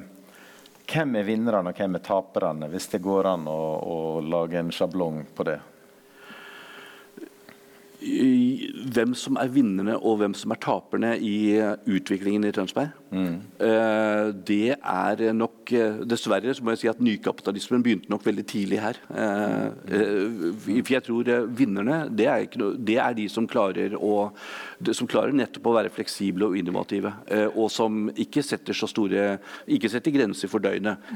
hvem 0.90 1.16
er 1.18 1.26
vinnerne 1.26 1.72
og 1.72 1.80
hvem 1.80 1.98
er 1.98 2.06
taperne, 2.06 2.70
hvis 2.70 2.88
det 2.94 3.02
går 3.02 3.32
an 3.32 3.50
å, 3.50 3.60
å 3.82 3.98
lage 4.22 4.60
en 4.60 4.72
sjablong 4.74 5.24
på 5.34 5.50
det? 5.50 5.60
hvem 8.00 9.10
som 9.12 9.36
er 9.36 9.50
vinnerne 9.52 9.92
og 9.98 10.22
hvem 10.22 10.32
som 10.32 10.54
er 10.54 10.60
taperne 10.64 11.10
i 11.20 11.60
utviklingen 11.84 12.46
i 12.48 12.52
Tønsberg. 12.56 12.94
Mm. 13.10 13.36
Det 14.46 14.74
er 14.76 15.22
nok 15.34 15.72
Dessverre 16.06 16.52
så 16.54 16.64
må 16.64 16.74
jeg 16.74 16.80
si 16.82 16.88
at 16.90 17.00
nykapitalismen 17.02 17.82
begynte 17.84 18.10
nok 18.10 18.24
veldig 18.26 18.44
tidlig 18.48 18.80
her. 18.82 18.98
For 19.10 20.92
jeg 20.94 21.04
tror 21.06 21.30
vinnerne 21.58 22.00
det 22.14 22.26
er, 22.30 22.46
noe, 22.58 22.78
det 22.78 22.96
er 23.02 23.16
de 23.18 23.26
som 23.30 23.46
klarer, 23.50 23.94
å, 23.94 24.30
som 24.94 25.08
klarer 25.10 25.34
nettopp 25.36 25.68
å 25.70 25.74
være 25.76 25.92
fleksible 25.94 26.48
og 26.48 26.58
innovative. 26.58 27.12
Og 27.52 27.70
som 27.72 28.08
ikke 28.14 28.42
setter 28.46 28.76
så 28.76 28.88
store 28.90 29.26
ikke 29.70 29.90
setter 29.92 30.14
grenser 30.14 30.50
for 30.50 30.62
døgnet, 30.62 31.12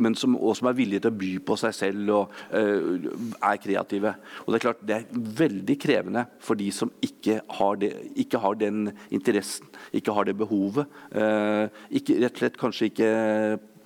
men 0.00 0.16
som, 0.18 0.36
og 0.36 0.56
som 0.58 0.68
er 0.70 0.76
villige 0.78 1.06
til 1.06 1.12
å 1.14 1.18
by 1.22 1.32
på 1.48 1.58
seg 1.60 1.76
selv 1.76 2.14
og 2.16 2.36
er 2.52 3.62
kreative. 3.62 4.14
Og 4.44 4.52
Det 4.52 4.58
er 4.58 4.66
klart 4.66 4.84
det 4.88 4.98
er 4.98 5.24
veldig 5.42 5.78
krevende 5.80 6.26
for 6.44 6.58
de 6.58 6.68
som 6.74 6.92
ikke 7.04 7.40
har, 7.58 7.80
det, 7.80 7.92
ikke 8.20 8.40
har 8.42 8.58
den 8.60 8.90
interessen, 9.14 9.68
ikke 9.96 10.14
har 10.16 10.28
det 10.28 10.36
behovet. 10.40 10.88
Eh, 11.18 11.82
ikke, 12.00 12.18
rett 12.22 12.36
og 12.36 12.42
slett 12.42 12.60
kanskje 12.60 12.90
ikke 12.90 13.10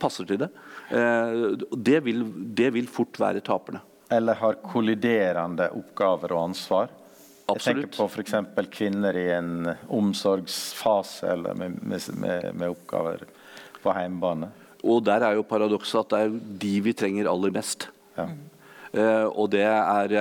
passer 0.02 0.28
til 0.28 0.42
det. 0.44 0.50
Eh, 0.92 1.66
det, 1.76 2.00
vil, 2.06 2.24
det 2.54 2.72
vil 2.76 2.90
fort 2.90 3.20
være 3.22 3.42
taperne. 3.44 3.82
Eller 4.12 4.36
har 4.42 4.58
kolliderende 4.64 5.70
oppgaver 5.78 6.34
og 6.36 6.50
ansvar. 6.50 6.90
Absolutt. 7.48 7.64
Jeg 7.64 7.90
tenker 7.90 7.96
på 7.96 8.08
f.eks. 8.08 8.70
kvinner 8.72 9.16
i 9.18 9.28
en 9.34 9.72
omsorgsfase 9.92 11.32
eller 11.32 11.56
med, 11.58 11.80
med, 11.82 12.52
med 12.54 12.68
oppgaver 12.68 13.24
på 13.82 13.94
hjemmebane. 13.96 14.52
Og 14.82 15.02
der 15.06 15.24
er 15.26 15.36
jo 15.38 15.46
paradokset 15.46 16.00
at 16.02 16.12
det 16.12 16.22
er 16.22 16.56
de 16.64 16.72
vi 16.84 16.94
trenger 16.96 17.30
aller 17.30 17.54
mest. 17.54 17.88
Ja. 18.18 18.28
Uh, 18.92 19.24
og 19.40 19.46
det 19.54 19.62
er, 19.64 20.12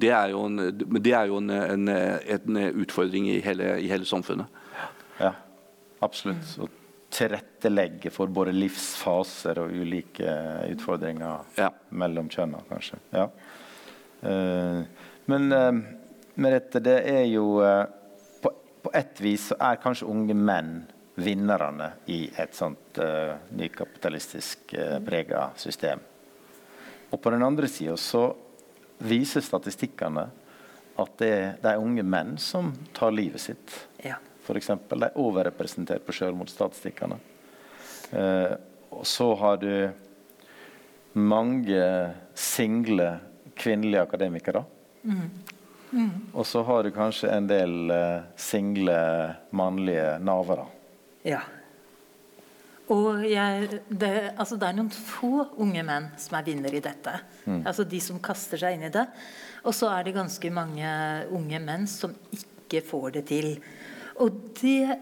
det 0.00 0.08
er 0.08 0.30
jo, 0.32 0.46
en, 0.48 0.60
det 0.96 1.12
er 1.12 1.26
jo 1.28 1.42
en, 1.42 1.50
en, 1.52 1.90
en 1.92 2.60
utfordring 2.80 3.26
i 3.28 3.34
hele, 3.44 3.74
i 3.84 3.90
hele, 3.90 4.08
samfunnet. 4.08 4.48
Ja, 5.20 5.34
absolutt. 6.06 6.56
Å 6.62 6.68
tilrettelegge 7.16 8.10
for 8.12 8.32
både 8.34 8.54
livsfaser 8.56 9.60
og 9.62 9.74
ulike 9.74 10.32
utfordringer 10.72 11.60
ja. 11.60 11.70
mellom 11.94 12.30
kjønna, 12.32 12.64
kanskje. 12.70 12.98
Ja. 13.14 13.28
Eh, 14.26 14.82
men 15.30 15.54
Merete, 16.36 16.82
det 16.84 16.98
er 17.08 17.24
jo 17.30 17.46
på, 18.42 18.50
på 18.84 18.90
et 18.94 19.22
vis 19.24 19.48
så 19.50 19.56
er 19.70 19.80
kanskje 19.80 20.08
unge 20.10 20.36
menn 20.36 20.74
vinnerne 21.16 21.90
i 22.12 22.26
et 22.36 22.54
sånt 22.54 22.98
uh, 23.00 23.36
nykapitalistisk 23.56 24.74
uh, 24.76 24.98
prega 25.04 25.48
system. 25.56 26.02
Og 27.10 27.20
på 27.22 27.32
den 27.32 27.44
andre 27.46 27.68
sida 27.72 27.96
så 27.96 28.28
viser 29.06 29.44
statistikkene 29.44 30.26
at 30.96 31.18
det 31.20 31.30
er 31.32 31.56
de 31.62 31.74
unge 31.80 32.04
menn 32.04 32.36
som 32.40 32.72
tar 32.96 33.14
livet 33.16 33.42
sitt. 33.42 33.72
Ja. 34.04 34.18
F.eks. 34.46 34.70
De 34.88 34.98
er 35.02 35.18
overrepresentert 35.18 36.06
på 36.06 36.14
selvmordsstatistikkene. 36.14 37.18
Eh, 38.14 38.54
og 38.94 39.06
så 39.06 39.32
har 39.40 39.58
du 39.60 39.72
mange 41.16 41.82
single 42.34 43.10
kvinnelige 43.56 44.04
akademikere. 44.06 44.62
Mm. 45.02 45.28
Mm. 45.90 46.10
Og 46.32 46.46
så 46.46 46.62
har 46.62 46.84
du 46.84 46.90
kanskje 46.94 47.30
en 47.32 47.46
del 47.48 47.90
eh, 47.90 48.24
single 48.36 48.96
mannlige 49.56 50.16
navere. 50.22 50.66
Ja. 51.26 51.40
Og 52.92 53.24
jeg, 53.26 53.80
det, 53.88 54.12
altså 54.36 54.58
det, 54.60 54.68
er 54.68 54.76
noen 54.76 54.92
få 54.94 55.48
unge 55.62 55.82
menn 55.86 56.10
som 56.22 56.36
er 56.38 56.46
vinner 56.46 56.74
i 56.74 56.82
dette. 56.84 57.16
Mm. 57.46 57.64
Altså 57.64 57.86
de 57.88 58.00
som 58.02 58.20
kaster 58.22 58.60
seg 58.60 58.76
inn 58.76 58.86
i 58.86 58.92
det. 58.94 59.06
Og 59.66 59.74
så 59.74 59.90
er 59.90 60.06
det 60.06 60.14
ganske 60.14 60.52
mange 60.54 60.92
unge 61.34 61.62
menn 61.64 61.88
som 61.90 62.14
ikke 62.30 62.84
får 62.86 63.16
det 63.18 63.24
til. 63.32 63.56
Og 64.22 64.42
det 64.60 64.96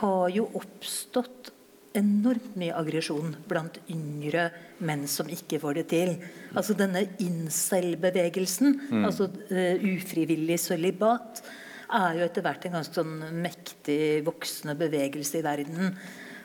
har 0.00 0.30
jo 0.34 0.48
oppstått 0.58 1.52
enormt 1.98 2.54
mye 2.58 2.74
aggresjon 2.76 3.32
blant 3.50 3.80
yngre 3.90 4.48
menn 4.86 5.06
som 5.10 5.30
ikke 5.30 5.58
får 5.62 5.80
det 5.80 5.86
til. 5.90 6.12
Altså 6.54 6.76
denne 6.78 7.02
incel-bevegelsen, 7.22 8.76
mm. 8.90 9.06
altså 9.08 9.26
uh, 9.30 9.88
ufrivillig 9.96 10.60
sølibat, 10.62 11.42
er 11.90 12.20
jo 12.20 12.26
etter 12.28 12.46
hvert 12.46 12.66
en 12.66 12.76
ganske 12.78 12.94
sånn 12.94 13.16
mektig 13.42 14.20
voksende 14.26 14.76
bevegelse 14.78 15.40
i 15.40 15.46
verden. 15.46 15.96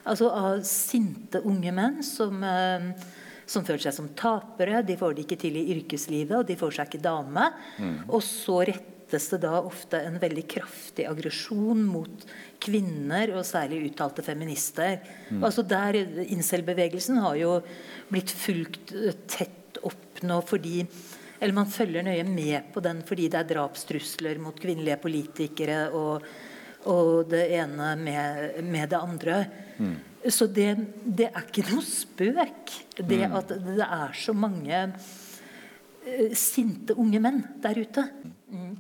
Altså 0.10 0.32
av 0.34 0.64
sinte 0.66 1.42
unge 1.46 1.74
menn 1.78 2.02
som, 2.06 2.42
uh, 2.42 2.90
som 3.46 3.66
føler 3.68 3.86
seg 3.86 3.98
som 4.00 4.10
tapere. 4.18 4.82
De 4.86 4.98
får 4.98 5.14
det 5.14 5.28
ikke 5.28 5.42
til 5.46 5.62
i 5.62 5.68
yrkeslivet, 5.78 6.40
og 6.40 6.50
de 6.50 6.58
får 6.58 6.80
seg 6.80 6.90
ikke 6.90 7.06
dame. 7.06 7.52
Mm. 7.78 7.98
Og 8.10 8.26
så 8.26 8.64
rettes 9.06 9.30
det 9.30 9.42
da 9.44 9.62
ofte 9.62 10.00
en 10.02 10.18
veldig 10.20 10.46
kraftig 10.48 11.06
aggresjon 11.06 11.84
mot 11.86 12.26
kvinner, 12.60 13.36
og 13.38 13.46
særlig 13.46 13.92
uttalte 13.92 14.24
feminister. 14.24 15.00
Mm. 15.30 15.44
Altså 15.44 15.62
der 15.64 15.96
Incel-bevegelsen 16.26 17.20
har 17.22 17.36
jo 17.36 17.60
blitt 18.10 18.32
fulgt 18.32 18.94
eh, 18.94 19.14
tett 19.28 19.78
opp 19.84 20.24
nå 20.24 20.42
fordi 20.42 20.86
eller 21.36 21.54
man 21.54 21.68
følger 21.68 22.02
nøye 22.02 22.24
med 22.24 22.72
på 22.74 22.80
den 22.82 23.04
fordi 23.06 23.28
det 23.30 23.42
er 23.42 23.50
drapstrusler 23.50 24.40
mot 24.40 24.58
kvinnelige 24.58 24.98
politikere 25.04 25.90
og 25.94 26.26
og 26.86 27.32
det 27.32 27.48
ene 27.58 27.96
med, 27.98 28.60
med 28.62 28.92
det 28.92 28.98
andre. 29.02 29.36
Mm. 29.82 29.96
Så 30.30 30.46
det, 30.46 30.68
det, 31.02 31.32
er 31.32 31.48
ikke 31.48 31.64
noe 31.72 31.82
spøk, 31.82 32.74
det 33.00 33.24
mm. 33.26 33.34
at 33.40 33.54
det 33.58 33.88
er 33.88 34.14
så 34.14 34.36
mange 34.38 34.84
uh, 34.94 36.36
sinte 36.38 36.94
unge 36.94 37.24
menn 37.26 37.42
der 37.64 37.82
ute. 37.82 38.06
Mm. 38.54 38.76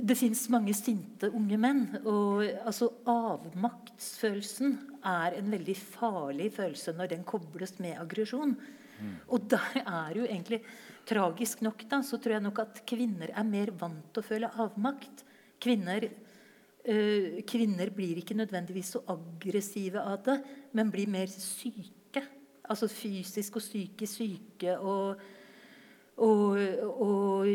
Det 0.00 0.16
fins 0.16 0.44
mange 0.52 0.74
sinte 0.76 1.28
unge 1.34 1.58
menn. 1.60 1.82
Og 2.02 2.44
altså, 2.64 2.88
avmaktsfølelsen 3.08 4.78
er 5.08 5.38
en 5.38 5.50
veldig 5.52 5.76
farlig 5.76 6.52
følelse 6.56 6.94
når 6.96 7.12
den 7.12 7.26
kobles 7.28 7.76
med 7.82 7.98
aggresjon. 8.00 8.56
Mm. 9.02 9.14
Og 9.34 9.50
der 9.50 9.82
er 9.82 10.16
jo 10.16 10.26
egentlig 10.28 10.62
Tragisk 11.02 11.64
nok 11.66 11.80
da, 11.90 11.98
så 12.06 12.14
tror 12.22 12.36
jeg 12.36 12.44
nok 12.44 12.60
at 12.62 12.76
kvinner 12.86 13.32
er 13.34 13.46
mer 13.46 13.72
vant 13.74 14.12
til 14.14 14.22
å 14.22 14.26
føle 14.26 14.50
avmakt. 14.62 15.24
Kvinner, 15.62 16.06
øh, 16.06 17.40
kvinner 17.42 17.90
blir 17.90 18.20
ikke 18.20 18.36
nødvendigvis 18.38 18.92
så 18.94 19.02
aggressive 19.10 19.98
av 19.98 20.22
det, 20.28 20.36
men 20.72 20.92
blir 20.94 21.10
mer 21.10 21.26
syke. 21.26 22.22
Altså 22.70 22.86
fysisk 22.86 23.58
og 23.58 23.66
psykisk 23.66 24.14
syke. 24.14 24.78
og 24.78 25.18
og, 26.20 26.58
og 27.00 27.46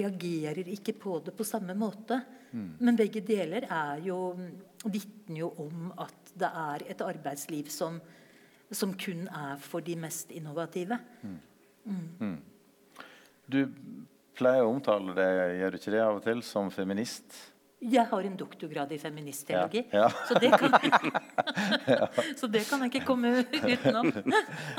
reagerer 0.00 0.68
ikke 0.72 0.94
på 0.96 1.18
det 1.24 1.34
på 1.36 1.44
samme 1.44 1.74
måte. 1.76 2.20
Mm. 2.52 2.68
Men 2.80 2.96
begge 2.96 3.20
deler 3.20 3.66
er 3.68 4.00
jo, 4.06 4.32
vitner 4.84 5.40
jo 5.42 5.50
om 5.66 5.90
at 6.00 6.32
det 6.36 6.48
er 6.48 6.86
et 6.92 7.02
arbeidsliv 7.04 7.68
som, 7.72 7.98
som 8.70 8.94
kun 8.96 9.26
er 9.28 9.60
for 9.60 9.84
de 9.84 9.96
mest 10.00 10.32
innovative. 10.32 10.98
Mm. 11.22 11.40
Mm. 11.84 12.06
mm. 12.20 12.38
Du 13.46 13.60
pleier 14.36 14.64
å 14.64 14.72
omtale 14.72 15.14
det, 15.16 15.28
gjør 15.60 15.70
du 15.70 15.78
ikke 15.78 15.92
det 15.94 16.00
av 16.02 16.16
og 16.16 16.24
til, 16.24 16.40
som 16.42 16.72
feminist? 16.74 17.36
Jeg 17.86 18.08
har 18.08 18.24
en 18.24 18.34
doktorgrad 18.40 18.90
i 18.96 18.98
feministteologi, 18.98 19.82
ja. 19.92 20.06
Ja. 20.06 20.24
Så, 20.26 20.38
det 20.40 20.50
kan, 20.56 20.72
så, 22.40 22.48
det 22.48 22.64
kan, 22.66 22.82
jeg 22.82 22.94
ikke 22.94 23.04
komme 23.06 23.44
utenom. 23.74 24.10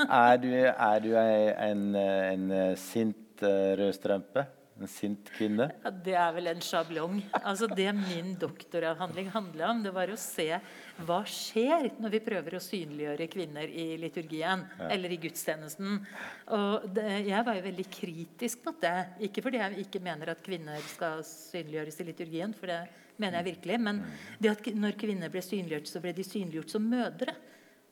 er 0.04 0.42
du, 0.42 0.50
er 0.58 1.00
du 1.06 1.08
en, 1.14 1.86
en, 1.94 2.50
en 2.50 2.76
sint 2.76 3.27
uh, 3.44 3.74
rød 3.78 3.92
strømpe? 3.96 4.46
En 4.78 4.86
sint 4.86 5.30
kvinne? 5.34 5.64
Ja, 5.82 5.90
det 5.90 6.14
er 6.14 6.34
vel 6.36 6.46
en 6.52 6.60
sjablong. 6.62 7.16
Altså 7.40 7.66
Det 7.66 7.88
min 7.96 8.36
doktoravhandling 8.38 9.30
handla 9.34 9.72
om, 9.72 9.80
det 9.82 9.90
var 9.94 10.12
å 10.12 10.18
se 10.20 10.46
hva 11.06 11.18
skjer 11.26 11.88
når 11.98 12.12
vi 12.14 12.20
prøver 12.22 12.54
å 12.54 12.62
synliggjøre 12.62 13.26
kvinner 13.32 13.66
i 13.66 13.88
liturgien 13.98 14.62
ja. 14.68 14.90
eller 14.94 15.14
i 15.14 15.18
gudstjenesten. 15.24 15.98
Og 16.54 16.86
det, 16.94 17.08
Jeg 17.26 17.42
var 17.48 17.58
jo 17.58 17.66
veldig 17.66 17.88
kritisk 17.90 18.62
mot 18.68 18.78
det. 18.84 18.94
Ikke 19.26 19.42
fordi 19.42 19.62
jeg 19.64 19.88
ikke 19.88 20.04
mener 20.04 20.30
at 20.34 20.46
kvinner 20.46 20.86
skal 20.94 21.26
synliggjøres 21.26 21.98
i 21.98 22.08
liturgien, 22.12 22.54
for 22.54 22.70
det 22.70 22.80
mener 23.18 23.40
jeg 23.40 23.50
virkelig, 23.56 23.82
men 23.82 24.02
mm. 24.04 24.16
det 24.38 24.54
at 24.54 24.72
når 24.78 24.98
kvinner 25.00 25.34
ble 25.34 25.42
synliggjort, 25.42 25.90
så 25.90 26.02
ble 26.04 26.14
de 26.14 26.26
synliggjort 26.26 26.76
som 26.76 26.86
mødre 26.86 27.34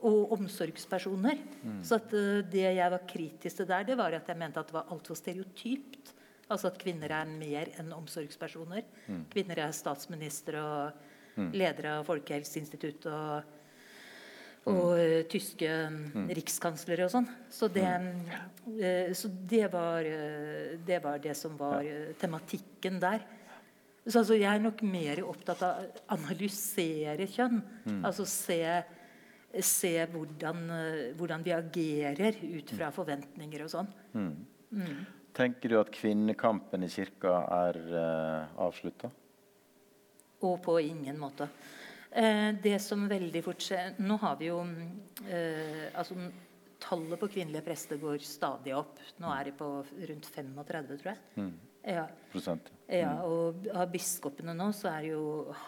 og 0.04 0.32
omsorgspersoner. 0.36 1.40
Mm. 1.62 1.80
Så 1.84 1.96
at, 2.00 2.12
uh, 2.12 2.42
det 2.52 2.66
jeg 2.66 2.92
var 2.92 3.04
kritisk 3.08 3.62
til 3.62 3.68
der, 3.68 3.86
det 3.88 3.96
var 3.98 4.12
at 4.16 4.28
jeg 4.28 4.38
mente 4.38 4.60
at 4.60 4.68
det 4.68 4.76
var 4.76 4.92
altfor 4.92 5.16
stereotypt. 5.16 6.12
Altså 6.50 6.68
at 6.70 6.78
kvinner 6.78 7.10
er 7.10 7.30
mer 7.30 7.72
enn 7.80 7.92
omsorgspersoner. 7.96 8.84
Mm. 9.08 9.24
Kvinner 9.32 9.64
er 9.64 9.74
statsminister 9.74 10.60
og 10.60 11.06
mm. 11.36 11.52
ledere 11.56 11.96
av 11.98 12.04
Folkehelseinstituttet 12.06 13.08
og, 13.10 13.54
og 14.68 14.92
uh, 15.00 15.22
tyske 15.32 15.70
mm. 15.88 16.28
rikskanslere 16.38 17.08
og 17.08 17.14
sånn. 17.16 17.30
Så, 17.50 17.70
det, 17.72 17.88
uh, 17.88 19.10
så 19.16 19.32
det, 19.32 19.64
var, 19.72 20.06
det, 20.86 21.00
var, 21.02 21.18
det 21.24 21.34
som 21.40 21.56
var 21.58 21.88
tematikken 22.20 23.00
der. 23.02 23.24
Så 24.06 24.20
altså, 24.20 24.36
jeg 24.38 24.46
er 24.52 24.62
nok 24.62 24.84
mer 24.86 25.24
opptatt 25.26 25.64
av 25.66 25.80
å 25.82 26.04
analysere 26.14 27.26
kjønn. 27.26 27.58
Mm. 27.88 28.04
Altså 28.06 28.28
se 28.28 28.60
se 29.64 29.92
hvordan, 30.12 30.64
eh, 30.70 31.12
hvordan, 31.16 31.44
vi 31.46 31.54
agerer 31.56 32.40
ut 32.42 32.72
fra 32.76 32.90
forventninger 32.94 33.64
og 33.64 33.72
sånn. 33.72 33.88
Mm. 34.16 34.32
Mm. 34.76 35.04
Tenker 35.36 35.72
du 35.72 35.78
at 35.80 35.92
kvinnekampen 35.92 36.86
i 36.86 36.90
kirka 36.90 37.38
er 37.58 37.78
uh, 37.92 37.98
eh, 38.00 38.60
avslutta? 38.66 39.10
Og 40.46 40.56
på 40.64 40.78
ingen 40.80 41.18
måte. 41.20 41.48
Eh, 42.16 42.54
det 42.62 42.78
som 42.80 43.02
veldig 43.10 43.42
fort 43.44 43.60
skjer 43.60 43.98
Nå 44.00 44.16
har 44.22 44.38
vi 44.40 44.46
jo 44.48 44.60
eh, 45.28 45.88
altså, 45.92 46.16
Tallet 46.80 47.20
på 47.20 47.28
kvinnelige 47.28 47.64
prester 47.66 47.98
går 48.00 48.22
stadig 48.24 48.72
opp. 48.76 49.00
Nå 49.20 49.30
er 49.32 49.48
de 49.48 49.52
på 49.56 49.68
rundt 49.80 50.26
35, 50.28 50.98
tror 51.00 51.08
jeg. 51.10 51.20
Mm. 51.40 51.54
Ja. 51.88 52.04
Prosent. 52.30 52.68
Ja, 52.84 53.14
mm. 53.16 53.22
og 53.24 53.68
av 53.72 53.88
biskopene 53.90 54.52
nå 54.54 54.68
så 54.76 54.90
er 54.92 55.06
jo 55.08 55.22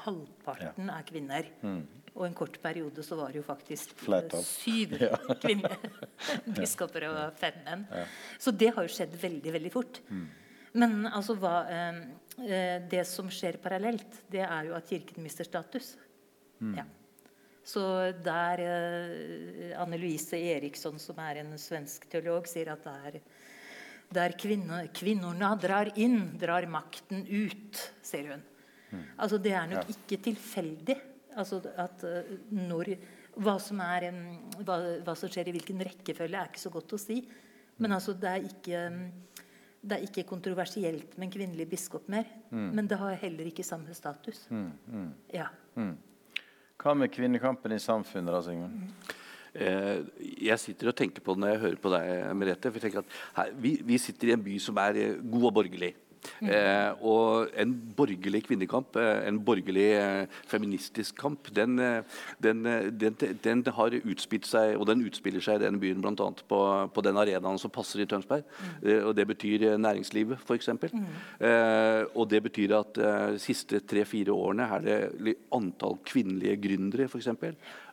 halvparten 0.05 0.91
ja. 0.91 0.99
er 0.99 1.07
kvinner. 1.09 1.49
Mm. 1.65 1.81
Og 2.19 2.27
en 2.27 2.35
kort 2.35 2.59
periode 2.63 3.05
så 3.07 3.17
var 3.19 3.31
det 3.33 3.39
jo 3.41 3.47
faktisk 3.47 3.95
Flertall. 4.03 4.43
syv 4.43 4.97
ja. 4.99 5.15
kvinnebiskoper 5.45 7.07
og 7.13 7.39
fem 7.39 7.63
menn. 7.67 7.87
Ja. 7.95 8.05
Så 8.43 8.55
det 8.55 8.73
har 8.75 8.87
jo 8.87 8.93
skjedd 8.93 9.15
veldig, 9.23 9.55
veldig 9.55 9.73
fort. 9.73 10.03
Mm. 10.11 10.27
Men 10.79 11.09
altså 11.09 11.35
hva 11.39 11.55
eh, 11.73 12.01
eh, 12.45 12.77
Det 12.91 13.05
som 13.09 13.31
skjer 13.33 13.61
parallelt, 13.63 14.23
det 14.31 14.43
er 14.45 14.69
jo 14.69 14.77
at 14.77 14.91
Kirken 14.91 15.25
mister 15.25 15.47
status. 15.49 15.95
Mm. 16.59 16.75
Ja. 16.81 16.87
Så 17.69 17.83
der 18.25 18.65
eh, 18.65 19.79
Anne 19.79 20.01
Louise 20.01 20.37
Eriksson, 20.37 20.99
som 21.01 21.19
er 21.23 21.43
en 21.45 21.55
svensk 21.61 22.09
teolog, 22.11 22.49
sier 22.51 22.73
at 22.75 22.85
det 22.85 22.97
er 23.11 23.21
der 24.09 24.33
kvinne, 24.41 24.87
kvinnorna 24.97 25.53
drar 25.61 25.91
inn, 26.01 26.33
drar 26.41 26.65
makten 26.71 27.27
ut, 27.29 27.83
sier 28.03 28.33
hun. 28.33 28.45
Mm. 28.89 29.05
Altså 29.21 29.39
Det 29.45 29.53
er 29.53 29.67
nok 29.69 29.85
ja. 29.85 29.95
ikke 29.95 30.23
tilfeldig 30.31 30.97
Altså 31.39 31.61
at 31.79 32.05
eh, 32.09 32.35
når 32.55 32.95
hva 33.39 33.55
som, 33.63 33.81
er, 33.85 34.09
hva, 34.65 34.79
hva 35.07 35.15
som, 35.19 35.31
skjer 35.31 35.51
i 35.51 35.55
hvilken 35.55 35.83
rekkefølge, 35.87 36.41
er 36.41 36.51
ikke 36.51 36.65
så 36.65 36.73
godt 36.75 36.97
å 36.97 37.01
si. 37.01 37.21
Men 37.79 37.95
altså, 37.95 38.17
det 38.19 38.33
er 38.33 38.49
ikke, 38.49 38.81
det 39.79 39.99
er 39.99 40.07
ikke 40.09 40.27
kontroversielt 40.27 41.15
med 41.17 41.29
en 41.29 41.35
kvinnelig 41.37 41.69
biskop 41.71 42.09
mer. 42.11 42.27
Mm. 42.51 42.69
Men 42.75 42.91
det 42.91 42.99
har 42.99 43.21
heller 43.23 43.51
ikke 43.51 43.67
samme 43.67 43.95
status. 43.95 44.47
Mm, 44.51 44.73
mm. 44.91 45.09
Ja. 45.37 45.47
Mm. 45.79 45.95
Hva 46.79 46.95
med 46.99 47.15
kvinnekampen 47.15 47.75
i 47.75 47.81
samfunnet, 47.83 48.35
da, 48.35 48.43
Sigmund? 48.43 49.15
Eh, 49.59 50.03
jeg 50.45 50.61
sitter 50.61 50.91
og 50.91 50.99
tenker 50.99 51.25
på 51.25 51.35
det 51.35 51.43
når 51.43 51.55
jeg 51.55 51.63
hører 51.65 51.81
på 51.83 51.93
deg, 51.95 52.11
Merete. 52.39 52.71
for 52.71 52.79
jeg 52.79 52.85
tenker 52.89 53.01
at 53.03 53.17
her, 53.39 53.55
vi, 53.59 53.73
vi, 53.87 53.99
sitter 53.99 54.31
i 54.31 54.35
en 54.37 54.45
by 54.45 54.59
som 54.63 54.79
er 54.83 55.01
eh, 55.01 55.17
god 55.23 55.49
og 55.49 55.55
borgerlig. 55.57 55.95
Eh, 56.43 56.91
og 57.05 57.53
en 57.59 57.73
borgerlig 57.97 58.43
kvinnekamp, 58.47 58.97
eh, 59.01 59.25
en 59.29 59.41
borgerlig 59.45 59.87
eh, 59.99 60.39
feministisk 60.49 61.17
kamp, 61.21 61.51
den, 61.55 61.79
eh, 61.79 62.21
den, 62.43 62.65
den, 62.99 63.17
den, 63.45 63.65
har 63.79 63.97
utspilt 63.99 64.49
seg, 64.49 64.77
og 64.79 64.87
den 64.91 65.05
utspiller 65.07 65.45
seg 65.45 65.59
i 65.59 65.67
den 65.67 65.81
byen 65.83 66.03
bl.a. 66.05 66.29
På, 66.49 66.61
på 66.95 67.05
den 67.05 67.19
arenaen 67.21 67.61
som 67.61 67.73
passer 67.75 68.03
i 68.03 68.09
Tønsberg. 68.09 68.47
Mm. 68.59 69.09
og 69.09 69.13
Det 69.17 69.27
betyr 69.29 69.67
næringslivet, 69.81 70.41
f.eks. 70.45 70.71
Mm. 70.93 71.05
Eh, 71.41 72.05
og 72.15 72.29
det 72.31 72.43
betyr 72.49 72.77
at 72.79 72.99
de 72.99 73.43
siste 73.43 73.83
tre-fire 73.89 74.35
årene 74.35 74.69
er 74.79 74.87
det 74.87 75.37
antall 75.55 75.99
kvinnelige 76.07 76.59
gründere, 76.65 77.09
f.eks 77.09 77.29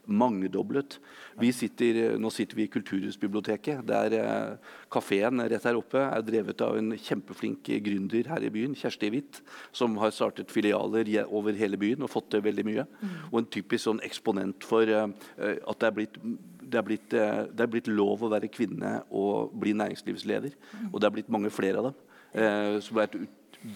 mangedoblet. 0.08 0.98
Vi 1.41 1.52
sitter, 1.56 2.15
nå 2.22 2.30
sitter 2.34 2.58
vi 2.58 2.65
i 2.65 2.72
Kulturhusbiblioteket. 2.72 3.84
der 3.88 4.13
eh, 4.13 4.74
Kafeen 4.91 5.41
rett 5.41 5.68
her 5.68 5.80
oppe 5.80 6.00
er 6.00 6.26
drevet 6.26 6.62
av 6.62 6.78
en 6.78 6.94
kjempeflink 6.98 7.70
gründer 7.86 8.30
her 8.32 8.46
i 8.46 8.52
byen, 8.54 8.76
Kjersti 8.76 9.10
Hvitt, 9.13 9.41
som 9.76 9.98
har 10.02 10.13
startet 10.15 10.52
filialer 10.52 11.10
over 11.26 11.54
hele 11.54 11.78
byen 11.78 12.04
og 12.06 12.12
fått 12.13 12.32
til 12.32 12.46
veldig 12.46 12.65
mye. 12.65 12.88
Mm. 13.02 13.15
Og 13.32 13.39
en 13.41 13.52
typisk 13.58 13.86
sånn 13.86 14.04
eksponent 14.06 14.65
for 14.65 14.89
uh, 14.89 15.08
at 15.36 15.80
det 15.82 15.88
er, 15.88 15.96
blitt, 15.96 16.20
det, 16.62 16.80
er 16.80 16.86
blitt, 16.86 17.10
det 17.12 17.65
er 17.65 17.72
blitt, 17.72 17.91
lov 17.91 18.24
å 18.26 18.32
være 18.32 18.52
kvinne 18.52 19.00
og 19.12 19.54
bli 19.60 19.76
næringslivsleder. 19.78 20.56
Mm. 20.56 20.91
Og 20.91 21.00
det 21.00 21.10
er 21.10 21.18
blitt 21.20 21.34
mange 21.34 21.54
flere 21.54 21.82
av 21.82 21.91
dem. 21.91 22.04
Uh, 22.36 22.78
som 22.84 23.00
er 23.00 23.08
et 23.08 23.20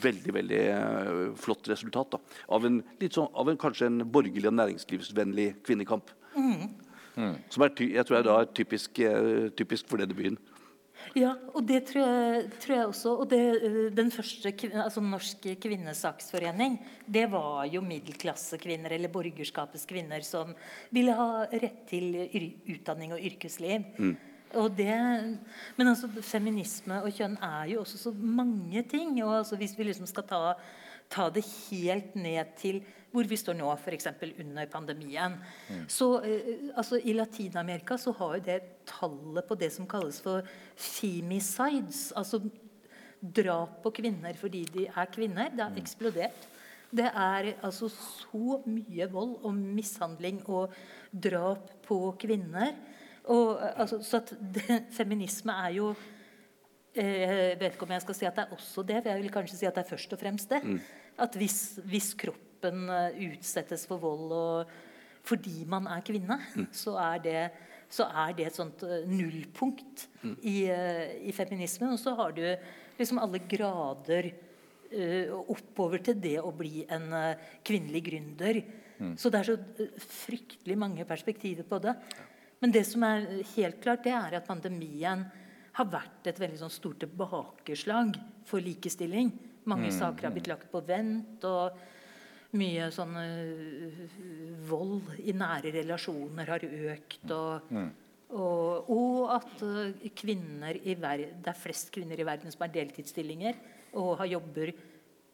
veldig 0.04 0.34
veldig 0.34 0.62
flott 1.39 1.70
resultat 1.72 2.13
da, 2.13 2.20
av, 2.56 2.65
en, 2.68 2.82
sånn, 3.02 3.30
av 3.34 3.50
en, 3.50 3.60
kanskje 3.60 3.89
en 3.89 4.04
borgerlig 4.12 4.50
og 4.50 4.58
næringslivsvennlig 4.60 5.48
kvinnekamp. 5.65 6.12
Mm. 6.36 7.36
Som 7.52 7.65
er, 7.65 7.74
jeg 7.84 8.06
tror 8.08 8.20
jeg 8.20 8.28
da 8.28 8.38
er 8.39 8.56
typisk, 8.56 9.00
eh, 9.04 9.50
typisk 9.58 9.89
for 9.89 10.02
denne 10.02 10.15
byen. 10.15 10.38
Ja, 11.18 11.34
og 11.56 11.63
det 11.65 11.82
tror 11.89 12.04
jeg, 12.06 12.50
tror 12.62 12.76
jeg 12.76 12.88
også. 12.92 13.13
Og 13.24 13.30
det, 13.32 13.42
eh, 13.63 13.78
den 13.96 14.12
første 14.12 14.52
altså 14.84 15.02
Norsk 15.02 15.48
kvinnesaksforening, 15.62 16.78
det 17.08 17.26
var 17.32 17.65
jo 17.65 17.82
middelklassekvinner 17.82 18.92
eller 18.92 19.12
borgerskapets 19.12 19.86
kvinner 19.89 20.22
som 20.22 20.54
ville 20.92 21.15
ha 21.15 21.46
rett 21.52 21.88
til 21.89 22.13
utdanning 22.70 23.13
og 23.13 23.24
yrkesliv. 23.32 23.88
Mm. 23.98 24.18
Og 24.58 24.72
det, 24.78 24.94
men 25.78 25.88
altså, 25.88 26.10
feminisme 26.26 27.02
og 27.04 27.13
kjønn 27.13 27.38
er 27.38 27.74
jo 27.74 27.84
også 27.84 28.00
så 28.02 28.13
mange 28.13 28.84
ting. 28.84 29.24
og 29.24 29.39
altså, 29.44 29.56
Hvis 29.56 29.78
vi 29.78 29.84
liksom 29.84 30.08
skal 30.10 30.24
ta, 30.24 30.54
ta 31.10 31.30
det 31.30 31.46
helt 31.70 32.15
ned 32.15 32.56
til 32.58 32.82
hvor 33.12 33.26
vi 33.30 33.38
står 33.39 33.58
nå, 33.58 33.69
f.eks. 33.74 34.08
under 34.43 34.69
pandemien. 34.69 35.38
Mm. 35.69 35.86
Så 35.89 36.10
eh, 36.22 36.69
altså, 36.76 37.00
I 37.02 37.15
Latin-Amerika 37.17 37.98
så 37.98 38.13
har 38.19 38.38
jo 38.38 38.45
det 38.45 38.60
tallet 38.89 39.48
på 39.48 39.58
det 39.58 39.72
som 39.74 39.88
kalles 39.89 40.22
for 40.22 40.45
femicides, 40.78 42.10
altså 42.17 42.43
drap 43.19 43.82
på 43.84 43.91
kvinner 44.00 44.38
fordi 44.39 44.63
de 44.72 44.86
er 44.88 45.12
kvinner, 45.12 45.50
det 45.52 45.65
har 45.65 45.74
mm. 45.74 45.82
eksplodert. 45.82 46.48
Det 46.89 47.06
er 47.06 47.52
altså 47.62 47.89
så 47.89 48.62
mye 48.65 49.06
vold 49.12 49.36
og 49.45 49.54
mishandling 49.54 50.39
og 50.50 50.74
drap 51.13 51.67
på 51.86 52.00
kvinner. 52.22 52.72
Og, 53.30 53.60
altså, 53.62 54.00
så 54.02 54.24
at 54.24 54.32
det, 54.56 54.80
feminisme 54.95 55.54
er 55.54 55.76
jo 55.76 55.91
eh, 56.95 57.06
Jeg 57.06 57.60
vet 57.60 57.76
ikke 57.76 57.86
om 57.86 57.93
jeg 57.93 58.02
skal 58.02 58.17
si 58.17 58.26
at 58.26 58.39
det 58.39 58.45
er 58.48 58.56
også 58.56 58.82
det, 58.82 59.04
for 59.04 59.12
jeg 59.12 59.22
vil 59.22 59.34
kanskje 59.36 59.60
si 59.60 59.67
at 59.69 59.76
det 59.76 59.84
er 59.84 59.91
først 59.91 60.15
og 60.15 60.22
fremst 60.24 60.50
det. 60.50 60.63
Mm. 60.63 60.80
At 61.19 61.36
hvis, 61.38 61.60
hvis 61.86 62.13
kroppen 62.60 62.89
eh, 62.89 63.32
utsettes 63.32 63.88
for 63.88 64.00
vold 64.00 64.32
og, 64.34 64.72
fordi 65.24 65.65
man 65.67 65.88
er 65.88 66.02
kvinne, 66.02 66.39
så, 66.72 66.98
er 66.98 67.19
det, 67.24 67.52
så, 67.89 68.08
er 68.08 68.34
det, 68.34 68.48
et 68.48 68.56
sånt 68.56 68.84
nullpunkt 68.84 69.08
nullpunkt 69.08 70.08
i, 70.41 70.69
eh, 70.69 71.28
i 71.28 71.32
feminismen. 71.32 71.93
Og 71.93 72.00
så 72.00 72.15
har 72.15 72.32
du 72.32 72.43
liksom 72.98 73.19
alle 73.19 73.39
grader 73.48 74.32
uh, 74.91 75.36
oppover 75.48 76.02
til 76.04 76.17
det 76.19 76.39
å 76.41 76.52
bli 76.52 76.82
en 76.91 77.06
uh, 77.13 77.52
kvinnelig 77.63 78.02
gründer. 78.10 78.60
Mm. 78.98 79.13
Så 79.15 79.30
det 79.32 79.39
er 79.39 79.48
så 79.48 79.86
fryktelig 80.04 80.76
mange 80.76 81.06
perspektiver 81.08 81.63
på 81.63 81.80
det. 81.80 81.93
Men 82.60 82.74
det 82.76 82.84
som 82.89 83.06
er 83.08 83.30
helt 83.54 83.80
klart, 83.84 84.04
det 84.04 84.12
er 84.12 84.36
at 84.36 84.50
pandemien 84.50 85.24
har 85.78 85.88
vært 85.88 86.28
et 86.28 86.41
veldig 86.41 86.60
sånn 86.60 86.74
stort 86.74 87.00
tilbakeslag 87.06 88.17
for 88.50 88.60
likestilling. 88.60 89.32
Mange 89.69 89.89
mm. 89.91 89.95
saker 90.00 90.28
har 90.28 90.36
blitt 90.36 90.50
lagt 90.50 90.67
på 90.72 90.82
vent. 90.86 91.43
og 91.48 91.78
mye 92.58 92.90
sånn 92.94 93.16
uh, 93.20 94.04
vold 94.70 95.12
i 95.22 95.36
nære 95.38 95.74
relasjoner 95.76 96.50
har 96.50 96.66
økt. 96.66 97.26
Og, 97.36 97.74
mm. 97.74 97.90
og, 98.34 98.94
og 98.96 99.34
at 99.38 99.66
uh, 99.66 100.08
kvinner 100.18 100.80
i 100.82 100.96
verden, 100.98 101.42
det 101.44 101.54
er 101.54 101.60
flest 101.60 101.94
kvinner 101.94 102.20
i 102.20 102.28
verden 102.28 102.54
som 102.54 102.66
har 102.66 102.74
deltidsstillinger 102.74 103.60
og 104.00 104.18
har 104.22 104.32
jobber 104.38 104.74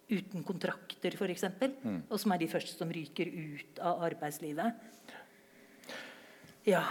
uten 0.10 0.44
kontrakter, 0.46 1.16
f.eks. 1.18 1.48
Mm. 1.82 2.02
Og 2.10 2.20
som 2.22 2.34
er 2.36 2.42
de 2.42 2.50
første 2.52 2.76
som 2.78 2.92
ryker 2.94 3.32
ut 3.32 3.82
av 3.82 4.04
arbeidslivet. 4.06 4.84
Ja. 6.66 6.84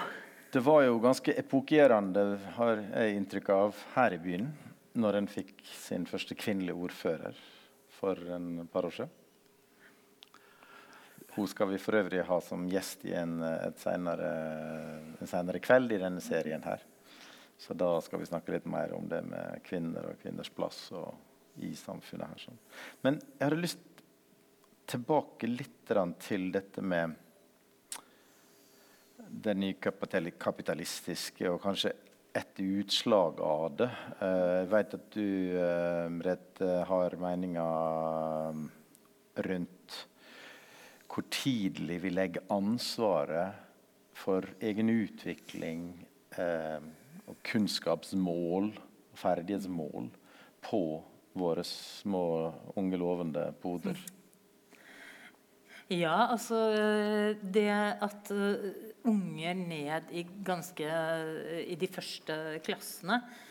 Det 0.55 0.63
var 0.63 0.85
jo 0.87 1.01
ganske 1.03 1.35
epokegjørende, 1.35 2.25
har 2.59 2.83
jeg 2.83 3.17
inntrykk 3.19 3.49
av, 3.55 3.81
her 3.97 4.15
i 4.15 4.21
byen, 4.23 4.53
når 4.95 5.19
en 5.19 5.31
fikk 5.31 5.57
sin 5.67 6.07
første 6.07 6.37
kvinnelige 6.39 6.79
ordfører 6.79 7.39
for 7.97 8.19
en 8.37 8.69
par 8.71 8.87
år 8.87 8.95
siden. 9.01 9.24
Hun 11.35 11.49
skal 11.51 11.73
vi 11.73 11.81
for 11.83 11.99
øvrig 11.99 12.23
ha 12.29 12.41
som 12.45 12.67
gjest 12.71 13.05
i 13.09 13.15
en, 13.19 13.41
senere, 13.81 14.29
en 15.19 15.31
senere 15.31 15.61
kveld 15.63 15.97
i 15.97 15.99
denne 16.03 16.23
serien 16.23 16.63
her. 16.63 16.85
Så 17.59 17.75
da 17.75 17.97
skal 18.03 18.21
vi 18.23 18.29
snakke 18.29 18.55
litt 18.55 18.69
mer 18.71 18.95
om 18.95 19.09
det 19.11 19.23
med 19.27 19.63
kvinner 19.67 20.11
og 20.11 20.21
kvinners 20.23 20.51
plass 20.55 20.87
i 21.63 21.73
samfunnet 21.79 22.31
her. 22.31 22.45
Sånn. 22.47 22.63
Men 23.07 23.19
jeg 23.19 23.47
hadde 23.47 23.61
lyst 23.63 23.85
tilbake 24.91 25.49
litt 25.49 25.93
til 26.25 26.51
dette 26.53 26.83
med 26.83 27.15
det 29.45 29.55
nykapitalistiske 29.59 31.49
og 31.51 31.63
kanskje 31.63 31.93
et 32.35 32.61
utslag 32.61 33.41
av 33.45 33.77
det. 33.79 33.91
Eh, 34.21 34.53
jeg 34.59 34.71
vet 34.73 34.95
at 34.97 35.11
du, 35.15 35.59
eh, 35.61 36.09
Merete, 36.11 36.71
har 36.89 37.17
meninger 37.21 38.69
rundt 39.49 39.74
hvor 41.15 41.27
tidlig 41.31 42.01
vi 42.03 42.11
legger 42.11 42.43
ansvaret 42.51 43.55
for 44.19 44.47
egen 44.63 44.91
utvikling 44.91 45.87
eh, 46.39 46.83
og 47.31 47.39
kunnskapsmål 47.47 48.73
og 48.75 49.21
ferdighetsmål 49.21 50.09
på 50.65 50.83
våre 51.39 51.63
små, 51.67 52.25
unge, 52.75 52.99
lovende 52.99 53.47
poder. 53.63 53.99
Ja, 55.93 56.33
altså 56.33 56.59
det 57.43 57.69
at 57.71 58.31
uh, 58.33 58.71
unger 59.05 59.55
ned 59.59 60.15
i 60.17 60.23
ganske 60.47 60.87
i 61.61 61.77
de 61.79 61.91
første 61.93 62.39
klassene 62.65 63.21
Eh, 63.21 63.45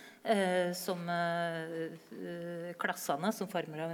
som 0.79 1.01
eh, 1.11 2.71
klassene, 2.79 3.27
som 3.35 3.49
farmora 3.51 3.89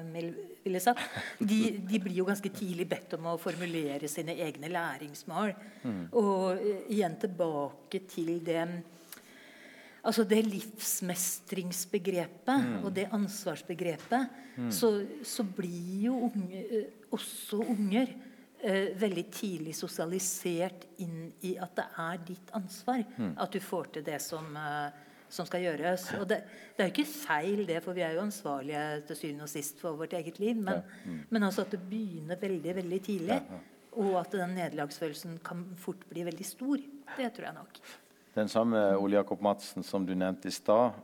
ville 0.63 0.79
sagt, 0.79 0.99
de, 1.39 1.79
de, 1.81 1.99
blir 2.03 2.17
jo 2.19 2.25
ganske 2.27 2.49
tidlig 2.53 2.85
bedt 2.91 3.13
om 3.17 3.25
å 3.31 3.37
formulere 3.41 4.07
sine 4.11 4.33
egne 4.37 4.69
læringsmål. 4.69 5.53
Mm. 5.81 6.03
Og 6.13 6.51
eh, 6.53 6.83
igjen 6.93 7.15
tilbake 7.21 7.99
til 8.09 8.43
det 8.45 8.67
Altså 9.99 10.23
det 10.23 10.47
livsmestringsbegrepet 10.47 12.59
mm. 12.63 12.83
og 12.87 12.93
det 12.95 13.11
ansvarsbegrepet, 13.11 14.29
mm. 14.55 14.71
så, 14.71 15.03
så, 15.27 15.43
blir 15.43 16.05
jo 16.05 16.15
unge, 16.29 16.87
også 17.11 17.59
unger 17.65 18.07
eh, 18.63 18.95
veldig 18.95 19.25
tidlig 19.27 19.75
sosialisert 19.75 20.87
inn 21.03 21.35
i 21.43 21.59
at 21.59 21.75
det 21.81 21.87
er 21.99 22.15
ditt 22.31 22.47
ansvar 22.55 23.03
mm. 23.17 23.35
at 23.43 23.51
du 23.51 23.59
får 23.59 23.91
til 23.97 24.07
det 24.07 24.23
som 24.23 24.55
eh, 24.55 24.87
som 25.29 25.47
skal 25.47 25.63
gjøres. 25.63 26.07
Og 26.19 26.27
det, 26.29 26.41
det, 26.75 26.83
er 26.83 26.89
jo 26.89 26.93
ikke 26.95 27.09
feil, 27.09 27.63
det, 27.69 27.79
for 27.85 27.97
vi 27.97 28.03
er 28.05 28.15
jo 28.17 28.23
ansvarlige 28.25 28.85
til 29.09 29.19
syvende 29.21 29.45
og 29.45 29.51
sist 29.51 29.81
for 29.81 29.99
vårt 29.99 30.15
eget 30.17 30.39
liv. 30.41 30.57
Men, 30.57 30.81
ja. 30.81 31.01
mm. 31.05 31.19
men 31.29 31.47
altså 31.47 31.65
at 31.65 31.75
det 31.75 31.81
begynner 31.89 32.39
veldig 32.41 32.75
veldig 32.81 33.01
tidlig, 33.05 33.37
ja, 33.37 33.59
ja. 33.59 33.91
og 34.03 34.15
at 34.23 34.37
den 34.39 34.55
nederlagsfølelsen 34.57 35.39
kan 35.45 35.67
fort 35.79 36.07
bli 36.09 36.25
veldig 36.27 36.47
stor, 36.47 36.81
det 37.17 37.29
tror 37.35 37.49
jeg 37.49 37.59
nok. 37.59 37.83
Den 38.37 38.49
samme 38.51 38.81
Ole 38.97 39.17
Jakob 39.17 39.41
Madsen 39.43 39.83
som 39.83 40.05
du 40.05 40.13
nevnte 40.17 40.49
i 40.49 40.55
stad, 40.55 40.97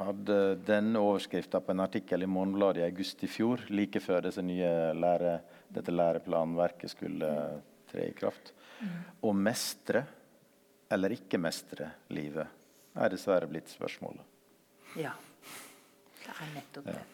hadde 0.00 0.36
denne 0.66 1.00
overskrifta 1.00 1.60
på 1.62 1.72
en 1.72 1.84
artikkel 1.84 2.24
i 2.24 2.28
Morgenbladet 2.28 2.82
i 2.82 2.86
august 2.88 3.22
i 3.24 3.28
fjor, 3.30 3.62
like 3.70 4.00
før 4.02 4.26
nye 4.42 4.70
lære, 4.98 5.36
dette 5.70 5.94
læreplanverket 5.94 6.90
skulle 6.90 7.28
tre 7.88 8.08
i 8.10 8.16
kraft. 8.16 8.52
Mm. 8.80 8.96
Å 9.22 9.32
mestre 9.36 10.02
eller 10.90 11.14
ikke 11.14 11.38
mestre 11.38 11.92
livet 12.10 12.59
er 13.00 13.14
dessverre 13.14 13.48
blitt 13.50 13.70
spørsmålet. 13.72 14.26
Ja. 15.00 15.14
Det 16.20 16.34
er 16.34 16.52
nettopp 16.54 16.90
det. 16.90 16.98
Ja. 17.00 17.06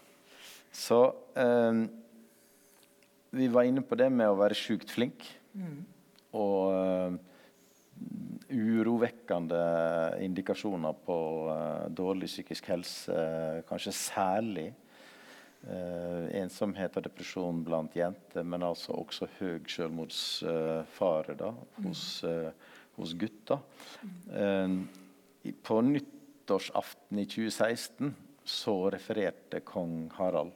Så 0.76 1.00
eh, 1.38 1.86
vi 3.36 3.48
var 3.48 3.66
inne 3.68 3.82
på 3.84 3.96
det 3.98 4.08
med 4.12 4.30
å 4.30 4.38
være 4.38 4.56
sjukt 4.56 4.92
flink. 4.92 5.24
Mm. 5.56 5.84
Og 6.36 6.72
uh, 6.72 7.16
urovekkende 8.52 9.60
indikasjoner 10.24 10.96
på 11.06 11.18
uh, 11.48 11.86
dårlig 11.92 12.28
psykisk 12.30 12.68
helse, 12.72 13.12
uh, 13.12 13.62
kanskje 13.68 13.96
særlig 13.96 14.72
ensomhet 15.66 16.94
og 16.94 17.02
depresjon 17.02 17.64
blant 17.66 17.96
jenter, 17.98 18.44
men 18.46 18.62
altså 18.62 18.92
også 18.94 19.26
høy 19.40 19.64
selvmordsfare 19.66 21.48
hos, 21.82 22.02
hos 22.94 23.14
gutter. 23.18 23.64
På 25.62 25.80
nyttårsaften 25.80 27.18
i 27.18 27.26
2016 27.26 28.14
så 28.46 28.76
refererte 28.90 29.60
kong 29.66 30.06
Harald 30.16 30.54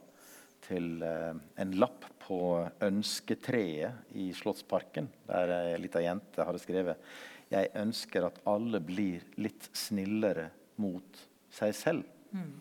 til 0.65 1.01
eh, 1.03 1.35
en 1.61 1.75
lapp 1.81 2.05
på 2.21 2.39
ønsketreet 2.85 4.15
i 4.15 4.29
Slottsparken, 4.35 5.09
der 5.27 5.51
ei 5.57 5.79
lita 5.81 6.03
jente 6.03 6.45
hadde 6.47 6.61
skrevet 6.61 7.11
Jeg 7.51 7.71
ønsker 7.75 8.27
at 8.29 8.39
alle 8.47 8.79
blir 8.79 9.25
litt 9.41 9.67
snillere 9.75 10.47
mot 10.79 11.25
seg 11.51 11.73
selv. 11.75 12.05
Mm. 12.31 12.53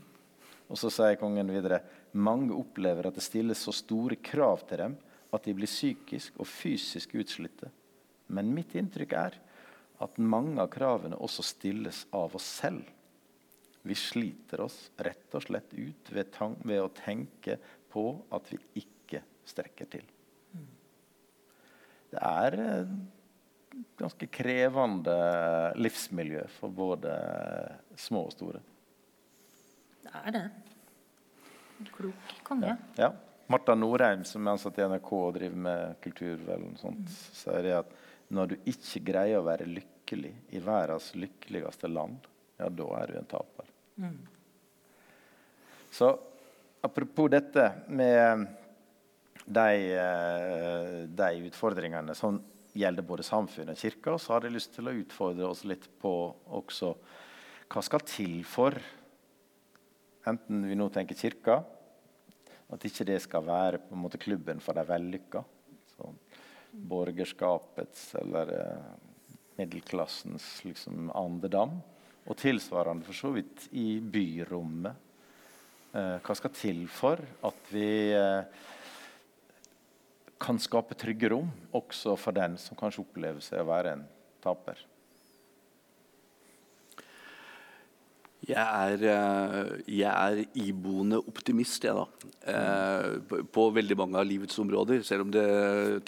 Og 0.71 0.79
så 0.79 0.90
sier 0.90 1.19
kongen 1.21 1.51
videre 1.51 1.83
mange 2.12 2.55
opplever 2.57 3.07
at 3.07 3.14
det 3.19 3.23
stilles 3.23 3.62
så 3.62 3.75
store 3.75 4.19
krav 4.19 4.64
til 4.66 4.83
dem 4.83 4.97
at 5.31 5.47
de 5.47 5.55
blir 5.55 5.71
psykisk 5.71 6.40
og 6.43 6.49
fysisk 6.51 7.14
utslitte. 7.19 7.71
Men 8.35 8.51
mitt 8.55 8.75
inntrykk 8.79 9.14
er 9.19 9.38
at 10.01 10.19
mange 10.19 10.61
av 10.63 10.71
kravene 10.73 11.19
også 11.21 11.45
stilles 11.45 12.07
av 12.17 12.35
oss 12.37 12.47
selv. 12.63 12.89
Vi 13.83 13.97
sliter 13.97 14.65
oss 14.65 14.79
rett 15.01 15.37
og 15.37 15.45
slett 15.45 15.73
ut 15.73 16.11
ved, 16.13 16.35
ved 16.65 16.83
å 16.83 16.91
tenke 16.97 17.57
på 17.93 18.05
at 18.33 18.51
vi 18.53 18.61
ikke 18.83 19.23
strekker 19.49 19.89
til. 19.93 20.05
Det 22.11 22.21
er 22.27 22.57
et 22.61 23.97
ganske 24.01 24.27
krevende 24.35 25.17
livsmiljø 25.79 26.43
for 26.59 26.75
både 26.75 27.15
små 28.01 28.25
og 28.27 28.35
store. 28.35 28.63
Det 30.01 30.13
er 30.25 30.35
det. 30.35 30.47
Klok 31.95 32.39
konge. 32.45 32.73
Ja. 32.73 33.07
ja. 33.07 33.11
Marta 33.51 33.75
Norheim, 33.75 34.23
som 34.27 34.47
er 34.47 34.55
ansatt 34.55 34.77
i 34.79 34.85
NRK 34.87 35.09
og 35.17 35.33
driver 35.35 35.63
med 35.65 35.97
kulturvel, 36.05 36.69
mm. 36.71 36.99
sier 37.35 37.65
det 37.67 37.73
at 37.81 37.95
når 38.31 38.53
du 38.53 38.71
ikke 38.71 39.03
greier 39.11 39.40
å 39.40 39.47
være 39.47 39.69
lykkelig 39.69 40.33
i 40.55 40.62
verdens 40.62 41.11
lykkeligste 41.19 41.90
land, 41.90 42.27
ja, 42.61 42.69
da 42.69 42.87
er 43.01 43.11
du 43.11 43.19
en 43.19 43.31
taper. 43.31 43.71
Mm. 44.01 44.21
Så 45.90 46.12
apropos 46.87 47.31
dette 47.33 47.64
med 47.88 48.47
de, 49.45 49.73
eh, 49.97 50.95
de, 51.09 51.31
utfordringene 51.49 52.14
som 52.14 52.38
gjelder 52.77 53.07
både 53.07 53.27
samfunnet 53.27 53.75
og 53.75 53.83
kirka, 53.83 54.14
så 54.19 54.37
har 54.37 54.47
jeg 54.47 54.55
lyst 54.55 54.77
til 54.77 54.88
å 54.88 54.95
utfordre 54.95 55.51
oss 55.51 55.64
litt 55.66 55.88
på 56.01 56.14
også 56.61 56.95
hva 57.71 57.83
skal 57.87 58.07
til 58.07 58.40
for 58.47 58.79
Enten 60.29 60.66
vi 60.69 60.75
nå 60.77 60.85
tenker 60.93 61.17
kirka, 61.17 61.54
at 62.69 62.83
ikke 62.85 63.07
det 63.09 63.17
skal 63.25 63.40
være 63.40 63.79
måte 63.96 64.19
klubben 64.21 64.59
for 64.61 64.77
de 64.77 64.83
vellykka. 64.85 65.40
Borgerskapets 66.73 68.14
eller 68.21 68.52
eh, 68.54 68.90
middelklassens 69.60 70.48
liksom, 70.64 71.10
andedam. 71.16 71.79
Og 72.29 72.37
tilsvarende 72.38 73.06
for 73.06 73.16
så 73.16 73.33
vidt 73.35 73.66
i 73.77 73.98
byrommet. 74.00 75.08
Eh, 75.92 76.18
hva 76.23 76.37
skal 76.38 76.54
til 76.54 76.85
for 76.92 77.23
at 77.46 77.73
vi 77.75 77.88
eh, 78.14 78.60
kan 80.40 80.60
skape 80.62 80.96
trygge 80.98 81.33
rom, 81.33 81.50
også 81.77 82.14
for 82.21 82.37
den 82.37 82.56
som 82.60 82.79
kanskje 82.79 83.04
opplever 83.04 83.44
seg 83.44 83.64
å 83.64 83.71
være 83.73 83.96
en 83.96 84.06
taper? 84.44 84.90
Jeg 88.49 88.57
er, 88.57 89.03
eh, 89.05 89.73
jeg 90.01 90.09
er 90.11 90.38
iboende 90.57 91.19
optimist, 91.21 91.85
jeg, 91.85 91.93
da. 91.93 92.31
Eh, 92.49 93.19
på, 93.29 93.43
på 93.53 93.67
veldig 93.77 93.97
mange 94.01 94.21
av 94.21 94.25
livets 94.25 94.59
områder. 94.63 95.03
Selv 95.05 95.27
om 95.27 95.35
det, 95.35 95.45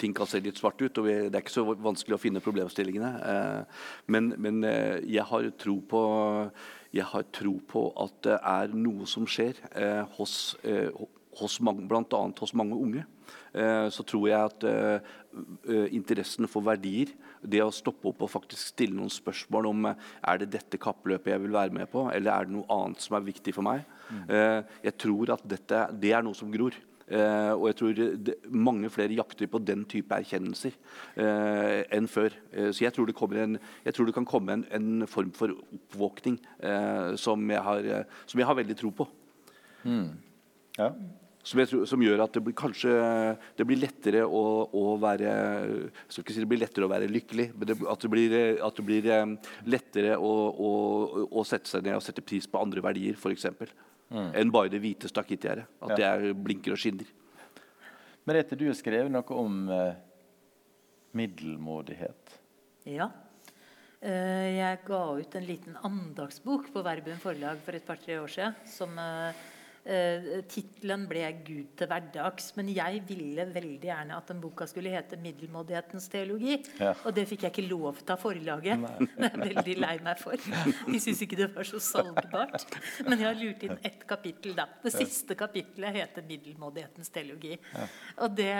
ting 0.01 0.15
kan 0.17 0.29
se 0.29 0.41
litt 0.41 0.57
svart 0.57 0.81
ut. 0.81 0.97
og 0.97 1.05
vi, 1.05 1.17
Det 1.29 1.37
er 1.37 1.43
ikke 1.45 1.53
så 1.53 1.65
vanskelig 1.75 2.17
å 2.17 2.21
finne 2.21 2.43
problemstillingene. 2.43 3.11
Eh, 3.33 3.83
men, 4.07 4.33
men 4.41 4.63
eh, 4.65 5.03
jeg 5.05 5.27
har 5.29 5.51
på 5.89 6.03
jeg 6.93 7.09
har 7.09 7.23
tro 7.33 7.55
på 7.65 7.87
at 8.03 8.19
det 8.27 8.35
er 8.37 8.73
noe 8.77 9.07
som 9.09 9.25
skjer 9.25 9.57
eh, 9.73 10.03
hos, 10.17 10.53
eh, 10.61 10.93
hos 11.39 11.57
bl.a. 11.57 12.19
hos 12.39 12.53
mange 12.53 12.77
unge. 12.77 13.05
Eh, 13.53 13.87
så 13.93 14.03
tror 14.07 14.23
jeg 14.29 14.49
at 14.49 14.63
eh, 14.65 15.11
eh, 15.69 15.91
interessen 15.93 16.49
for 16.49 16.65
verdier, 16.65 17.11
det 17.43 17.61
å 17.61 17.73
stoppe 17.73 18.09
opp 18.09 18.23
og 18.25 18.31
faktisk 18.31 18.71
stille 18.71 18.97
noen 18.97 19.11
spørsmål 19.13 19.67
om 19.69 19.89
er 19.91 20.39
det 20.41 20.49
dette 20.55 20.79
kappløpet 20.81 21.35
jeg 21.35 21.43
vil 21.43 21.53
være 21.53 21.75
med 21.75 21.91
på, 21.91 22.07
eller 22.09 22.33
er 22.33 22.47
det 22.47 22.55
noe 22.55 22.69
annet 22.73 23.03
som 23.03 23.17
er 23.17 23.27
viktig 23.27 23.53
for 23.53 23.67
meg, 23.67 23.83
jeg 24.23 24.93
tror 25.01 25.33
at 25.35 25.45
dette, 25.49 25.85
det 25.99 26.13
er 26.15 26.25
noe 26.25 26.37
som 26.37 26.51
gror. 26.53 26.75
Uh, 27.03 27.51
og 27.59 27.65
jeg 27.67 27.75
tror 27.75 27.97
det, 27.99 28.33
mange 28.47 28.87
flere 28.89 29.11
jakter 29.17 29.49
på 29.51 29.59
den 29.59 29.81
type 29.91 30.15
erkjennelser 30.15 30.71
uh, 31.19 31.81
enn 31.91 32.07
før. 32.07 32.31
Uh, 32.55 32.69
så 32.71 32.85
jeg 32.85 32.95
tror, 32.95 33.11
en, 33.35 33.57
jeg 33.83 33.93
tror, 33.93 34.07
det 34.07 34.15
kan 34.15 34.25
komme 34.25 34.55
en, 34.55 34.63
en 34.71 35.07
form 35.11 35.33
for 35.35 35.51
oppvåkning 35.51 36.39
som 37.19 37.43
jeg, 37.51 37.59
har, 37.67 37.89
som, 38.23 38.39
jeg 38.39 38.47
har, 38.47 38.55
veldig 38.55 38.77
tro 38.79 38.93
på. 38.95 39.09
Mm. 39.83 40.07
Ja. 40.79 40.89
Som, 41.43 41.59
tror, 41.67 41.83
som, 41.89 41.99
gjør 41.99 42.21
at 42.23 42.37
det 42.37 42.41
blir, 42.45 42.55
kanskje 42.55 42.91
det 43.59 43.65
blir 43.67 43.81
lettere 43.81 44.21
å, 44.23 44.43
å 44.71 44.83
være 44.95 45.27
Jeg 45.27 46.13
skal 46.13 46.23
ikke 46.23 46.35
si 46.37 46.43
det 46.43 46.47
blir 46.53 46.61
lettere 46.61 46.87
å 46.87 46.91
være 46.91 47.09
lykkelig, 47.11 47.49
men 47.57 47.67
det, 47.67 47.75
at, 47.83 48.05
det 48.05 48.11
blir, 48.13 48.35
at 48.63 48.77
det 48.79 48.85
blir 48.87 49.09
eh, 49.11 49.33
lettere 49.67 50.13
å, 50.15 50.29
å, 50.49 50.69
å, 51.27 51.43
sette 51.47 51.67
seg 51.67 51.83
ned 51.83 51.97
og 51.99 52.05
sette 52.05 52.23
pris 52.23 52.47
på 52.47 52.61
andre 52.63 52.83
verdier, 52.85 53.19
f.eks. 53.19 53.49
Mm. 54.13 54.29
Enn 54.39 54.53
bare 54.55 54.71
det 54.71 54.79
hvite 54.83 55.11
stakittgjerdet. 55.11 55.67
At 55.83 55.95
ja. 55.95 55.99
det 55.99 56.07
er, 56.07 56.39
blinker 56.47 56.77
og 56.77 56.79
skinner. 56.79 57.11
Merete, 58.23 58.55
du 58.55 58.69
har 58.69 58.77
skrevet 58.79 59.11
noe 59.11 59.35
om 59.35 59.65
eh, 59.67 59.97
middelmådighet. 61.19 62.37
Ja. 62.87 63.09
Uh, 64.03 64.47
jeg 64.51 64.79
ga 64.83 65.01
ut 65.15 65.35
en 65.39 65.45
liten 65.47 65.75
andagsbok 65.87 66.71
på 66.71 66.81
Verbum 66.83 67.19
forlag 67.23 67.59
for 67.63 67.75
et 67.75 67.83
par-tre 67.87 68.21
år 68.23 68.31
siden. 68.31 68.55
som... 68.77 68.95
Uh, 68.95 69.51
Tittelen 69.83 71.01
ble 71.09 71.25
'Gud 71.43 71.73
til 71.75 71.89
hverdags', 71.91 72.53
men 72.55 72.69
jeg 72.71 73.01
ville 73.07 73.43
veldig 73.51 73.89
gjerne 73.89 74.15
at 74.15 74.29
den 74.31 74.39
boka 74.39 74.63
skulle 74.65 74.93
hete 74.93 75.17
'Middelmådighetens 75.19 76.07
teologi'. 76.07 76.61
Ja. 76.79 76.93
Og 77.03 77.11
det 77.15 77.25
fikk 77.27 77.43
jeg 77.43 77.51
ikke 77.51 77.67
lov 77.67 77.99
til 77.99 78.13
av 78.15 78.21
forlaget. 78.21 78.79
Det 79.23 79.27
er 79.27 79.33
jeg 79.33 79.55
veldig 79.55 79.75
lei 79.83 79.97
meg 80.03 80.21
for. 80.21 80.39
De 80.39 80.99
syntes 80.99 81.21
ikke 81.25 81.39
det 81.41 81.49
var 81.55 81.67
så 81.67 81.81
salgbart. 81.83 82.63
Men 83.07 83.19
jeg 83.19 83.27
har 83.27 83.35
lurt 83.39 83.65
inn 83.67 83.75
ett 83.83 84.07
kapittel, 84.07 84.55
da. 84.55 84.69
Det 84.83 84.93
siste 84.95 85.35
kapittelet 85.35 85.99
heter 85.99 86.23
'Middelmådighetens 86.29 87.11
teologi'. 87.11 87.59
Ja. 87.73 87.89
Og 88.23 88.37
det, 88.39 88.55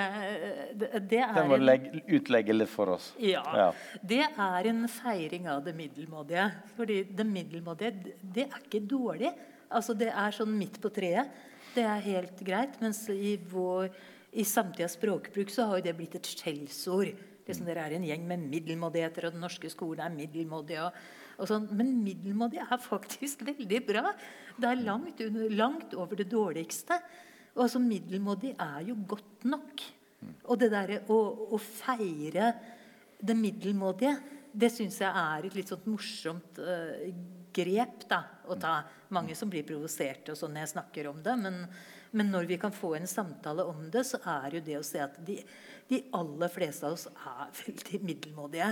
det, 0.75 0.91
det 1.07 1.23
er 1.23 1.33
Den 1.39 1.49
må 1.53 1.61
legge, 1.61 2.03
utlegge 2.19 2.57
litt 2.57 2.71
for 2.73 2.97
oss. 2.97 3.13
Ja, 3.17 3.45
ja. 3.55 3.71
Det 4.03 4.23
er 4.27 4.69
en 4.73 4.87
feiring 4.91 5.47
av 5.47 5.63
det 5.63 5.75
middelmådige. 5.77 6.51
Fordi 6.75 7.03
det 7.15 7.25
middelmådige, 7.25 8.15
det 8.35 8.49
er 8.49 8.63
ikke 8.67 8.83
dårlig. 8.91 9.31
Altså 9.73 9.95
Det 9.97 10.09
er 10.11 10.35
sånn 10.35 10.53
midt 10.57 10.79
på 10.81 10.91
treet. 10.93 11.31
Det 11.73 11.83
er 11.87 12.05
helt 12.05 12.41
greit. 12.45 12.79
Mens 12.83 13.03
i, 13.09 13.35
vår, 13.49 13.89
i 14.37 14.45
samtidas 14.47 14.97
språkbruk 14.99 15.51
så 15.53 15.67
har 15.69 15.81
jo 15.81 15.87
det 15.87 15.95
blitt 15.97 16.17
et 16.19 16.29
skjellsord. 16.29 17.13
Liksom 17.43 17.67
dere 17.67 17.87
er 17.87 17.97
en 17.97 18.07
gjeng 18.07 18.23
med 18.27 18.45
middelmådigheter, 18.51 19.27
og 19.27 19.35
den 19.35 19.43
norske 19.43 19.71
skolen 19.71 20.05
er 20.05 20.15
middelmådig. 20.15 20.79
Sånn. 21.49 21.67
Men 21.75 21.91
middelmådig 22.05 22.61
er 22.63 22.79
faktisk 22.81 23.43
veldig 23.51 23.81
bra. 23.87 24.13
Det 24.55 24.69
er 24.69 24.85
langt, 24.85 25.19
under, 25.25 25.57
langt 25.57 25.97
over 25.97 26.19
det 26.19 26.29
dårligste. 26.31 26.99
Og 27.57 27.67
altså, 27.67 27.81
middelmådig 27.83 28.55
er 28.61 28.87
jo 28.87 28.97
godt 29.09 29.49
nok. 29.49 29.83
Og 30.47 30.59
det 30.61 30.71
derre 30.71 31.01
å, 31.11 31.19
å, 31.51 31.59
feire 31.59 32.53
det 33.19 33.35
middelmådige, 33.35 34.15
det 34.53 34.69
syns 34.71 35.01
jeg 35.01 35.09
er 35.09 35.47
et 35.47 35.55
litt 35.57 35.71
sånt 35.71 35.87
morsomt 35.89 36.59
uh, 36.61 37.01
grep 37.55 38.07
da, 38.09 38.23
å 38.49 38.57
ta. 38.59 38.81
Mange 39.13 39.35
som 39.37 39.51
blir 39.51 39.65
provoserte 39.67 40.33
og 40.33 40.39
sånn 40.39 40.55
når 40.55 40.65
jeg 40.65 40.73
snakker 40.73 41.09
om 41.11 41.21
det. 41.25 41.35
Men, 41.39 41.61
men, 42.11 42.31
når 42.33 42.49
vi 42.49 42.57
kan 42.61 42.73
få 42.73 42.95
en 42.97 43.09
samtale 43.09 43.65
om 43.69 43.85
det, 43.93 44.05
så 44.09 44.19
er 44.39 44.57
jo 44.57 44.65
det 44.65 44.77
å 44.79 44.85
se 44.85 45.01
at 45.03 45.19
de, 45.25 45.39
de 45.89 46.03
aller 46.17 46.53
fleste 46.53 46.87
av 46.87 46.97
oss 46.97 47.07
er 47.11 47.55
veldig 47.63 48.03
middelmådige. 48.09 48.69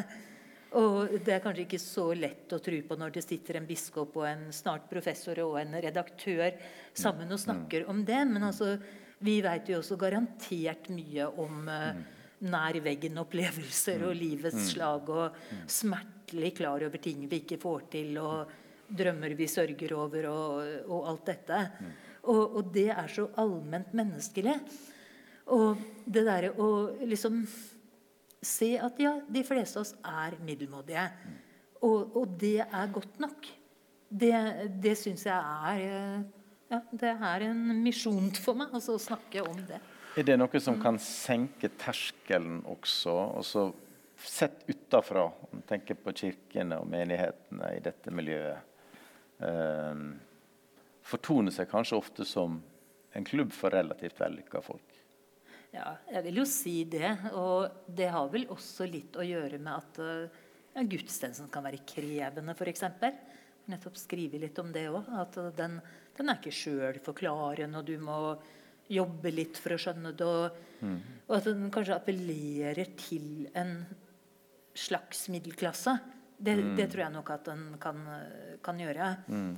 Og 0.79 1.17
det 1.25 1.33
er 1.35 1.43
kanskje 1.43 1.65
ikke 1.65 1.81
så 1.83 2.05
lett 2.15 2.53
å 2.55 2.61
tro 2.63 2.77
på 2.87 2.95
når 2.95 3.17
det 3.17 3.25
sitter 3.25 3.59
en 3.59 3.67
biskop 3.67 4.15
og 4.21 4.27
en 4.29 4.45
snart 4.55 4.85
professor 4.87 5.41
og 5.43 5.57
en 5.59 5.75
redaktør 5.83 6.55
sammen 6.95 7.33
og 7.35 7.41
snakker 7.43 7.89
om 7.91 8.05
det. 8.07 8.21
Men 8.29 8.47
altså, 8.47 8.77
vi 9.19 9.41
vet 9.43 9.67
jo 9.67 9.81
også 9.81 9.99
garantert 9.99 10.87
mye 10.95 11.27
om 11.43 11.67
uh, 11.67 11.99
nær 12.47 12.79
veggen-opplevelser 12.87 14.07
og 14.07 14.15
livets 14.17 14.71
slag 14.71 15.11
og 15.13 15.41
smertelig 15.69 16.55
klar 16.57 16.87
over 16.87 17.03
ting 17.03 17.27
vi 17.29 17.43
ikke 17.43 17.59
får 17.61 17.85
til. 17.97 18.15
og 18.21 18.60
drømmer 18.97 19.35
vi 19.37 19.47
sørger 19.49 19.93
over, 19.97 20.27
og, 20.31 20.71
og 20.87 21.11
alt 21.11 21.29
dette. 21.31 21.59
Mm. 21.79 21.91
Og, 22.21 22.41
og, 22.57 22.71
det 22.73 22.89
er 22.93 23.07
så 23.11 23.27
allment 23.41 23.93
menneskelig. 23.97 24.57
Og 25.51 25.79
det 26.05 26.25
derre 26.27 26.51
å 26.61 26.67
liksom 27.01 27.41
se 28.41 28.73
at 28.81 28.99
ja, 29.01 29.15
de 29.25 29.43
fleste 29.45 29.79
av 29.79 29.87
oss 29.87 29.95
er 30.05 30.37
middelmådige. 30.45 31.07
Mm. 31.25 31.39
Og, 31.81 32.15
og, 32.21 32.37
det 32.41 32.59
er 32.61 32.93
godt 32.93 33.19
nok. 33.21 33.49
Det, 34.11 34.33
det 34.83 34.97
syns 34.99 35.23
jeg 35.23 35.39
er 35.39 36.23
ja, 36.67 36.79
Det 36.91 37.13
er 37.13 37.45
en 37.47 37.61
misjon 37.79 38.27
for 38.35 38.59
meg 38.59 38.73
altså, 38.75 38.97
å 38.97 39.01
snakke 39.01 39.43
om 39.45 39.61
det. 39.69 39.79
Er 40.19 40.27
det 40.27 40.35
noe 40.35 40.59
som 40.59 40.75
kan 40.81 40.99
senke 40.99 41.69
terskelen 41.79 42.59
også? 42.67 43.13
også 43.39 43.69
sett 44.21 44.65
utafra, 44.67 45.29
tenker 45.67 45.97
på 45.97 46.13
kirkene 46.13 46.77
og 46.81 46.89
menighetene 46.91 47.71
i 47.77 47.79
dette 47.83 48.11
miljøet 48.13 48.70
eh, 49.41 50.03
fortoner 51.11 51.53
seg 51.55 51.69
kanskje 51.71 51.99
ofte 51.99 52.27
som 52.27 52.61
en 53.11 53.27
klubb 53.27 53.51
for 53.55 53.73
relativt 53.73 54.19
vellykka 54.21 54.61
folk. 54.63 54.91
Ja, 55.71 55.93
jeg 56.11 56.25
vil 56.27 56.41
jo 56.41 56.47
si 56.47 56.75
det. 56.91 57.09
Og 57.39 57.87
det 57.87 58.09
har 58.11 58.31
vel 58.31 58.47
også 58.51 58.87
litt 58.89 59.15
å 59.19 59.25
gjøre 59.25 59.59
med 59.59 59.71
at 59.73 59.99
uh, 60.03 60.41
ja, 60.75 60.83
gudstjenesten 60.83 61.51
kan 61.51 61.65
være 61.65 61.83
krevende, 61.87 62.55
f.eks. 62.55 62.87
Nettopp 63.71 63.99
skrive 63.99 64.39
litt 64.41 64.59
om 64.59 64.71
det 64.73 64.87
òg. 64.91 65.11
At 65.21 65.37
den, 65.57 65.79
den, 66.17 66.31
er 66.31 66.39
ikke 66.39 66.55
sjølforklarende, 66.55 67.79
og 67.79 67.87
du 67.87 67.95
må 68.03 68.19
jobbe 68.91 69.31
litt 69.31 69.59
for 69.61 69.75
å 69.75 69.79
skjønne 69.79 70.13
det. 70.17 70.27
Og, 70.27 70.63
mm. 70.83 70.97
og 71.29 71.35
at 71.37 71.47
den 71.47 71.69
kanskje 71.73 71.99
appellerer 71.99 72.95
til 72.99 73.47
en 73.55 73.77
slags 74.75 75.27
middelklasse. 75.31 75.95
Det, 76.41 76.55
mm. 76.57 76.73
det, 76.79 76.87
tror 76.89 77.05
jeg 77.05 77.13
nok 77.13 77.31
at 77.35 77.47
den 77.51 77.63
kan, 77.81 78.01
kan 78.65 78.81
gjøre. 78.81 79.13
Mm. 79.29 79.55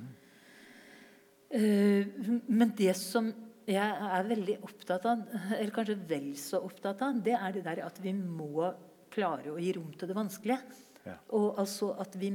Uh, 1.54 2.32
men 2.50 2.74
det 2.78 2.96
som 3.00 3.30
jeg 3.70 4.08
er 4.18 4.26
veldig 4.28 4.58
opptatt 4.68 5.06
av, 5.08 5.22
eller 5.56 5.72
kanskje 5.76 5.96
vel 6.10 6.34
så 6.40 6.60
opptatt 6.66 7.04
av, 7.06 7.22
det 7.24 7.38
er 7.38 7.54
det 7.56 7.64
der 7.68 7.84
at 7.86 8.02
vi 8.04 8.12
må 8.18 8.68
klare 9.14 9.54
å 9.54 9.62
gi 9.62 9.72
rom 9.78 9.94
til 9.96 10.10
det 10.10 10.18
vanskelige. 10.18 10.82
Ja. 11.06 11.16
Og 11.36 11.60
altså 11.62 11.94
at 12.00 12.18
vi, 12.20 12.34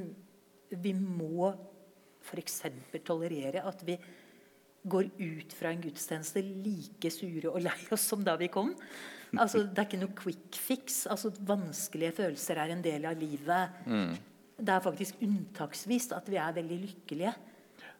vi 0.70 0.94
må 0.96 1.51
f.eks. 2.24 2.62
tolerere 3.05 3.64
at 3.68 3.84
vi 3.86 3.96
går 4.88 5.11
ut 5.18 5.55
fra 5.57 5.72
en 5.72 5.82
gudstjeneste 5.82 6.40
like 6.42 7.11
sure 7.12 7.51
og 7.51 7.62
lei 7.64 7.78
oss 7.92 8.07
som 8.09 8.24
da 8.24 8.36
vi 8.40 8.51
kom. 8.53 8.72
Altså, 9.36 9.64
det 9.66 9.82
er 9.82 9.88
ikke 9.88 10.01
noe 10.01 10.16
quick 10.16 10.57
fix. 10.57 11.03
Altså, 11.11 11.32
vanskelige 11.44 12.14
følelser 12.22 12.62
er 12.62 12.72
en 12.72 12.84
del 12.84 13.05
av 13.09 13.18
livet. 13.20 13.82
Mm. 13.84 14.14
Det 14.59 14.75
er 14.75 14.83
faktisk 14.83 15.21
unntaksvis 15.23 16.11
at 16.17 16.29
vi 16.31 16.39
er 16.43 16.55
veldig 16.57 16.79
lykkelige. 16.83 17.33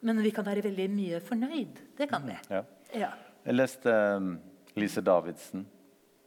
Men 0.01 0.23
vi 0.23 0.31
kan 0.35 0.47
være 0.47 0.65
veldig 0.67 0.87
mye 0.91 1.21
fornøyd. 1.23 1.83
Det 1.99 2.09
kan 2.11 2.27
vi. 2.27 2.37
Ja. 2.51 2.63
Ja. 2.95 3.11
Jeg 3.45 3.55
leste 3.55 3.93
um, 4.19 4.33
Lise 4.79 5.03
Davidsen. 5.03 5.67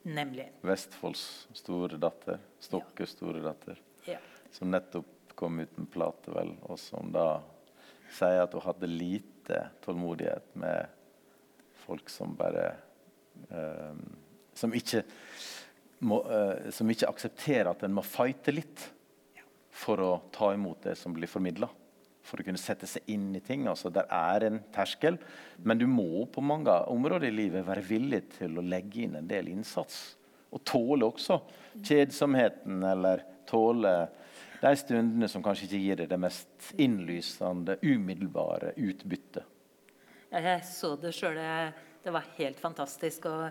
Nemlig. 0.08 0.48
Vestfolds 0.66 1.26
store 1.56 2.00
datter. 2.02 2.40
Stokkes 2.64 3.16
store 3.18 3.44
datter. 3.44 3.80
Ja. 4.08 4.18
Som 4.56 4.72
nettopp 4.74 5.36
kom 5.36 5.60
ut 5.60 5.78
med 5.78 5.90
plate, 5.92 6.32
vel, 6.34 6.56
og 6.68 6.80
som 6.80 7.12
da 7.14 7.42
sier 8.12 8.44
at 8.44 8.56
hun 8.56 8.66
hadde 8.66 8.90
lite 8.90 9.62
tålmodighet 9.84 10.56
med 10.60 10.92
folk 11.86 12.12
som 12.12 12.36
bare 12.38 12.74
um, 13.50 14.04
Som 14.54 14.74
ikke 14.76 15.06
må, 16.04 16.20
uh, 16.28 16.70
som 16.76 16.90
ikke 16.92 17.08
aksepterer 17.10 17.72
at 17.72 17.86
en 17.88 17.96
må 17.96 18.04
fighte 18.06 18.54
litt 18.54 18.84
for 19.82 20.02
å 20.04 20.12
ta 20.34 20.52
imot 20.54 20.84
det 20.86 20.96
som 21.00 21.14
blir 21.16 21.30
formidla. 21.32 21.70
For 22.22 22.42
å 22.42 22.46
kunne 22.46 22.62
sette 22.62 22.86
seg 22.86 23.08
inn 23.10 23.32
i 23.34 23.42
ting. 23.42 23.66
Altså, 23.70 23.90
det 23.94 24.04
er 24.14 24.46
en 24.46 24.60
terskel, 24.74 25.18
men 25.66 25.80
du 25.82 25.88
må 25.90 26.28
på 26.30 26.44
mange 26.46 26.74
områder 26.92 27.32
i 27.32 27.38
livet 27.40 27.66
være 27.66 27.86
villig 27.88 28.22
til 28.38 28.60
å 28.60 28.66
legge 28.66 29.08
inn 29.08 29.18
en 29.18 29.30
del 29.30 29.50
innsats. 29.50 30.02
Og 30.52 30.62
tåle 30.68 31.08
også 31.08 31.40
kjedsomheten, 31.80 32.84
eller 32.86 33.24
tåle 33.50 33.96
de 34.62 34.74
stundene 34.78 35.30
som 35.32 35.42
kanskje 35.42 35.66
ikke 35.66 35.82
gir 35.82 36.02
deg 36.04 36.12
det 36.12 36.20
mest 36.22 36.72
innlysende, 36.78 37.80
umiddelbare 37.82 38.76
utbyttet. 38.78 39.48
Jeg 40.32 40.62
så 40.68 40.94
det 41.00 41.16
sjøl. 41.18 41.40
Det 42.02 42.14
var 42.14 42.30
helt 42.38 42.60
fantastisk. 42.62 43.26
og 43.26 43.50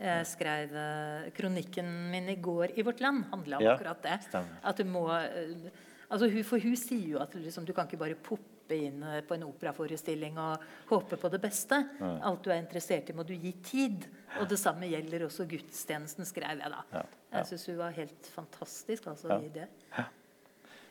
jeg 0.00 0.26
skrev 0.30 0.72
eh, 0.80 1.26
kronikken 1.36 1.88
min 2.10 2.28
i 2.32 2.38
går 2.40 2.72
i 2.78 2.84
Vårt 2.86 3.00
Land 3.04 3.26
handla 3.32 3.58
om 3.60 3.64
Ja, 3.66 3.74
akkurat 3.76 4.02
det. 4.02 4.18
stemmer. 4.28 4.60
At 4.64 4.80
du 4.80 4.84
må 4.88 5.04
eh, 5.12 5.68
altså 6.08 6.30
For 6.46 6.62
hun 6.62 6.76
sier 6.80 7.16
jo 7.16 7.20
at 7.20 7.34
liksom, 7.36 7.66
du 7.68 7.74
kan 7.76 7.86
ikke 7.86 8.00
bare 8.00 8.16
poppe 8.16 8.78
inn 8.78 9.02
eh, 9.02 9.20
på 9.26 9.34
en 9.36 9.44
operaforestilling 9.48 10.38
og 10.40 10.64
håpe 10.88 11.18
på 11.20 11.30
det 11.32 11.40
beste. 11.42 11.82
Alt 12.00 12.44
du 12.46 12.50
er 12.50 12.62
interessert 12.62 13.10
i, 13.10 13.16
må 13.18 13.26
du 13.28 13.34
gi 13.34 13.52
tid. 13.66 14.06
Og 14.40 14.48
det 14.48 14.58
samme 14.62 14.88
gjelder 14.88 15.26
også 15.26 15.44
gudstjenesten, 15.50 16.24
skrev 16.28 16.62
jeg 16.62 16.70
da. 16.72 16.84
Ja, 16.94 17.02
ja. 17.04 17.36
Jeg 17.40 17.50
syns 17.50 17.66
hun 17.70 17.78
var 17.82 17.92
helt 17.98 18.30
fantastisk 18.34 19.06
altså, 19.10 19.36
i 19.42 19.50
det. 19.54 19.68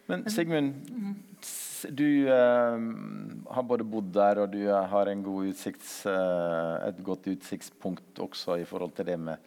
Men 0.09 0.23
Sigmund, 0.29 0.73
du 1.89 2.27
eh, 2.27 2.77
har 3.53 3.63
både 3.69 3.85
bodd 3.85 4.07
der, 4.15 4.41
og 4.41 4.49
du 4.55 4.63
eh, 4.63 4.87
har 4.89 5.11
en 5.11 5.21
god 5.23 5.51
utsikts, 5.51 5.99
eh, 6.09 6.87
et 6.87 7.03
godt 7.05 7.29
utsiktspunkt 7.29 8.21
også 8.25 8.57
i 8.57 8.65
forhold 8.65 8.95
til 8.97 9.05
det 9.11 9.19
med 9.21 9.37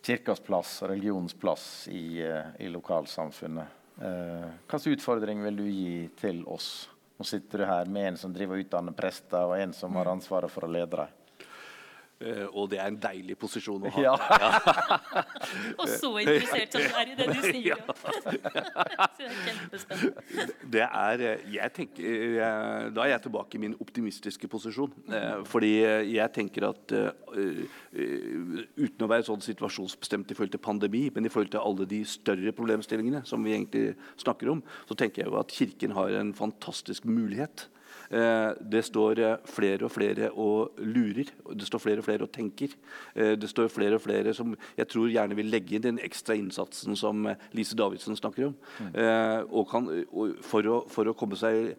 kirkas 0.00 0.40
plass 0.40 0.78
og 0.80 0.94
religionens 0.94 1.36
plass 1.36 1.66
i, 1.92 2.22
eh, 2.24 2.48
i 2.64 2.72
lokalsamfunnet. 2.72 3.76
Eh, 4.00 4.48
Hvilken 4.72 4.96
utfordring 4.96 5.44
vil 5.44 5.60
du 5.60 5.66
gi 5.68 5.92
til 6.16 6.40
oss? 6.48 6.88
Nå 7.20 7.28
sitter 7.28 7.60
du 7.60 7.68
her 7.68 7.92
med 7.92 8.14
en 8.14 8.16
som 8.16 8.32
driver 8.32 8.56
og 8.56 8.64
utdanner 8.64 8.96
prester, 8.96 9.44
og 9.44 9.58
en 9.60 9.76
som 9.76 10.00
har 10.00 10.08
ansvaret 10.08 10.48
for 10.48 10.64
å 10.64 10.72
lede 10.72 10.96
dem. 10.96 11.19
Eh, 12.20 12.44
og 12.52 12.66
det 12.68 12.76
er 12.82 12.90
en 12.90 12.98
deilig 13.00 13.32
posisjon 13.40 13.86
å 13.88 13.90
ha. 13.94 14.02
Ja. 14.04 14.12
Og 15.80 15.86
så 15.88 16.10
interessert 16.20 16.74
som 16.76 16.82
du 16.84 16.98
er 17.00 17.12
i 17.12 17.16
det 17.16 17.28
du 17.30 17.38
sier. 17.46 17.80
Så 17.96 18.34
det 18.36 19.30
er 19.30 19.38
kjempespennende. 19.46 20.44
Det 20.74 20.84
er, 20.84 21.24
eh, 21.30 21.46
jeg 21.54 21.74
tenker, 21.78 22.10
jeg, 22.36 22.92
da 22.92 23.06
er 23.06 23.14
jeg 23.14 23.24
tilbake 23.24 23.56
i 23.56 23.62
min 23.64 23.78
optimistiske 23.80 24.52
posisjon. 24.52 24.92
Eh, 25.08 25.40
fordi 25.48 25.72
eh, 25.80 26.12
jeg 26.12 26.36
tenker 26.36 26.68
at 26.68 26.96
eh, 26.98 27.08
eh, 27.40 28.62
uten 28.76 29.08
å 29.08 29.10
være 29.14 29.28
sånn 29.30 29.48
situasjonsbestemt 29.48 30.28
i 30.28 30.36
forhold 30.36 30.52
til 30.58 30.64
pandemi, 30.68 31.06
men 31.14 31.24
i 31.24 31.32
forhold 31.32 31.54
til 31.56 31.64
alle 31.64 31.88
de 31.88 32.04
større 32.04 32.52
problemstillingene 32.56 33.24
som 33.28 33.40
vi 33.46 33.56
egentlig 33.56 33.94
snakker 34.20 34.52
om, 34.52 34.60
så 34.84 34.98
tenker 34.98 35.24
jeg 35.24 35.32
jo 35.32 35.40
at 35.40 35.56
Kirken 35.56 35.96
har 35.96 36.20
en 36.20 36.36
fantastisk 36.36 37.08
mulighet. 37.08 37.70
Eh, 38.10 38.52
Det 38.70 38.82
står 38.84 39.18
eh, 39.22 39.36
flere 39.46 39.84
og 39.86 39.92
flere 39.94 40.30
og 40.34 40.72
lurer. 40.82 41.30
Det 41.54 41.66
står 41.68 41.78
flere 41.84 41.98
og 42.02 42.04
flere 42.08 42.22
og 42.26 42.32
tenker. 42.34 42.74
Eh, 43.14 43.36
Det 43.36 43.48
står 43.48 43.68
flere 43.70 43.94
og 43.94 44.02
flere 44.02 44.34
som 44.34 44.56
jeg 44.76 44.88
tror 44.88 45.08
gjerne 45.08 45.36
vil 45.38 45.50
legge 45.50 45.76
inn 45.76 45.82
den 45.82 45.98
ekstra 46.02 46.34
innsatsen 46.34 46.96
som 46.98 47.22
Lise 47.54 47.76
Davidsen 47.78 48.16
snakker 48.18 48.46
om. 48.50 48.54
Eh, 48.94 49.42
Og 49.50 49.68
kan, 49.70 49.86
og 50.12 50.36
for, 50.42 50.62
å, 50.66 50.80
for, 50.88 51.04
å 51.06 51.14
komme 51.14 51.36
seg, 51.38 51.76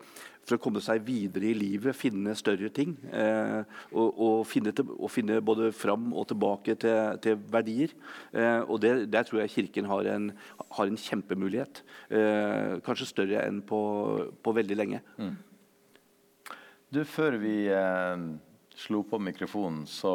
for 0.47 0.55
å 0.55 0.61
komme 0.63 0.79
seg 0.81 1.03
videre 1.05 1.51
i 1.51 1.53
livet, 1.53 1.95
finne 1.95 2.33
større 2.35 2.69
ting. 2.73 2.95
eh, 3.11 3.63
Og, 3.91 4.15
og, 4.17 4.47
finne, 4.47 4.71
til, 4.71 4.87
og 4.87 5.11
finne 5.11 5.41
både 5.41 5.71
fram 5.75 6.13
og 6.13 6.27
tilbake 6.31 6.75
til, 6.79 7.19
til 7.21 7.35
verdier. 7.51 7.91
Eh, 8.33 8.61
Og 8.71 8.79
det, 8.81 9.11
der 9.11 9.23
tror 9.27 9.41
jeg 9.43 9.49
Kirken 9.51 9.85
har 9.85 10.07
en, 10.15 10.31
har 10.71 10.85
en 10.87 10.97
kjempemulighet. 10.97 11.83
Eh, 12.09 12.79
Kanskje 12.87 13.05
større 13.11 13.43
enn 13.47 13.61
på, 13.61 14.31
på 14.41 14.53
veldig 14.55 14.77
lenge. 14.79 15.01
Du, 16.91 17.05
før 17.07 17.37
vi 17.39 17.69
eh, 17.71 18.23
slo 18.75 18.97
på 19.07 19.15
mikrofonen, 19.23 19.85
så, 19.87 20.13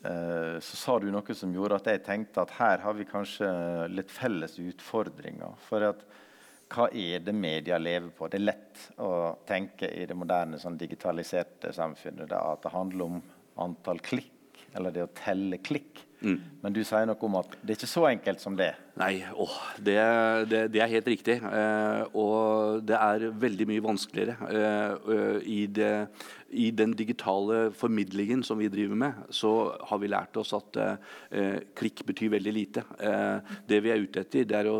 eh, 0.00 0.54
så 0.64 0.78
sa 0.80 0.94
du 1.02 1.10
noe 1.12 1.36
som 1.36 1.52
gjorde 1.52 1.76
at 1.82 1.90
jeg 1.92 2.00
tenkte 2.06 2.46
at 2.46 2.54
her 2.56 2.80
har 2.80 2.96
vi 2.96 3.04
kanskje 3.10 3.50
litt 3.92 4.08
felles 4.08 4.56
utfordringer. 4.62 5.52
For 5.66 5.84
at 5.90 6.06
hva 6.72 6.86
er 6.96 7.20
det 7.26 7.36
media 7.36 7.76
lever 7.76 8.08
på? 8.16 8.30
Det 8.32 8.40
er 8.40 8.46
lett 8.46 8.86
å 9.04 9.10
tenke 9.44 9.92
i 10.00 10.06
det 10.08 10.16
moderne 10.16 10.56
sånn 10.62 10.80
digitaliserte 10.80 11.74
samfunnet 11.76 12.32
at 12.32 12.64
det 12.64 12.72
handler 12.72 13.10
om 13.10 13.20
antall 13.68 14.00
klikk, 14.00 14.64
eller 14.72 14.96
det 14.96 15.04
å 15.04 15.12
telle 15.12 15.60
klikk. 15.60 16.07
Men 16.20 16.74
du 16.74 16.80
sier 16.82 17.06
noe 17.06 17.28
om 17.28 17.36
at 17.38 17.52
det 17.60 17.74
er 17.74 17.78
ikke 17.78 17.90
så 17.90 18.06
enkelt 18.08 18.42
som 18.42 18.56
det. 18.58 18.72
Nei, 18.98 19.20
åh, 19.38 19.58
det, 19.78 19.98
det, 20.50 20.62
det 20.74 20.82
er 20.82 20.90
helt 20.90 21.10
riktig. 21.12 21.36
Eh, 21.38 22.16
og 22.18 22.82
det 22.88 22.98
er 22.98 23.28
veldig 23.44 23.68
mye 23.70 23.84
vanskeligere. 23.84 24.34
Eh, 24.50 25.12
eh, 25.14 25.38
i, 25.46 25.60
det, 25.70 25.92
I 26.48 26.70
den 26.72 26.94
digitale 26.96 27.70
formidlingen 27.76 28.42
som 28.42 28.58
vi 28.58 28.70
driver 28.72 28.96
med, 28.96 29.12
så 29.30 29.50
har 29.90 29.98
vi 30.00 30.08
lært 30.08 30.36
oss 30.40 30.54
at 30.56 30.78
eh, 30.80 31.58
klikk 31.76 32.06
betyr 32.08 32.30
veldig 32.32 32.54
lite. 32.56 32.84
Eh, 33.04 33.56
det 33.68 33.82
vi 33.84 33.92
er 33.92 34.00
ute 34.00 34.22
etter, 34.24 34.46
det 34.48 34.56
er 34.56 34.70
å 34.70 34.78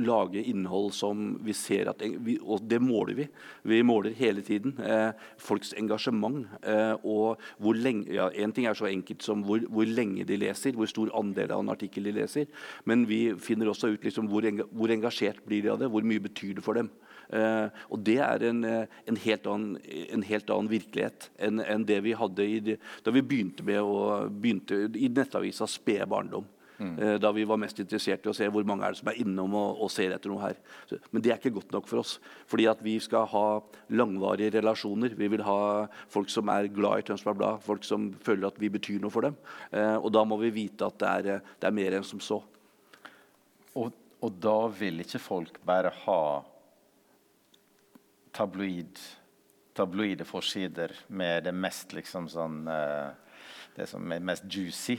lage 0.00 0.40
innhold 0.40 0.94
som 0.96 1.34
vi 1.44 1.52
ser 1.52 1.90
at 1.92 2.00
vi, 2.00 2.38
Og 2.40 2.64
det 2.64 2.80
måler 2.80 3.18
vi. 3.20 3.28
Vi 3.68 3.82
måler 3.84 4.16
hele 4.16 4.40
tiden 4.46 4.78
eh, 4.80 5.12
folks 5.36 5.74
engasjement. 5.76 6.48
Eh, 6.62 6.96
og 7.04 7.42
hvor 7.60 7.76
lenge 7.76 8.08
ja, 8.08 8.30
En 8.32 8.52
ting 8.52 8.66
er 8.66 8.74
så 8.74 8.88
enkelt 8.88 9.22
som 9.22 9.44
hvor, 9.44 9.60
hvor 9.68 9.84
lenge 9.84 10.24
de 10.24 10.40
leser, 10.40 10.72
hvor 10.72 10.88
stor 10.88 11.12
andel 11.14 11.52
av 11.52 11.60
en 11.60 11.74
artikkel 11.74 12.08
de 12.08 12.16
leser. 12.16 12.48
Men 12.88 13.04
vi 13.10 13.34
finner 13.36 13.68
også 13.68 13.92
ut 13.92 14.04
liksom 14.08 14.32
hvor, 14.32 14.46
enga, 14.48 14.64
hvor 14.72 14.88
engasjert 14.88 15.44
blir 15.44 15.62
de 15.62 15.74
av 15.74 15.84
det, 15.84 15.92
hvor 15.92 16.06
mye 16.06 16.24
betyr 16.24 16.56
det 16.56 16.64
for 16.64 16.80
dem. 16.80 16.88
Eh, 17.30 17.84
og 17.88 18.02
det 18.04 18.18
er 18.24 18.48
en, 18.50 18.64
eh, 18.64 18.98
en, 19.06 19.16
helt, 19.16 19.46
annen, 19.46 19.78
en 19.84 20.26
helt 20.26 20.50
annen 20.50 20.72
virkelighet 20.72 21.30
enn 21.38 21.62
enn 21.64 21.86
det 21.88 22.00
vi 22.04 22.12
hadde 22.12 22.44
i 22.44 22.60
da 23.04 23.14
vi 23.14 23.22
begynte 23.22 23.64
med 23.64 23.80
å 23.80 24.28
begynte 24.28 24.84
i 24.96 25.08
nettavisa 25.08 25.68
Spede 25.70 26.06
barndom. 26.06 26.44
Eh, 26.78 27.18
Da 27.20 27.32
vi 27.32 27.44
var 27.44 27.58
mest 27.60 27.78
interessert 27.80 28.26
i 28.26 28.30
å 28.30 28.34
se 28.34 28.48
hvor 28.50 28.64
mange 28.66 28.84
er 28.84 28.94
det 28.94 29.00
som 29.00 29.10
er 29.12 29.20
innom 29.22 29.54
og, 29.54 29.80
og 29.84 29.90
ser 29.92 30.14
etter 30.14 30.32
noe 30.32 30.42
her. 30.42 30.58
Men 31.12 31.22
det 31.22 31.32
er 31.32 31.38
ikke 31.38 31.54
godt 31.54 31.74
nok 31.74 31.88
for 31.90 32.02
oss. 32.02 32.16
Fordi 32.50 32.66
at 32.70 32.82
vi 32.84 32.96
skal 33.02 33.28
ha 33.30 33.44
langvarige 33.94 34.56
relasjoner. 34.58 35.14
Vi 35.18 35.28
vil 35.32 35.44
ha 35.46 35.86
folk 36.12 36.32
som 36.32 36.50
er 36.52 36.70
glad 36.74 37.02
i 37.02 37.06
Tønsberg 37.08 37.38
Blad, 37.38 37.62
folk 37.64 37.86
som 37.86 38.10
føler 38.24 38.48
at 38.50 38.58
vi 38.60 38.72
betyr 38.74 39.00
noe 39.02 39.14
for 39.14 39.28
dem. 39.28 39.36
Eh, 39.72 39.96
og 39.96 40.10
da 40.14 40.24
må 40.26 40.38
vi 40.42 40.54
vite 40.54 40.88
at 40.88 40.98
det 41.00 41.12
er, 41.12 41.44
det 41.60 41.70
er 41.70 41.78
mer 41.78 41.98
enn 41.98 42.06
som 42.06 42.22
så. 42.22 42.40
Og, 43.74 43.94
og 44.22 44.42
da 44.42 44.58
vil 44.74 45.02
ikke 45.04 45.22
folk 45.22 45.62
bare 45.66 45.94
ha 46.04 46.20
tabloid, 48.34 48.98
tabloide 49.72 50.26
forsider 50.26 50.92
med 51.08 51.46
det 51.46 51.54
mest 51.54 51.94
liksom 51.94 52.28
sånn 52.30 52.64
eh, 52.70 53.12
Det 53.74 53.88
som 53.90 54.12
er 54.14 54.22
mest 54.22 54.44
juicy. 54.46 54.94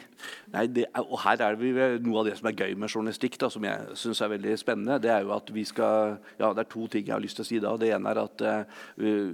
Nei, 0.52 0.66
det 0.68 0.88
og 1.00 1.16
her 1.24 1.40
er 1.46 1.56
vi 1.60 1.72
Noe 2.04 2.20
av 2.20 2.28
det 2.28 2.36
som 2.40 2.50
er 2.50 2.58
gøy 2.60 2.74
med 2.76 2.92
journalistikk, 2.92 3.38
da, 3.40 3.48
som 3.52 3.64
jeg 3.64 3.96
syns 4.00 4.22
er 4.22 4.34
veldig 4.34 4.58
spennende, 4.60 5.00
det 5.04 5.14
er 5.14 5.24
jo 5.24 5.32
at 5.36 5.52
vi 5.56 5.64
skal 5.68 6.18
Ja, 6.40 6.52
det 6.52 6.66
er 6.66 6.72
to 6.74 6.88
ting 6.92 7.08
jeg 7.08 7.16
har 7.16 7.24
lyst 7.24 7.40
til 7.40 7.46
å 7.46 7.50
si 7.50 7.62
da. 7.64 7.72
Det 7.80 7.94
ene 7.96 8.12
er 8.12 8.22
at 8.26 8.44
uh, 8.44 8.84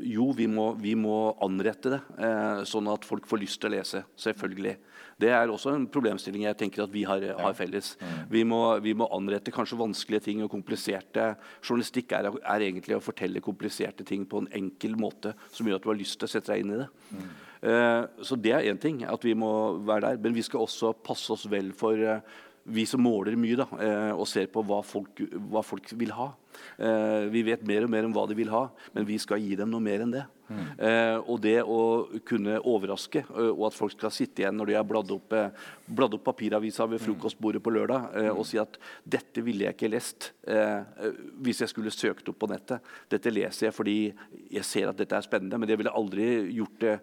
jo, 0.05 0.29
vi 0.37 0.47
må, 0.51 0.71
vi 0.77 0.93
må 0.99 1.33
anrette 1.41 1.95
det, 1.95 2.01
uh, 2.21 2.61
sånn 2.69 2.89
at 2.91 3.07
folk 3.07 3.25
får 3.29 3.41
lyst 3.41 3.61
til 3.61 3.71
å 3.71 3.75
lese. 3.79 4.03
Selvfølgelig. 4.21 4.77
Det 5.21 5.29
er 5.29 5.51
også 5.51 5.75
en 5.75 5.85
problemstilling 5.91 6.47
jeg 6.47 6.57
tenker 6.57 6.85
at 6.85 6.93
vi 6.93 7.03
har, 7.05 7.23
har 7.37 7.57
felles. 7.57 7.93
Vi, 8.31 8.41
må, 8.47 8.61
vi 8.81 8.95
må 8.97 9.09
anrette 9.13 9.53
kanskje 9.53 9.79
vanskelige 9.79 10.25
ting 10.29 10.41
og 10.45 10.51
kompliserte 10.53 11.31
Journalistikk 11.61 12.15
er, 12.17 12.31
er 12.41 12.65
egentlig 12.65 12.97
å 12.97 13.03
fortelle 13.03 13.43
kompliserte 13.43 14.05
ting 14.07 14.25
på 14.29 14.41
en 14.41 14.49
enkel 14.57 14.97
måte 14.99 15.35
som 15.53 15.67
gjør 15.67 15.79
at 15.79 15.85
du 15.85 15.91
har 15.91 15.99
lyst 15.99 16.17
til 16.19 16.29
å 16.29 16.31
sette 16.31 16.53
deg 16.53 16.63
inn 16.63 16.75
i 16.75 16.81
det. 16.81 16.89
Eh, 17.13 17.50
så 17.61 18.37
det 18.41 18.55
er 18.57 18.71
én 18.71 18.79
ting, 18.81 19.03
at 19.05 19.21
vi 19.21 19.35
må 19.37 19.51
være 19.85 20.07
der. 20.07 20.21
Men 20.23 20.33
vi 20.33 20.41
skal 20.41 20.63
også 20.63 20.95
passe 21.05 21.29
oss 21.35 21.43
vel 21.45 21.69
for 21.77 21.93
eh, 21.93 22.23
vi 22.63 22.85
som 22.85 23.01
måler 23.01 23.37
mye 23.39 23.57
da, 23.59 23.67
eh, 23.81 24.11
og 24.13 24.27
ser 24.29 24.49
på 24.51 24.63
hva 24.65 24.81
folk, 24.85 25.23
hva 25.49 25.63
folk 25.65 25.89
vil 25.97 26.13
ha. 26.13 26.31
Eh, 26.77 27.29
vi 27.33 27.43
vet 27.47 27.63
mer 27.67 27.87
og 27.87 27.91
mer 27.93 28.05
om 28.05 28.13
hva 28.13 28.27
de 28.29 28.37
vil 28.37 28.51
ha, 28.53 28.67
men 28.93 29.07
vi 29.07 29.17
skal 29.21 29.41
gi 29.41 29.55
dem 29.57 29.71
noe 29.71 29.83
mer 29.83 30.05
enn 30.05 30.13
det. 30.19 30.27
Mm. 30.51 31.21
og 31.31 31.37
det 31.39 31.61
å 31.63 32.09
kunne 32.27 32.57
overraske, 32.67 33.21
eh, 33.23 33.51
og 33.53 33.69
at 33.69 33.75
folk 33.77 33.93
skal 33.95 34.11
sitte 34.11 34.43
igjen 34.43 34.57
når 34.59 34.67
de 34.67 34.75
har 34.75 34.83
bladd 34.83 35.13
opp, 35.15 35.31
eh, 35.31 35.69
bladd 35.87 36.17
opp 36.17 36.25
papiravisa 36.25 36.89
ved 36.91 36.99
frokostbordet 36.99 37.61
på 37.63 37.71
lørdag, 37.71 38.09
eh, 38.19 38.31
og 38.33 38.43
si 38.45 38.59
at 38.59 38.75
'dette 39.07 39.39
ville 39.45 39.63
jeg 39.63 39.77
ikke 39.77 39.93
lest 39.93 40.33
eh, 40.43 40.83
eh, 40.83 41.15
hvis 41.39 41.63
jeg 41.63 41.71
skulle 41.71 41.95
søkt 41.95 42.27
opp 42.27 42.39
på 42.39 42.51
nettet'. 42.51 42.81
'Dette 43.07 43.31
leser 43.31 43.67
jeg 43.67 43.73
fordi 43.73 44.13
jeg 44.51 44.65
ser 44.65 44.89
at 44.89 44.97
dette 44.97 45.15
er 45.15 45.23
spennende', 45.23 45.57
men 45.57 45.69
jeg 45.69 45.77
ville 45.77 45.95
aldri 45.95 46.51
gjort 46.51 46.79
det 46.79 46.99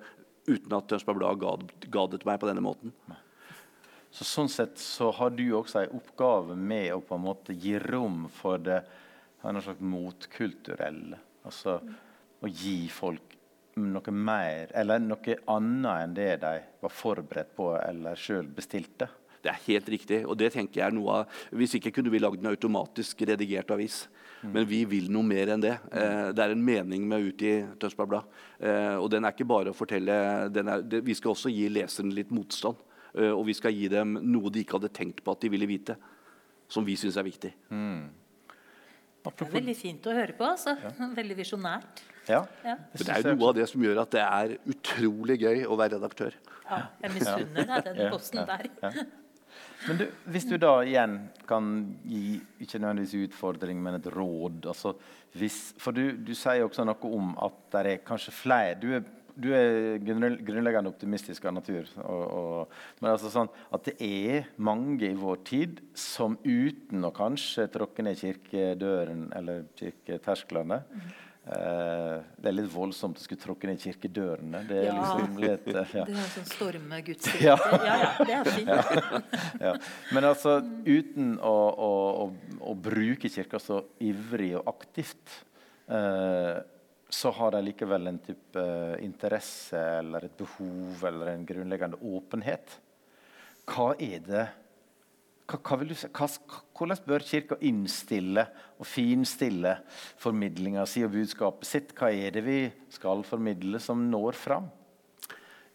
uten 0.49 0.77
at 0.77 0.89
Tønsberg 0.91 1.21
Blad 1.21 1.41
ga, 1.43 1.55
ga 1.93 2.07
det 2.09 2.23
til 2.23 2.31
meg 2.31 2.41
på 2.43 2.49
denne 2.51 2.65
måten. 2.65 2.95
Så 4.11 4.25
Sånn 4.25 4.49
sett 4.49 4.81
så 4.81 5.11
har 5.15 5.35
du 5.37 5.45
også 5.55 5.83
en 5.83 5.99
oppgave 5.99 6.57
med 6.57 6.91
å 6.95 7.03
på 7.05 7.19
en 7.19 7.27
måte 7.27 7.55
gi 7.55 7.77
rom 7.83 8.25
for 8.33 8.63
det 8.63 8.81
noe 9.45 9.63
slags 9.63 9.85
motkulturelle. 9.85 11.19
Altså 11.47 11.79
å 12.41 12.49
gi 12.49 12.89
folk 12.93 13.37
noe 13.79 14.13
mer, 14.15 14.73
eller 14.75 15.03
noe 15.03 15.37
annet 15.53 16.03
enn 16.03 16.17
det 16.17 16.33
de 16.43 16.55
var 16.83 16.95
forberedt 16.95 17.55
på 17.55 17.71
eller 17.79 18.19
sjøl 18.19 18.49
bestilte. 18.55 19.07
Det 19.39 19.53
er 19.53 19.67
helt 19.69 19.89
riktig. 19.89 20.25
og 20.27 20.37
det 20.39 20.51
tenker 20.53 20.81
jeg 20.81 20.87
er 20.89 20.95
noe 20.95 21.21
av, 21.21 21.37
Hvis 21.53 21.77
ikke 21.79 21.93
kunne 21.95 22.11
vi 22.11 22.19
lagd 22.19 22.41
en 22.43 22.51
automatisk 22.51 23.23
redigert 23.23 23.71
avis. 23.71 24.09
Men 24.47 24.67
vi 24.71 24.85
vil 24.87 25.09
noe 25.13 25.27
mer 25.27 25.51
enn 25.55 25.63
det. 25.63 25.75
Eh, 25.91 26.29
det 26.37 26.45
er 26.45 26.55
en 26.55 26.63
mening 26.65 27.07
med 27.09 27.19
å 27.19 27.31
utgi 27.31 27.53
Tønsberg 27.81 28.13
Blad. 28.13 28.37
Eh, 28.61 28.95
og 28.99 29.09
den 29.13 29.27
er 29.27 29.35
ikke 29.35 29.49
bare 29.49 29.73
å 29.73 29.77
fortelle 29.77 30.15
den 30.55 30.71
er, 30.71 30.85
det, 30.87 31.03
Vi 31.07 31.17
skal 31.19 31.35
også 31.35 31.51
gi 31.53 31.67
leseren 31.73 32.13
litt 32.15 32.31
motstand. 32.35 32.79
Eh, 33.15 33.33
og 33.33 33.45
vi 33.49 33.57
skal 33.59 33.75
gi 33.75 33.91
dem 33.93 34.19
noe 34.23 34.53
de 34.55 34.63
ikke 34.63 34.79
hadde 34.79 34.93
tenkt 34.95 35.25
på 35.25 35.35
at 35.35 35.43
de 35.43 35.51
ville 35.53 35.69
vite. 35.71 35.99
Som 36.69 36.85
vi 36.85 36.99
syns 37.01 37.17
er 37.17 37.25
viktig. 37.27 37.51
Det 37.73 39.33
er 39.33 39.53
veldig 39.53 39.77
fint 39.77 40.07
å 40.07 40.15
høre 40.15 40.37
på. 40.37 40.45
altså. 40.47 40.77
Veldig 41.19 41.37
visjonært. 41.39 42.03
Ja. 42.29 42.43
Ja. 42.61 42.75
Det 42.93 43.09
er 43.09 43.31
noe 43.33 43.49
av 43.49 43.57
det 43.57 43.65
som 43.71 43.83
gjør 43.83 44.03
at 44.05 44.13
det 44.13 44.21
er 44.25 44.59
utrolig 44.69 45.39
gøy 45.41 45.65
å 45.65 45.79
være 45.81 45.97
redaktør. 45.97 46.37
Ja, 46.69 46.83
jeg 47.03 47.15
misunner 47.17 47.71
deg 47.73 47.87
den 47.89 48.03
Ja, 48.05 48.11
posten 48.13 48.43
ja, 48.43 48.45
der. 48.53 49.01
Men 49.87 50.01
du, 50.01 50.07
hvis 50.33 50.47
du 50.49 50.57
da 50.61 50.81
igjen 50.85 51.19
kan 51.49 51.69
gi 52.09 52.41
ikke 52.61 52.81
nødvendigvis 52.83 53.29
utfordring, 53.29 53.79
men 53.83 53.99
et 53.99 54.11
råd 54.13 54.67
altså 54.67 54.97
hvis, 55.39 55.75
For 55.79 55.95
du, 55.95 56.17
du 56.25 56.33
sier 56.35 56.65
også 56.65 56.87
noe 56.89 57.13
om 57.15 57.35
at 57.45 57.59
det 57.75 57.85
er 57.93 58.05
kanskje 58.07 58.35
flere 58.35 58.79
Du 58.81 58.89
er, 58.97 59.05
du 59.39 59.53
er 59.55 60.01
grunnleggende 60.03 60.91
optimistisk 60.91 61.45
av 61.47 61.55
natur. 61.61 61.87
Og, 62.03 62.25
og, 62.41 62.79
men 62.99 63.13
altså 63.13 63.31
sånn 63.31 63.51
at 63.75 63.87
det 63.87 63.95
er 64.03 64.49
mange 64.57 65.07
i 65.07 65.19
vår 65.19 65.45
tid 65.47 65.83
som 65.95 66.35
uten 66.43 67.07
å 67.07 67.15
kanskje 67.15 67.69
tråkke 67.77 68.03
ned 68.03 68.19
kirkedøren 68.19 69.29
eller 69.39 69.69
kirketersklene 69.79 70.83
eh, 70.83 71.17
Det 71.49 72.49
er 72.51 72.55
litt 72.55 72.69
voldsomt 72.73 73.17
å 73.19 73.23
skulle 73.25 73.41
tråkke 73.41 73.69
ned 73.71 73.81
kirkedørene. 73.81 74.61
Det 74.69 74.77
er 74.83 74.87
Ja. 74.89 74.95
liksom 75.01 75.39
litt 75.43 75.69
eh, 75.73 75.95
ja. 75.97 76.05
Det 76.05 76.17
er 76.21 76.31
sånn 76.35 76.49
stormegudstjeneste. 76.53 77.45
Ja. 77.45 77.57
Ja. 77.57 77.79
ja, 77.89 77.97
ja, 78.03 78.25
det 78.29 78.35
er 78.37 78.51
fint. 78.53 79.31
ja. 79.65 79.73
Men 80.13 80.29
altså, 80.29 80.59
uten 80.85 81.39
å, 81.41 81.55
å, 81.73 81.91
å, 82.25 82.27
å 82.73 82.75
bruke 82.75 83.31
kirka 83.33 83.61
så 83.63 83.81
ivrig 84.05 84.51
og 84.61 84.69
aktivt, 84.75 85.39
eh, 85.89 86.59
så 87.09 87.31
har 87.39 87.55
de 87.57 87.63
likevel 87.71 88.11
en 88.11 88.19
type 88.21 88.63
interesse 89.01 89.81
eller 90.03 90.27
et 90.29 90.37
behov 90.37 91.05
eller 91.09 91.31
en 91.33 91.47
grunnleggende 91.49 91.97
åpenhet. 92.05 92.77
Hva 93.69 93.95
er 93.97 94.21
det 94.27 94.47
hva, 95.49 95.79
du 95.81 95.95
hva, 95.95 96.29
Hvordan 96.77 97.05
bør 97.07 97.25
Kirka 97.25 97.57
innstille 97.65 98.45
og 98.79 98.87
finstille 98.87 99.79
formidlinga 100.21 100.85
si 100.87 101.05
og 101.07 101.15
budskapet 101.15 101.69
sitt? 101.69 101.95
Hva 101.97 102.13
er 102.13 102.37
det 102.37 102.45
vi 102.45 102.59
skal 102.93 103.25
formidle 103.27 103.81
som 103.81 104.05
når 104.11 104.37
fram? 104.37 104.69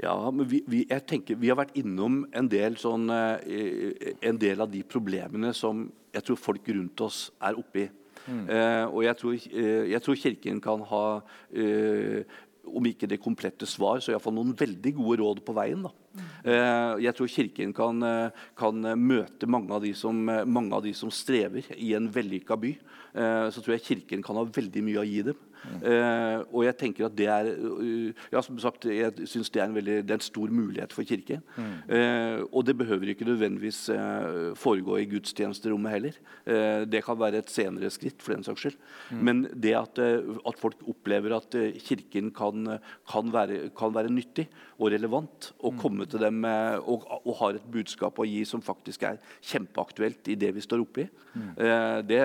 Ja, 0.01 0.13
men 0.33 0.47
vi, 0.49 0.61
vi, 0.67 0.83
jeg 0.89 1.05
tenker, 1.07 1.37
vi 1.39 1.49
har 1.51 1.57
vært 1.57 1.75
innom 1.79 2.23
en 2.35 2.47
del, 2.49 2.77
sånn, 2.81 3.09
eh, 3.13 4.15
en 4.25 4.39
del 4.41 4.63
av 4.65 4.71
de 4.71 4.81
problemene 4.85 5.53
som 5.55 5.85
jeg 6.13 6.25
tror 6.27 6.41
folk 6.41 6.69
rundt 6.73 7.05
oss 7.05 7.27
er 7.41 7.57
oppi. 7.57 7.87
Eh, 8.23 8.85
og 8.87 9.03
jeg 9.03 9.17
tror, 9.19 9.33
eh, 9.33 9.91
jeg 9.91 10.01
tror 10.01 10.15
Kirken 10.15 10.61
kan 10.63 10.83
ha 10.87 11.05
eh, 11.51 12.23
om 12.63 12.85
ikke 12.87 13.09
det 13.09 13.21
komplette 13.21 13.67
svar, 13.69 13.99
så 13.99 14.13
iallfall 14.13 14.35
noen 14.37 14.53
veldig 14.57 14.93
gode 14.97 15.19
råd 15.21 15.41
på 15.45 15.55
veien. 15.57 15.83
da. 15.83 15.91
Eh, 16.43 17.03
jeg 17.05 17.15
tror 17.17 17.31
Kirken 17.31 17.73
kan, 17.73 18.03
eh, 18.03 18.29
kan 18.55 18.81
møte 18.97 19.47
mange 19.47 19.71
av, 19.71 19.81
de 19.81 19.93
som, 19.93 20.29
eh, 20.29 20.45
mange 20.45 20.73
av 20.73 20.83
de 20.83 20.93
som 20.93 21.09
strever 21.09 21.63
i 21.77 21.93
en 21.93 22.09
vellykka 22.09 22.59
by. 22.59 22.77
Så 23.13 23.61
tror 23.61 23.77
jeg 23.77 23.83
Kirken 23.83 24.23
kan 24.23 24.35
ha 24.35 24.43
veldig 24.43 24.81
mye 24.81 24.97
å 24.97 25.05
gi 25.05 25.21
dem. 25.21 25.35
Eh, 25.83 26.39
og 26.51 26.65
jeg 26.67 26.77
tenker 26.79 27.07
at 27.07 27.15
det 27.17 27.27
er 27.31 27.49
uh, 27.55 28.11
ja, 28.33 28.41
som 28.43 28.57
sagt, 28.61 28.85
jeg 28.89 29.27
synes 29.29 29.51
det 29.53 29.61
er 29.61 29.69
en, 29.69 29.75
veldig, 29.77 29.97
det 30.03 30.15
er 30.15 30.19
en 30.19 30.25
stor 30.25 30.51
mulighet 30.53 30.93
for 30.95 31.07
Kirken. 31.07 31.43
Eh, 31.87 32.43
og 32.51 32.65
det 32.67 32.75
behøver 32.79 33.13
ikke 33.13 33.27
nødvendigvis 33.27 33.85
eh, 33.93 34.51
foregå 34.59 34.97
i 35.01 35.07
gudstjenesterommet 35.11 35.95
heller. 35.95 36.19
Eh, 36.45 36.83
det 36.89 37.03
kan 37.05 37.19
være 37.19 37.43
et 37.43 37.53
senere 37.53 37.91
skritt, 37.93 38.21
for 38.23 38.35
den 38.35 38.45
saks 38.45 38.65
skyld. 38.65 38.77
Men 39.23 39.45
det 39.53 39.75
at, 39.79 39.99
eh, 40.03 40.35
at 40.47 40.59
folk 40.59 40.83
opplever 40.89 41.37
at 41.37 41.55
eh, 41.59 41.79
Kirken 41.83 42.31
kan, 42.35 42.77
kan, 43.09 43.33
være, 43.33 43.69
kan 43.77 43.95
være 43.95 44.11
nyttig 44.13 44.47
og 44.79 44.89
relevant, 44.93 45.51
og 45.61 45.77
komme 45.81 46.05
til 46.09 46.21
dem 46.23 46.43
og, 46.45 47.05
og 47.19 47.33
har 47.39 47.57
et 47.59 47.67
budskap 47.71 48.19
å 48.19 48.25
gi 48.27 48.41
som 48.47 48.63
faktisk 48.63 49.05
er 49.07 49.19
kjempeaktuelt 49.41 50.31
i 50.33 50.37
det 50.39 50.53
vi 50.55 50.63
står 50.65 50.83
oppi, 50.83 51.05
eh, 51.05 51.97
det, 52.07 52.21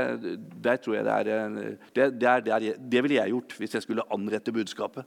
der 0.64 0.80
tror 0.82 0.98
jeg 0.98 1.08
det 1.08 1.16
er 1.16 1.28
det, 1.28 1.38
det, 1.94 2.28
er, 2.28 2.44
det, 2.46 2.54
er, 2.54 2.68
det 2.78 3.02
ville 3.04 3.18
jeg 3.20 3.34
gjort 3.34 3.56
hvis 3.60 3.76
jeg 3.78 3.84
skulle 3.84 4.06
anrette 4.14 4.54
budskapet. 4.54 5.04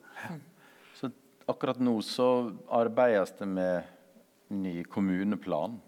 Så 0.99 1.09
akkurat 1.49 1.81
nå 1.81 1.97
så 2.05 2.27
arbeides 2.69 3.33
det 3.39 3.49
med 3.49 3.97
ny 4.51 4.83
kommuneplan. 4.83 5.79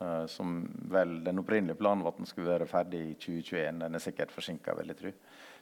eh, 0.00 0.26
som 0.26 0.68
vel 0.92 1.24
Den 1.24 1.38
opprinnelige 1.38 1.78
planen 1.78 2.04
var 2.04 2.12
at 2.12 2.18
den 2.18 2.26
skulle 2.28 2.52
være 2.52 2.66
ferdig 2.68 3.00
i 3.00 3.14
2021. 3.14 3.80
Den 3.80 3.94
er 3.94 4.02
sikkert 4.02 4.32
forsinka, 4.32 4.74
vil 4.76 4.92
jeg 4.92 4.96
tro. 4.96 5.12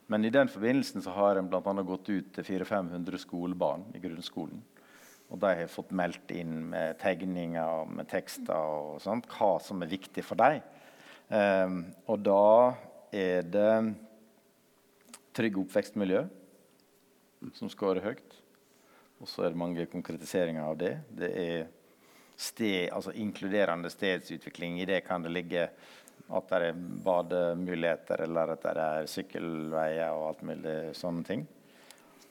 Men 0.07 0.25
i 0.25 0.29
den 0.29 0.47
forbindelsen 0.47 1.01
så 1.01 1.13
har 1.15 1.39
en 1.39 1.47
bl.a. 1.49 1.61
gått 1.81 2.09
ut 2.09 2.33
til 2.35 2.43
400-500 2.43 3.17
skolebarn 3.17 3.87
i 3.95 4.01
grunnskolen. 4.03 4.61
Og 5.33 5.39
de 5.41 5.51
har 5.61 5.71
fått 5.71 5.93
meldt 5.95 6.31
inn 6.35 6.67
med 6.71 6.99
tegninger 7.01 7.81
og 7.81 7.93
med 7.97 8.09
tekster 8.11 8.53
og 8.55 9.01
sånt, 9.03 9.27
hva 9.33 9.55
som 9.63 9.81
er 9.81 9.91
viktig 9.91 10.23
for 10.25 10.39
dem. 10.39 10.61
Um, 11.29 11.79
og 12.05 12.21
da 12.21 12.75
er 13.15 13.47
det 13.49 13.71
trygg 15.35 15.57
oppvekstmiljø 15.63 16.21
som 17.57 17.71
scorer 17.71 18.05
høyt. 18.05 18.37
Og 19.21 19.29
så 19.31 19.45
er 19.45 19.53
det 19.53 19.59
mange 19.59 19.87
konkretiseringer 19.89 20.65
av 20.67 20.77
det. 20.79 20.93
Det 21.09 21.31
er 21.41 21.67
sted, 22.35 22.89
altså 22.93 23.13
inkluderende 23.15 23.89
stedsutvikling. 23.89 24.79
I 24.81 24.89
det 24.89 25.01
kan 25.07 25.23
det 25.23 25.33
ligge 25.33 25.69
at 26.25 26.49
det 26.49 26.69
er 26.69 26.79
bademuligheter, 27.05 28.25
eller 28.25 28.55
at 28.55 28.63
det 28.65 28.85
er 28.85 29.09
sykkelveier 29.09 30.15
og 30.15 30.29
alt 30.29 30.45
mulig 30.47 30.77
sånne 30.97 31.25
ting. 31.27 31.45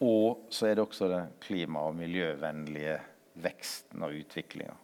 Og 0.03 0.49
så 0.51 0.69
er 0.69 0.75
det 0.77 0.85
også 0.85 1.09
den 1.11 1.35
klima- 1.43 1.85
og 1.89 1.95
miljøvennlige 1.99 2.97
veksten 3.45 4.03
og 4.03 4.17
utviklinga. 4.19 4.75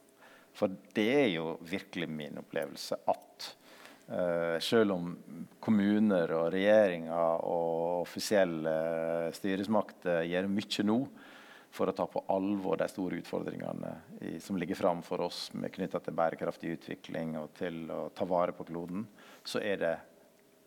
For 0.54 0.70
det 0.94 1.08
er 1.14 1.28
jo 1.32 1.54
virkelig 1.62 2.08
min 2.10 2.38
opplevelse 2.42 2.98
at 3.08 3.48
uh, 4.10 4.58
selv 4.62 4.94
om 4.96 5.10
kommuner 5.62 6.34
og 6.36 6.50
regjeringer 6.54 7.44
og 7.46 8.02
offisielle 8.02 8.74
styresmakter 9.36 10.26
gjør 10.28 10.50
mye 10.50 10.86
nå 10.86 11.00
for 11.70 11.90
å 11.90 11.94
ta 11.94 12.06
på 12.10 12.24
alvor 12.34 12.80
de 12.80 12.88
store 12.90 13.20
utfordringene 13.22 13.92
i, 14.26 14.32
som 14.42 14.58
ligger 14.58 14.78
fram 14.78 15.04
for 15.06 15.22
oss 15.22 15.48
knytta 15.54 16.00
til 16.02 16.16
bærekraftig 16.18 16.74
utvikling 16.74 17.36
og 17.38 17.52
til 17.58 17.84
å 17.94 18.08
ta 18.14 18.26
vare 18.26 18.54
på 18.56 18.66
kloden, 18.66 19.04
så 19.46 19.62
er 19.62 19.78
det 19.78 19.92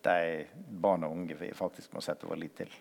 de 0.04 0.46
barn 0.80 1.04
og 1.04 1.12
unge 1.12 1.36
vi 1.36 1.50
faktisk 1.56 1.92
må 1.92 2.00
sette 2.04 2.28
vår 2.28 2.40
lit 2.40 2.56
til. 2.62 2.72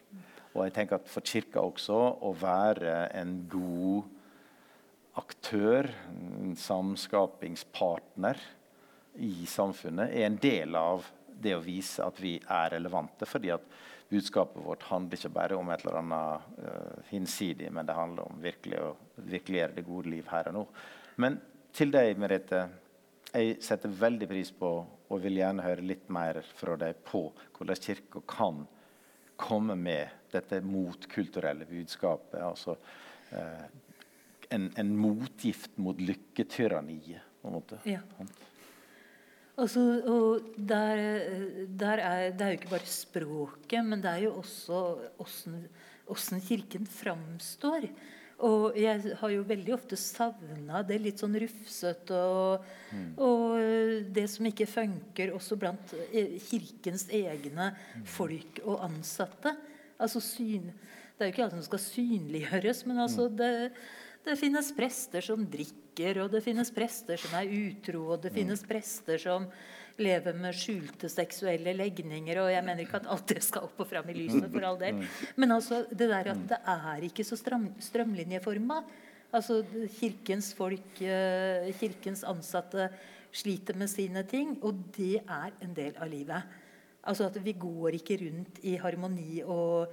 Og 0.54 0.68
jeg 0.68 0.74
tenker 0.76 1.00
at 1.00 1.10
for 1.10 1.26
Kirka 1.26 1.64
også 1.64 1.98
å 2.22 2.34
være 2.38 3.08
en 3.18 3.38
god 3.50 4.12
aktør, 5.18 5.90
en 6.10 6.54
samskapingspartner 6.58 8.40
i 9.22 9.46
samfunnet, 9.50 10.14
er 10.14 10.28
en 10.28 10.38
del 10.42 10.78
av 10.78 11.06
det 11.44 11.56
å 11.58 11.64
vise 11.64 12.06
at 12.06 12.20
vi 12.22 12.36
er 12.42 12.74
relevante. 12.76 13.26
fordi 13.26 13.52
at 13.54 13.66
budskapet 14.10 14.62
vårt 14.64 14.84
handler 14.84 15.18
ikke 15.18 15.34
bare 15.34 15.58
om 15.58 15.70
et 15.74 15.82
eller 15.84 16.00
annet 16.02 16.50
uh, 16.62 17.04
hinsidig, 17.10 17.72
men 17.74 17.86
det 17.86 17.98
handler 17.98 18.30
om 18.30 18.42
virkelig 18.42 18.80
å 18.82 18.94
virkeliggjøre 19.18 19.78
det 19.78 19.86
gode 19.88 20.14
liv 20.14 20.28
her 20.30 20.52
og 20.52 20.58
nå. 20.60 20.64
Men 21.18 21.40
til 21.74 21.94
deg, 21.94 22.18
Merete. 22.22 22.68
Jeg 23.34 23.56
setter 23.66 23.90
veldig 23.90 24.28
pris 24.30 24.52
på 24.54 24.68
og 24.86 25.22
vil 25.24 25.40
gjerne 25.40 25.64
høre 25.66 25.82
litt 25.82 26.06
mer 26.14 26.38
fra 26.54 26.76
deg 26.78 27.00
på 27.08 27.24
hvordan 27.56 27.80
Kirka 27.82 28.22
kan 28.30 28.60
komme 29.40 29.76
med 29.76 30.08
dette 30.34 30.62
motkulturelle 30.66 31.66
budskapet. 31.70 32.40
altså 32.42 32.78
eh, 33.32 33.66
en, 34.54 34.72
en 34.78 34.98
motgift 34.98 35.78
mot 35.78 36.00
lykketyranniet. 36.02 37.22
på 37.42 37.48
en 37.50 37.54
måte. 37.54 37.80
Ja. 37.84 38.00
Altså, 39.58 39.82
og 40.10 40.54
der, 40.58 41.02
der 41.68 42.02
er, 42.02 42.32
det 42.32 42.42
er 42.42 42.54
jo 42.54 42.60
ikke 42.60 42.74
bare 42.74 42.90
språket, 42.90 43.86
men 43.86 44.02
det 44.02 44.10
er 44.10 44.24
jo 44.26 44.36
også 44.40 44.84
åssen 45.20 46.42
Kirken 46.42 46.88
framstår. 46.90 47.90
Og 48.44 48.76
jeg 48.76 49.16
har 49.20 49.32
jo 49.32 49.44
veldig 49.48 49.74
ofte 49.76 49.98
savna 50.00 50.82
det 50.84 50.98
litt 51.00 51.22
sånn 51.22 51.38
rufsete 51.40 52.18
og, 52.28 52.66
og 53.24 54.10
det 54.16 54.26
som 54.32 54.50
ikke 54.50 54.68
funker, 54.68 55.32
også 55.36 55.58
blant 55.60 55.94
eh, 56.12 56.36
Kirkens 56.44 57.08
egne 57.14 57.72
folk 58.10 58.60
og 58.66 58.84
ansatte. 58.84 59.56
Altså 60.02 60.20
syn, 60.24 60.74
Det 61.14 61.24
er 61.24 61.30
jo 61.30 61.36
ikke 61.36 61.46
alt 61.46 61.56
som 61.56 61.68
skal 61.70 61.84
synliggjøres, 61.86 62.84
men 62.90 63.00
altså 63.06 63.30
det, 63.32 63.72
det 64.26 64.36
finnes 64.40 64.74
prester 64.76 65.24
som 65.24 65.46
drikker, 65.48 66.24
og 66.24 66.34
det 66.34 66.42
finnes 66.44 66.74
prester 66.74 67.22
som 67.22 67.36
er 67.38 67.52
utro, 67.54 68.08
og 68.16 68.24
det 68.26 68.34
finnes 68.34 68.66
prester 68.68 69.22
som 69.22 69.48
lever 70.02 70.38
med 70.38 70.56
skjulte 70.58 71.10
seksuelle 71.12 71.74
legninger. 71.78 72.40
Og 72.44 72.52
jeg 72.54 72.66
mener 72.66 72.86
ikke 72.86 73.02
at 73.02 73.10
alt 73.14 73.28
det 73.34 73.44
skal 73.46 73.68
opp 73.68 73.82
og 73.84 73.90
fram 73.90 74.10
i 74.10 74.18
lyset, 74.18 74.48
for 74.50 74.68
all 74.68 74.80
del. 74.82 75.04
Men 75.38 75.56
altså 75.58 75.84
det 75.92 76.10
der 76.10 76.32
at 76.34 76.46
det 76.50 76.60
er 76.76 77.08
ikke 77.10 77.26
så 77.28 77.38
stram, 77.40 77.70
strømlinjeforma. 77.84 78.82
Altså 79.34 79.64
Kirkens 79.98 80.52
folk, 80.54 81.02
eh, 81.02 81.72
kirkens 81.80 82.24
ansatte 82.24 82.90
sliter 83.34 83.78
med 83.78 83.90
sine 83.90 84.22
ting, 84.30 84.60
og 84.62 84.78
det 84.94 85.24
er 85.26 85.56
en 85.62 85.74
del 85.74 85.98
av 85.98 86.10
livet. 86.10 86.60
Altså 87.04 87.28
at 87.28 87.40
vi 87.44 87.56
går 87.58 87.98
ikke 87.98 88.20
rundt 88.22 88.62
i 88.64 88.78
harmoni 88.80 89.42
og 89.44 89.90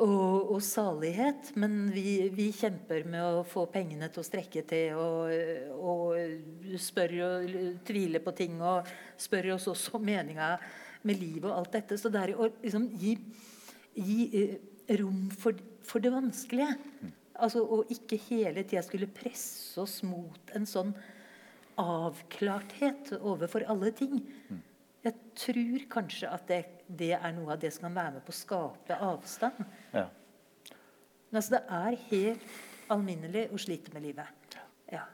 og, 0.00 0.52
og 0.54 0.60
salighet. 0.64 1.52
Men 1.60 1.90
vi, 1.92 2.30
vi, 2.34 2.48
kjemper 2.56 3.04
med 3.08 3.22
å 3.22 3.44
få 3.48 3.66
pengene 3.72 4.08
til 4.12 4.22
å 4.22 4.26
strekke 4.26 4.64
til, 4.68 4.98
og, 4.98 5.32
og 5.76 6.76
spør 6.80 7.16
og 7.28 7.56
tviler 7.86 8.24
på 8.24 8.34
ting. 8.38 8.58
Og 8.60 8.88
spør 9.20 9.52
oss 9.56 9.68
også 9.72 9.98
om 9.98 10.06
meninga 10.06 10.54
med 11.06 11.18
livet 11.20 11.50
og 11.50 11.56
alt 11.58 11.78
dette. 11.78 11.98
Så 12.00 12.12
det 12.12 12.22
er 12.22 12.36
å 12.36 12.50
liksom, 12.62 12.88
gi, 13.00 13.16
gi 13.98 14.20
eh, 14.38 14.54
rom 15.00 15.26
for, 15.34 15.58
for, 15.86 16.02
det 16.04 16.14
vanskelige. 16.14 16.76
Altså 17.42 17.64
Å 17.64 17.82
ikke 17.92 18.20
hele 18.28 18.64
tida 18.68 18.84
skulle 18.86 19.10
presse 19.10 19.80
oss 19.80 20.02
mot 20.06 20.52
en 20.56 20.68
sånn 20.68 20.92
avklarthet 21.80 23.14
overfor 23.18 23.64
alle 23.72 23.90
ting. 23.96 24.20
Jeg 25.02 25.14
tror 25.34 25.86
kanskje 25.90 26.28
at 26.30 26.44
det, 26.46 26.60
det, 26.86 27.14
er 27.16 27.32
noe 27.34 27.56
av 27.56 27.62
det 27.62 27.72
som 27.74 27.88
kan 27.88 27.96
være 27.96 28.18
med 28.18 28.26
på 28.26 28.34
å 28.34 28.38
skape 28.38 28.98
avstand. 29.02 29.64
Ja. 29.94 30.06
Men 31.32 31.40
altså, 31.40 31.56
det 31.56 31.62
er 31.74 31.98
helt 32.10 32.92
alminnelig 32.92 33.48
å 33.50 33.58
slite 33.60 33.94
med 33.94 34.04
livet. 34.06 34.58
Ja. 34.92 35.06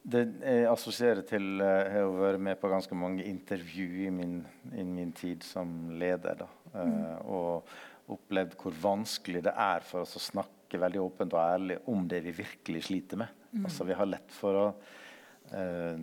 Det 0.00 0.22
jeg 0.40 0.64
assosierer 0.70 1.20
til 1.28 1.60
eh, 1.60 1.90
Jeg 1.92 2.02
har 2.06 2.14
vært 2.16 2.42
med 2.42 2.56
på 2.60 2.70
ganske 2.72 2.96
mange 2.96 3.26
intervju 3.28 4.06
i 4.06 4.10
min, 4.14 4.38
i 4.72 4.84
min 4.86 5.12
tid 5.12 5.44
som 5.44 5.92
leder. 6.00 6.46
Uh, 6.72 6.80
mm. 6.80 7.02
Og 7.28 8.16
opplevd 8.16 8.56
hvor 8.58 8.74
vanskelig 8.82 9.44
det 9.46 9.52
er 9.52 9.84
for 9.86 10.06
oss 10.06 10.16
å 10.18 10.24
snakke 10.24 10.80
veldig 10.80 11.02
åpent 11.04 11.36
og 11.36 11.42
ærlig 11.44 11.76
om 11.92 12.08
det 12.08 12.22
vi 12.24 12.34
virkelig 12.40 12.86
sliter 12.88 13.20
med. 13.20 13.36
Mm. 13.52 13.66
Altså, 13.68 13.86
vi 13.86 13.98
har 14.00 14.08
lett 14.08 14.34
for 14.34 14.58
å 14.58 14.66
uh, 14.72 16.00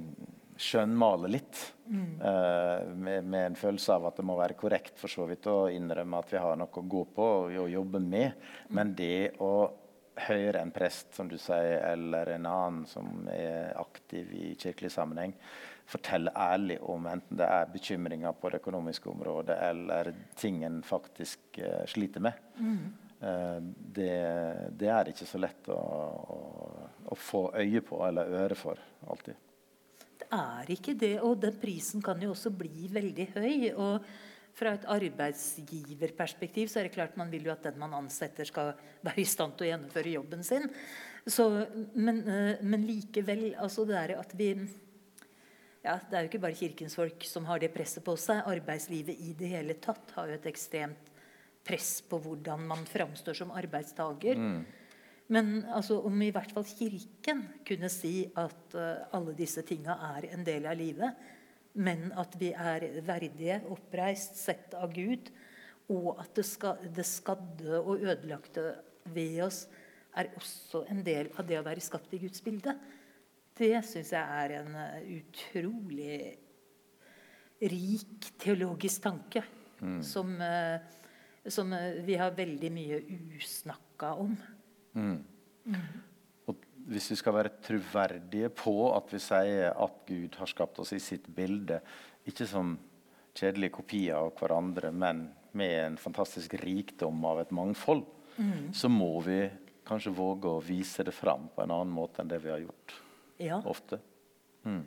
skjønnmale 0.58 1.32
litt. 1.32 1.60
Mm. 1.88 2.22
Uh, 2.22 2.96
med, 2.96 3.26
med, 3.26 3.46
en 3.46 3.58
følelse 3.58 3.96
av 3.96 4.10
at 4.10 4.20
det 4.20 4.26
må 4.28 4.36
være 4.40 4.58
korrekt 4.60 5.00
for 5.00 5.12
så 5.12 5.28
vidt 5.30 5.48
å 5.48 5.68
innrømme 5.72 6.20
at 6.20 6.34
vi 6.34 6.42
har 6.42 6.58
noe 6.60 6.82
å 6.82 6.88
gå 6.96 7.04
på 7.16 7.28
og, 7.42 7.58
og 7.64 7.70
jobbe 7.72 8.02
med. 8.04 8.50
Men 8.76 8.96
det 8.98 9.38
å 9.44 9.54
høre 10.28 10.62
en 10.62 10.74
prest 10.74 11.14
som 11.16 11.30
du 11.30 11.38
sier, 11.40 11.80
eller 11.94 12.34
en 12.34 12.50
annen 12.50 12.86
som 12.90 13.28
er 13.32 13.76
aktiv 13.78 14.32
i 14.34 14.54
kirkelig 14.60 14.92
sammenheng, 14.96 15.36
fortelle 15.88 16.34
ærlig 16.36 16.80
om 16.84 17.06
enten 17.08 17.40
det 17.40 17.48
er 17.48 17.70
bekymringer 17.72 18.36
på 18.36 18.50
det 18.52 18.60
økonomiske 18.60 19.08
området 19.14 19.56
eller 19.70 20.10
ting 20.36 20.64
en 20.68 20.82
faktisk 20.84 21.62
uh, 21.62 21.86
sliter 21.88 22.26
med. 22.28 22.42
Mm. 22.60 22.80
Uh, 23.22 23.60
det, 23.96 24.14
det, 24.78 24.92
er 24.92 25.14
ikke 25.14 25.30
så 25.30 25.40
lett 25.42 25.72
å, 25.72 25.78
å, 25.78 26.40
å 27.08 27.18
få 27.18 27.48
øye 27.56 27.86
på 27.86 28.02
eller 28.10 28.36
øre 28.44 28.58
for 28.60 28.82
alltid 29.08 29.47
er 30.34 30.72
ikke 30.74 30.96
det. 30.98 31.18
Og 31.24 31.38
den 31.42 31.60
prisen 31.62 32.04
kan 32.04 32.22
jo 32.22 32.34
også 32.34 32.52
bli 32.54 32.90
veldig 32.94 33.28
høy. 33.36 33.70
og 33.76 34.08
fra 34.58 34.74
et 34.74 34.88
arbeidsgiverperspektiv 34.90 36.72
så 36.72 36.80
er 36.80 36.88
det 36.88 36.96
klart 36.96 37.18
man 37.20 37.30
vil 37.30 37.46
jo 37.46 37.54
at 37.54 37.68
den 37.68 37.78
man 37.78 37.94
ansetter, 37.94 38.48
skal 38.48 38.72
være 39.06 39.22
i 39.22 39.28
stand 39.30 39.54
til 39.54 39.68
å 39.68 39.70
gjennomføre 39.70 40.16
jobben 40.16 40.42
sin. 40.46 40.66
Så, 41.28 41.46
men, 41.94 42.24
eh, 42.26 42.64
men, 42.64 42.86
likevel 42.88 43.52
altså 43.60 43.86
det 43.86 43.98
er 44.00 44.16
at 44.18 44.34
vi 44.38 44.54
ja, 45.84 46.00
Det 46.00 46.18
er 46.18 46.26
jo 46.26 46.30
ikke 46.32 46.42
bare 46.42 46.58
kirkens 46.58 46.98
folk 46.98 47.24
som 47.24 47.46
har 47.48 47.62
det 47.62 47.70
presset 47.72 48.04
på 48.04 48.16
seg. 48.20 48.42
Arbeidslivet 48.50 49.22
i 49.24 49.36
det 49.38 49.52
hele 49.54 49.78
tatt 49.80 50.10
har 50.18 50.28
jo 50.28 50.36
et 50.36 50.50
ekstremt 50.50 51.12
press 51.68 52.02
på 52.02 52.18
hvordan 52.24 52.66
man 52.68 52.84
framstår 52.88 53.38
som 53.38 53.54
arbeidstaker. 53.56 54.36
Mm. 54.36 54.66
Men 55.34 55.66
altså, 55.76 56.00
om 56.08 56.22
i 56.24 56.32
hvert 56.32 56.54
fall 56.56 56.66
Kirken 56.70 57.44
kunne 57.68 57.90
si 57.92 58.22
at 58.40 58.78
uh, 58.78 59.08
alle 59.16 59.36
disse 59.36 59.64
tinga 59.68 59.98
er 60.14 60.30
en 60.32 60.46
del 60.48 60.68
av 60.70 60.80
livet, 60.80 61.26
men 61.78 62.08
at 62.18 62.34
vi 62.40 62.54
er 62.56 62.88
verdige, 63.06 63.60
oppreist, 63.70 64.40
sett 64.40 64.74
av 64.78 64.94
Gud, 64.96 65.30
og 65.94 66.16
at 66.22 66.32
det, 66.36 66.46
skal, 66.48 66.80
det 66.96 67.06
skadde 67.08 67.80
og 67.80 68.02
ødelagte 68.02 68.72
ved 69.14 69.42
oss 69.46 69.66
er 70.18 70.32
også 70.36 70.86
en 70.92 71.04
del 71.06 71.30
av 71.38 71.46
det 71.48 71.60
å 71.60 71.66
være 71.66 71.84
skapt 71.84 72.16
i 72.16 72.22
Guds 72.24 72.42
bilde, 72.44 72.74
det 73.58 73.76
syns 73.86 74.12
jeg 74.14 74.42
er 74.42 74.56
en 74.62 74.74
uh, 74.78 74.98
utrolig 75.18 76.18
rik 77.68 78.32
teologisk 78.40 79.04
tanke. 79.04 79.44
Mm. 79.78 80.00
Som, 80.06 80.38
uh, 80.42 80.80
som 81.46 81.74
vi 82.06 82.16
har 82.18 82.36
veldig 82.38 82.70
mye 82.74 83.02
usnakka 83.38 84.16
om. 84.24 84.38
Mm. 84.98 85.78
Og 86.50 86.68
hvis 86.90 87.12
vi 87.14 87.20
skal 87.20 87.36
være 87.38 87.56
troverdige 87.64 88.50
på 88.56 88.76
at 88.96 89.14
vi 89.14 89.22
sier 89.22 89.72
at 89.72 90.04
Gud 90.08 90.38
har 90.40 90.50
skapt 90.50 90.80
oss 90.84 90.94
i 90.96 91.02
sitt 91.04 91.28
bilde, 91.36 91.80
ikke 92.28 92.48
som 92.50 92.76
kjedelige 93.38 93.76
kopier 93.78 94.18
av 94.18 94.34
hverandre, 94.40 94.92
men 94.92 95.28
med 95.58 95.74
en 95.84 95.98
fantastisk 96.02 96.58
rikdom 96.62 97.24
av 97.28 97.42
et 97.44 97.54
mangfold, 97.56 98.04
mm. 98.38 98.74
så 98.76 98.90
må 98.92 99.14
vi 99.26 99.42
kanskje 99.88 100.14
våge 100.16 100.52
å 100.52 100.64
vise 100.64 101.06
det 101.08 101.16
fram 101.16 101.48
på 101.54 101.64
en 101.64 101.74
annen 101.74 101.94
måte 101.94 102.22
enn 102.22 102.32
det 102.32 102.42
vi 102.44 102.52
har 102.52 102.64
gjort 102.64 102.96
ja. 103.42 103.60
ofte. 103.66 104.00
Mm. 104.68 104.84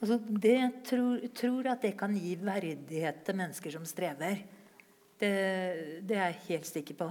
Altså, 0.00 0.16
det 0.42 0.58
tror, 0.88 1.20
tror 1.36 1.68
at 1.74 1.84
det 1.84 1.92
kan 2.00 2.14
gi 2.16 2.32
verdighet 2.40 3.20
til 3.26 3.36
mennesker 3.36 3.74
som 3.74 3.84
strever. 3.88 4.40
Det, 5.20 5.32
det 6.08 6.16
er 6.16 6.30
jeg 6.30 6.44
helt 6.48 6.70
sikker 6.70 6.96
på. 7.02 7.10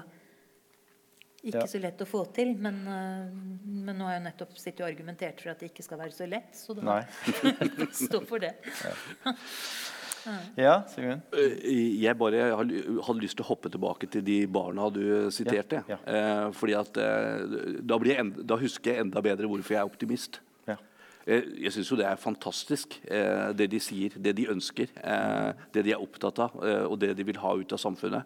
Ikke 1.39 1.61
ja. 1.61 1.67
så 1.71 1.79
lett 1.79 2.01
å 2.03 2.07
få 2.07 2.25
til, 2.35 2.51
men, 2.59 2.81
eh, 2.91 3.29
men, 3.63 3.93
nå 3.95 4.09
har 4.09 4.17
jeg 4.17 4.25
nettopp 4.25 4.57
sittet 4.59 4.81
og 4.83 4.89
argumentert 4.89 5.39
for 5.39 5.53
at 5.53 5.61
det 5.63 5.69
ikke 5.71 5.85
skal 5.85 6.01
være 6.01 6.11
så 6.15 6.27
lett. 6.27 6.51
Så 6.57 6.75
da 6.75 6.99
stå 8.05 8.25
for 8.27 8.43
det. 8.43 8.57
Ja, 10.19 10.33
ja 10.59 10.71
Sigrun? 10.91 11.21
Eh, 11.31 11.53
jeg 12.03 12.11
bare 12.19 12.49
hadde 12.51 13.21
lyst 13.23 13.37
til 13.39 13.45
å 13.45 13.47
hoppe 13.53 13.71
tilbake 13.71 14.09
til 14.11 14.25
de 14.27 14.41
barna 14.51 14.89
du 14.91 15.31
siterte. 15.31 15.79
Ja, 15.87 15.95
eh, 16.03 16.49
fordi 16.59 16.75
at 16.75 16.99
da, 16.99 17.99
enda, 18.19 18.43
da, 18.43 18.57
husker 18.59 18.91
jeg 18.91 19.05
enda 19.05 19.23
bedre 19.23 19.47
hvorfor 19.47 19.77
jeg 19.77 19.79
er 19.79 19.87
optimist. 19.87 20.41
Eh, 21.29 21.45
jeg 21.65 21.75
syns 21.75 21.89
jo 21.91 21.97
det 21.99 22.07
er 22.09 22.19
fantastisk, 22.19 22.95
eh, 23.05 23.51
det 23.53 23.67
de 23.69 23.79
sier, 23.83 24.15
det 24.17 24.33
de 24.37 24.47
ønsker. 24.49 24.89
Eh, 24.97 25.51
det 25.75 25.83
de 25.85 25.93
er 25.93 26.01
opptatt 26.01 26.39
av, 26.41 26.55
og 26.89 26.95
det 26.99 27.13
de 27.17 27.25
vil 27.27 27.37
ha 27.37 27.53
ut 27.55 27.73
av 27.73 27.81
samfunnet. 27.81 28.25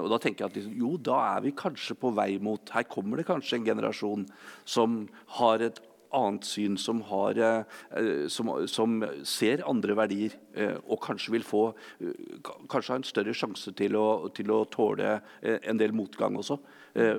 Og 0.00 0.08
da 0.10 0.18
tenker 0.22 0.46
jeg 0.46 0.64
at 0.64 0.78
jo, 0.78 0.96
da 0.96 1.18
er 1.36 1.42
vi 1.44 1.52
kanskje 1.52 1.96
på 1.98 2.12
vei 2.14 2.38
mot 2.42 2.70
Her 2.72 2.84
kommer 2.88 3.16
det 3.16 3.26
kanskje 3.28 3.58
en 3.58 3.66
generasjon 3.66 4.24
som 4.64 5.08
har 5.38 5.60
et 5.60 5.80
annet 6.16 6.46
syn, 6.46 6.76
som, 6.78 7.02
har, 7.02 7.66
som, 8.32 8.50
som 8.70 9.04
ser 9.26 9.64
andre 9.68 9.96
verdier, 9.98 10.36
og 10.86 11.00
kanskje 11.04 11.34
vil 11.34 11.44
få 11.44 11.62
kanskje 12.70 12.92
ha 12.92 12.98
en 13.00 13.06
større 13.06 13.34
sjanse 13.36 13.74
til 13.76 13.98
å, 13.98 14.28
til 14.34 14.50
å 14.54 14.64
tåle 14.70 15.18
en 15.42 15.80
del 15.80 15.92
motgang 15.92 16.38
også. 16.40 16.58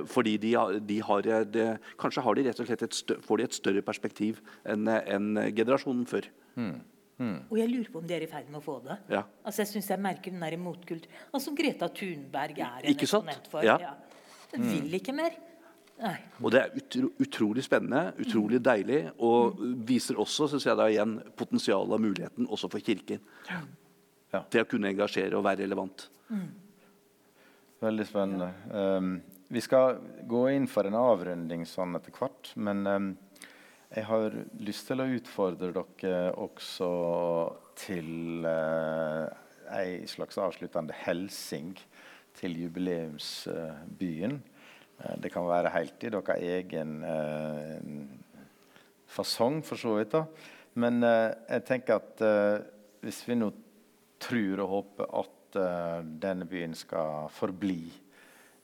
Fordi 0.10 0.36
de, 0.42 0.52
de 0.90 1.00
har 1.06 1.32
de, 1.46 1.66
Kanskje 2.02 2.24
har 2.26 2.38
de 2.38 2.46
rett 2.48 2.62
og 2.64 2.70
slett 2.70 2.86
et 2.88 2.96
større, 2.98 3.22
får 3.26 3.38
de 3.38 3.48
et 3.48 3.58
større 3.58 3.84
perspektiv 3.86 4.40
enn 4.66 4.88
en 4.90 5.42
generasjonen 5.54 6.08
før. 6.10 6.30
Mm. 6.58 6.78
Mm. 7.18 7.38
Og 7.50 7.58
jeg 7.58 7.70
lurer 7.72 7.90
på 7.90 8.02
om 8.02 8.06
de 8.06 8.14
er 8.14 8.24
i 8.28 8.30
ferd 8.30 8.50
med 8.52 8.60
å 8.60 8.64
få 8.64 8.78
det. 8.86 8.98
Ja. 9.10 9.24
Altså 9.42 9.64
jeg 9.64 9.72
synes 9.72 9.90
jeg 9.90 10.02
merker 10.06 10.34
den 10.34 10.44
der 10.44 10.54
motkult 10.62 11.08
Altså 11.32 11.54
Greta 11.58 11.90
Thunberg 11.90 12.60
er 12.62 12.84
en 12.84 12.92
eksponent 12.94 13.50
for. 13.50 13.66
Ja. 13.66 13.78
Ja. 13.82 13.96
Den 14.52 14.68
vil 14.70 15.00
ikke 15.00 15.16
mer. 15.18 15.34
Nei. 15.98 16.18
Og 16.46 16.54
det 16.54 16.60
er 16.62 16.76
utro, 16.78 17.10
utrolig 17.24 17.64
spennende, 17.66 18.12
utrolig 18.22 18.60
deilig, 18.62 19.00
og 19.26 19.58
viser 19.88 20.20
også 20.22 20.46
synes 20.52 20.68
jeg 20.68 20.78
da 20.78 20.86
igjen, 20.92 21.16
potensialet 21.40 21.98
og 21.98 22.04
muligheten 22.04 22.46
også 22.46 22.70
for 22.70 22.86
Kirken. 22.86 23.24
Ja. 23.50 24.44
Til 24.54 24.62
å 24.62 24.70
kunne 24.70 24.92
engasjere 24.94 25.40
og 25.40 25.46
være 25.48 25.66
relevant. 25.66 26.06
Mm. 26.30 26.46
Veldig 27.82 28.06
spennende. 28.06 28.52
Um, 28.70 29.10
vi 29.48 29.62
skal 29.64 30.02
gå 30.28 30.42
inn 30.52 30.68
for 30.68 30.88
en 30.88 30.98
avrunding 31.00 31.64
sånn 31.68 31.96
etter 31.98 32.12
hvert, 32.16 32.52
men 32.60 32.84
um, 32.88 33.08
jeg 33.88 34.04
har 34.10 34.34
lyst 34.60 34.90
til 34.90 35.00
å 35.00 35.08
utfordre 35.16 35.72
dere 35.72 36.34
også 36.36 36.90
til 37.80 38.44
uh, 38.44 39.28
ei 39.78 40.04
slags 40.10 40.40
avsluttende 40.44 40.96
hilsing 41.06 41.78
til 42.38 42.58
jubileumsbyen. 42.66 44.36
Uh, 45.00 45.16
det 45.24 45.32
kan 45.32 45.48
være 45.48 45.72
helt 45.78 46.04
i 46.04 46.12
deres 46.12 46.44
egen 46.44 46.98
eh, 47.08 47.78
fasong, 49.08 49.62
for 49.64 49.80
så 49.80 49.96
vidt. 50.00 50.12
da. 50.12 50.26
Men 50.82 51.00
eh, 51.06 51.32
jeg 51.54 51.64
tenker 51.70 52.02
at 52.02 52.24
hvis 53.06 53.22
vi 53.30 53.38
nå 53.38 53.52
tror 54.20 54.64
og 54.66 54.74
håper 54.74 55.14
at 55.22 55.58
denne 56.22 56.46
byen 56.50 56.74
skal 56.76 57.30
forbli 57.34 57.86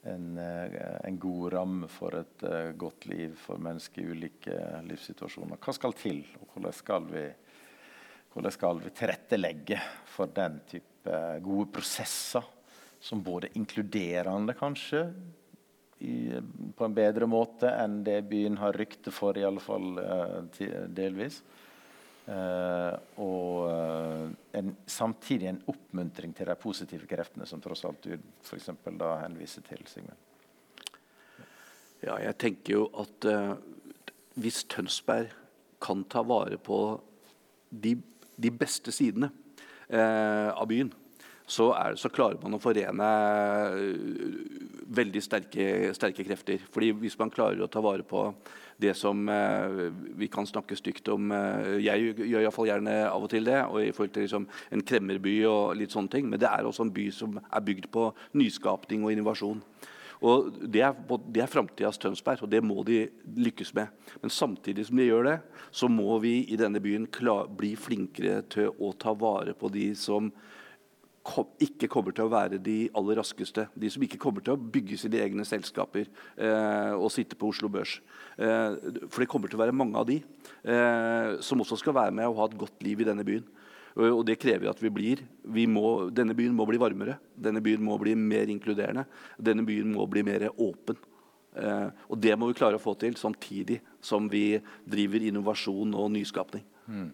en, 0.09 0.37
eh, 0.37 0.77
en 1.07 1.19
god 1.19 1.53
ramme 1.53 1.89
for 1.91 2.19
et 2.19 2.45
godt 2.79 3.07
liv 3.11 3.35
for 3.39 3.61
mennesker 3.61 4.03
i 4.03 4.15
ulike 4.15 4.57
livssituasjoner, 4.87 5.59
hva 5.61 5.75
skal 5.75 5.95
til? 5.99 6.23
Og 6.41 6.55
hvordan 6.55 6.75
skal 6.79 7.07
vi, 7.11 7.27
hvordan 8.33 8.55
skal 8.57 8.83
vi 8.83 8.95
tilrettelegge 8.97 9.79
for 10.15 10.33
den 10.33 10.59
type 10.69 11.21
gode 11.43 11.69
prosesser? 11.77 12.51
Som 13.03 13.19
både 13.19 13.49
inkluderende, 13.59 14.53
kanskje, 14.55 15.09
i, 16.03 16.31
på 16.75 16.85
en 16.85 16.95
bedre 16.95 17.27
måte 17.29 17.69
enn 17.79 18.01
det 18.05 18.21
byen 18.29 18.57
har 18.59 18.75
rykte 18.79 19.11
for, 19.13 19.37
i 19.37 19.45
alle 19.47 19.63
fall 19.63 19.99
uh, 19.99 20.87
delvis. 20.91 21.41
Uh, 22.23 22.95
og 23.19 23.65
uh, 23.67 24.29
en, 24.55 24.69
samtidig 24.87 25.49
en 25.49 25.59
oppmuntring 25.67 26.31
til 26.31 26.47
de 26.47 26.55
positive 26.55 27.07
kreftene 27.09 27.43
som 27.49 27.59
tross 27.59 27.83
alt 27.83 28.05
du 28.05 28.13
for 28.47 28.95
da 28.95 29.17
henviser 29.25 29.65
til, 29.67 29.83
Sigmund. 29.91 30.15
Ja, 32.03 32.15
jeg 32.23 32.37
tenker 32.39 32.77
jo 32.77 32.85
at 33.03 33.27
uh, 33.27 33.57
hvis 34.39 34.63
Tønsberg 34.71 35.35
kan 35.83 36.05
ta 36.07 36.23
vare 36.23 36.55
på 36.63 36.79
de, 37.69 37.97
de 38.39 38.51
beste 38.55 38.93
sidene 38.95 39.33
av 39.93 40.63
byen, 40.65 40.87
så, 41.45 41.67
er, 41.75 41.97
så, 41.99 42.09
klarer 42.09 42.39
man 42.41 42.55
å 42.55 42.59
forene 42.63 43.07
veldig 44.95 45.21
sterke, 45.21 45.91
sterke, 45.93 46.23
krefter. 46.25 46.63
Fordi 46.71 46.93
Hvis 47.03 47.19
man 47.19 47.29
klarer 47.29 47.61
å 47.61 47.69
ta 47.69 47.83
vare 47.83 48.07
på 48.07 48.23
det 48.83 48.93
som 48.99 49.23
eh, 49.31 49.79
vi 50.19 50.27
kan 50.31 50.47
snakke 50.47 50.77
stygt 50.77 51.07
om 51.13 51.31
eh, 51.33 51.79
Jeg 51.85 52.13
gjør 52.19 52.43
iallfall 52.43 52.69
gjerne 52.69 52.97
av 53.07 53.25
og 53.25 53.31
til 53.31 53.47
det. 53.47 53.61
og 53.65 53.79
i 53.81 53.91
forhold 53.95 54.13
til 54.15 54.27
liksom, 54.27 54.47
En 54.71 54.83
kremmerby 54.83 55.37
og 55.49 55.75
litt 55.79 55.95
sånne 55.95 56.11
ting. 56.13 56.29
Men 56.29 56.41
det 56.41 56.51
er 56.51 56.67
også 56.67 56.87
en 56.87 56.93
by 56.93 57.07
som 57.15 57.39
er 57.39 57.65
bygd 57.65 57.89
på 57.93 58.09
nyskapning 58.39 59.05
og 59.05 59.15
innovasjon. 59.15 59.63
Og 60.23 60.53
Det 60.71 60.81
er, 60.81 60.95
det 61.35 61.43
er 61.43 61.51
framtidas 61.51 61.99
Tønsberg, 61.99 62.45
og 62.45 62.51
det 62.51 62.63
må 62.63 62.83
de 62.87 63.09
lykkes 63.35 63.73
med. 63.75 63.91
Men 64.21 64.31
samtidig 64.31 64.85
som 64.87 64.97
de 64.97 65.09
gjør 65.09 65.27
det, 65.27 65.37
så 65.71 65.89
må 65.91 66.19
vi 66.23 66.45
i 66.47 66.59
denne 66.59 66.79
byen 66.79 67.07
klar, 67.11 67.49
bli 67.51 67.73
flinkere 67.75 68.41
til 68.47 68.71
å 68.79 68.93
ta 68.95 69.11
vare 69.13 69.55
på 69.57 69.71
de 69.73 69.89
som 69.99 70.31
ikke 71.63 71.87
kommer 71.87 72.11
til 72.15 72.27
å 72.27 72.31
være 72.31 72.59
de 72.59 72.89
aller 72.99 73.17
raskeste. 73.21 73.67
De 73.79 73.89
som 73.91 74.03
ikke 74.03 74.19
kommer 74.19 74.43
til 74.43 74.57
å 74.57 74.59
bygge 74.59 74.97
sine 74.99 75.21
egne 75.23 75.45
selskaper 75.47 76.09
eh, 76.35 76.93
og 76.97 77.11
sitte 77.15 77.37
på 77.39 77.53
Oslo 77.53 77.69
Børs. 77.71 77.99
Eh, 78.35 78.75
for 79.07 79.23
det 79.23 79.29
kommer 79.31 79.47
til 79.47 79.59
å 79.59 79.63
være 79.63 79.75
mange 79.75 79.99
av 79.99 80.09
de 80.09 80.19
eh, 80.19 81.39
som 81.39 81.63
også 81.63 81.79
skal 81.79 81.95
være 81.95 82.15
med 82.19 82.27
og 82.27 82.41
ha 82.41 82.49
et 82.49 82.59
godt 82.65 82.83
liv 82.83 83.01
i 83.03 83.07
denne 83.07 83.25
byen. 83.27 83.47
Og 83.93 84.23
det 84.25 84.39
krever 84.41 84.71
at 84.71 84.79
vi 84.81 84.89
blir. 84.89 85.21
Vi 85.53 85.67
må, 85.69 86.09
denne 86.09 86.33
byen 86.33 86.55
må 86.57 86.65
bli 86.65 86.79
varmere. 86.81 87.19
Denne 87.37 87.61
byen 87.61 87.83
må 87.85 87.99
bli 88.01 88.15
mer 88.17 88.49
inkluderende. 88.49 89.05
Denne 89.37 89.65
byen 89.67 89.91
må 89.93 90.07
bli 90.09 90.23
mer 90.25 90.47
åpen. 90.57 90.97
Eh, 91.53 91.89
og 92.09 92.17
det 92.17 92.33
må 92.39 92.49
vi 92.49 92.57
klare 92.57 92.79
å 92.79 92.81
få 92.81 92.95
til 92.97 93.17
samtidig 93.19 93.79
som 94.01 94.25
vi 94.31 94.57
driver 94.89 95.27
innovasjon 95.29 95.93
og 95.93 96.09
nyskapning. 96.15 96.65
Mm. 96.89 97.11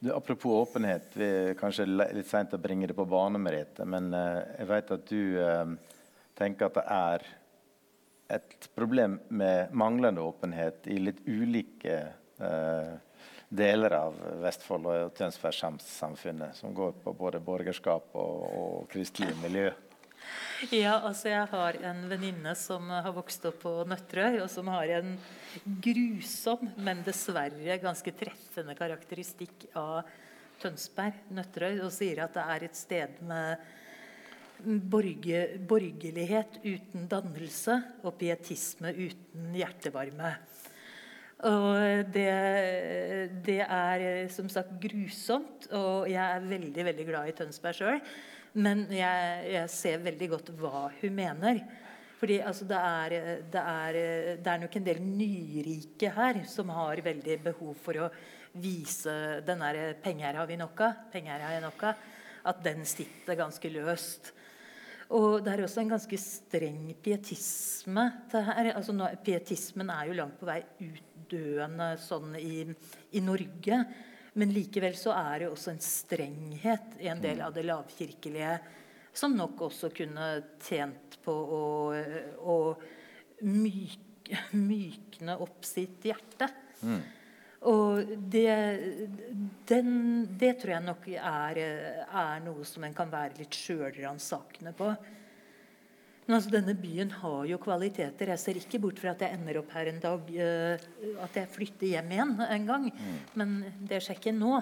Du, 0.00 0.12
apropos 0.14 0.68
åpenhet, 0.68 1.10
vi 1.18 1.26
er 1.26 1.56
kanskje 1.58 1.82
litt 1.90 2.28
seint 2.30 2.52
å 2.54 2.60
bringe 2.62 2.86
det 2.86 2.94
på 2.94 3.06
bane, 3.08 3.38
Merete. 3.42 3.82
Men 3.82 4.12
uh, 4.14 4.44
jeg 4.54 4.68
vet 4.70 4.92
at 4.94 5.08
du 5.10 5.22
uh, 5.42 5.72
tenker 6.38 6.68
at 6.68 6.76
det 6.78 6.84
er 6.94 7.24
et 8.38 8.68
problem 8.78 9.16
med 9.34 9.74
manglende 9.74 10.22
åpenhet 10.22 10.86
i 10.86 11.00
litt 11.02 11.24
ulike 11.26 11.98
uh, 12.38 12.94
deler 13.48 13.96
av 13.98 14.22
Vestfold 14.44 14.86
og 14.86 15.18
Tønsberg-samfunnet, 15.18 16.54
som 16.54 16.76
går 16.76 16.94
på 17.02 17.16
både 17.18 17.42
borgerskap 17.42 18.14
og, 18.14 18.46
og 18.54 18.88
kristelig 18.92 19.34
miljø. 19.42 19.72
Ja, 20.74 20.96
altså 21.06 21.28
jeg 21.30 21.46
har 21.52 21.76
en 21.86 22.00
venninne 22.10 22.50
som 22.58 22.88
har 22.90 23.12
vokst 23.14 23.44
opp 23.46 23.60
på 23.62 23.72
Nøtterøy, 23.86 24.40
og 24.42 24.48
som 24.50 24.66
har 24.72 24.90
en 24.96 25.12
grusom, 25.84 26.64
men 26.82 27.04
dessverre 27.06 27.76
ganske 27.78 28.10
treffende 28.18 28.74
karakteristikk 28.74 29.68
av 29.78 30.08
Tønsberg, 30.58 31.20
Nøtterøy, 31.30 31.78
og 31.86 31.92
sier 31.94 32.24
at 32.24 32.34
det 32.34 32.46
er 32.56 32.64
et 32.66 32.78
sted 32.78 33.20
med 33.28 33.62
borge, 34.90 35.44
borgerlighet 35.70 36.58
uten 36.64 37.06
dannelse 37.12 37.76
og 38.02 38.16
pietisme 38.18 38.90
uten 38.98 39.54
hjertevarme. 39.54 40.32
Og 41.46 42.10
det, 42.10 42.32
det, 43.46 43.60
er 43.62 44.26
som 44.34 44.50
sagt 44.50 44.74
grusomt, 44.82 45.70
og 45.70 46.10
jeg 46.10 46.18
er 46.18 46.50
veldig 46.50 46.88
veldig 46.90 47.08
glad 47.12 47.30
i 47.30 47.36
Tønsberg 47.38 47.78
sjøl. 47.78 48.02
Men 48.58 48.86
jeg, 48.90 49.42
jeg, 49.52 49.70
ser 49.70 50.00
veldig 50.02 50.28
godt 50.32 50.48
hva 50.58 50.88
hun 51.00 51.14
mener. 51.14 51.60
Fordi 52.18 52.40
altså, 52.42 52.66
det, 52.66 52.78
er, 52.78 53.14
det, 53.52 53.60
er, 53.62 53.98
det, 54.40 54.50
er, 54.50 54.62
nok 54.64 54.78
en 54.80 54.88
del 54.88 55.02
nyrike 55.04 56.10
her 56.16 56.40
som 56.50 56.72
har 56.74 57.02
veldig 57.04 57.36
behov 57.44 57.76
for 57.78 58.00
å 58.02 58.08
vise 58.58 59.12
den 59.46 59.62
derre 59.62 59.92
'penger 60.02 60.40
har 60.40 60.48
vi 60.48 60.56
nok 60.58 60.80
av', 60.82 61.04
penger 61.12 61.44
har 61.44 61.54
jeg 61.54 61.62
nok 61.62 61.84
av, 61.86 62.02
at 62.50 62.64
den 62.64 62.82
sitter 62.88 63.38
ganske 63.38 63.70
løst. 63.70 64.32
Og 65.14 65.44
det 65.44 65.54
er 65.54 65.62
også 65.64 65.84
en 65.84 65.94
ganske 65.94 66.18
streng 66.20 66.90
pietisme. 67.00 68.08
Altså, 68.34 68.92
nå, 68.92 69.06
pietismen 69.24 69.92
er 69.94 70.10
jo 70.10 70.18
langt 70.18 70.40
på 70.40 70.48
vei 70.48 70.60
utdøende 70.84 71.92
sånn 72.02 72.34
i, 72.40 72.66
i 73.16 73.22
Norge. 73.24 73.84
Men 74.38 74.52
likevel 74.54 74.94
så 74.98 75.14
er 75.18 75.42
det 75.42 75.50
også 75.50 75.72
en 75.72 75.82
strenghet 75.82 76.98
i 77.02 77.08
en 77.10 77.22
del 77.22 77.40
av 77.42 77.54
det 77.56 77.64
lavkirkelige 77.66 78.52
som 79.18 79.34
nok 79.34 79.64
også 79.66 79.90
kunne 79.94 80.28
tjent 80.62 81.18
på 81.24 81.32
å, 81.34 81.62
å 82.38 82.58
myk, 83.48 84.30
mykne 84.54 85.38
opp 85.42 85.66
sitt 85.66 86.06
hjerte. 86.06 86.46
Mm. 86.86 87.00
Og 87.66 88.12
det, 88.30 88.54
den, 89.66 89.90
det 90.38 90.52
tror 90.60 90.74
jeg 90.76 90.86
nok 90.86 91.08
er, 91.18 91.62
er 92.06 92.44
noe 92.44 92.66
som 92.68 92.86
en 92.86 92.94
kan 92.94 93.10
være 93.10 93.40
litt 93.40 93.58
sjølransakende 93.58 94.74
på. 94.78 94.92
Men 96.28 96.36
altså, 96.36 96.50
denne 96.52 96.74
byen 96.76 97.12
har 97.22 97.46
jo 97.48 97.56
kvaliteter. 97.62 98.28
Jeg 98.34 98.40
ser 98.42 98.58
ikke 98.60 98.78
bort 98.82 98.98
fra 99.00 99.14
at 99.14 99.22
jeg 99.24 99.32
ender 99.38 99.62
opp 99.62 99.70
her 99.72 99.88
en 99.88 100.00
dag 100.02 100.26
uh, 100.28 100.88
At 101.24 101.38
jeg 101.40 101.48
flytter 101.54 101.94
hjem 101.94 102.10
igjen 102.12 102.34
en 102.44 102.66
gang. 102.68 102.88
Mm. 102.92 103.14
Men 103.40 103.54
det 103.88 104.02
skjer 104.04 104.18
ikke 104.20 104.34
nå. 104.36 104.58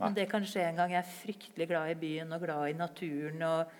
Men 0.00 0.14
det 0.16 0.24
kan 0.30 0.46
skje 0.48 0.64
en 0.70 0.80
gang. 0.80 0.94
Jeg 0.96 1.02
er 1.02 1.18
fryktelig 1.18 1.66
glad 1.68 1.92
i 1.92 1.98
byen 2.00 2.32
og 2.32 2.40
glad 2.46 2.70
i 2.70 2.78
naturen. 2.78 3.44
Og 3.50 3.74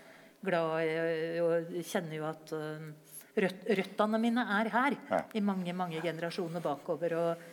glad 0.44 0.74
i, 0.84 0.98
og 1.40 1.72
kjenner 1.80 2.18
jo 2.18 2.26
at 2.28 2.52
uh, 2.52 2.90
røt, 3.46 3.64
røttene 3.80 4.20
mine 4.20 4.44
er 4.58 4.70
her 4.74 4.96
ja. 4.98 5.22
i 5.32 5.42
mange 5.44 5.72
mange 5.76 6.02
generasjoner 6.04 6.60
bakover. 6.64 7.14
og 7.22 7.46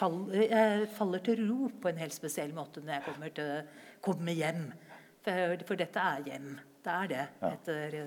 fall, 0.00 0.16
Jeg 0.32 0.88
faller 0.96 1.24
til 1.24 1.42
ro 1.50 1.68
på 1.82 1.90
en 1.92 2.00
helt 2.00 2.16
spesiell 2.16 2.56
måte 2.56 2.80
når 2.80 2.94
jeg 2.94 3.04
kommer, 3.10 3.36
til, 3.36 3.52
kommer 4.00 4.32
hjem. 4.40 4.64
For, 5.26 5.66
for, 5.68 5.76
dette 5.76 6.08
er 6.14 6.24
hjem. 6.30 6.48
Det 6.80 6.96
er 6.96 7.12
det. 7.12 7.26
Etter 7.50 8.00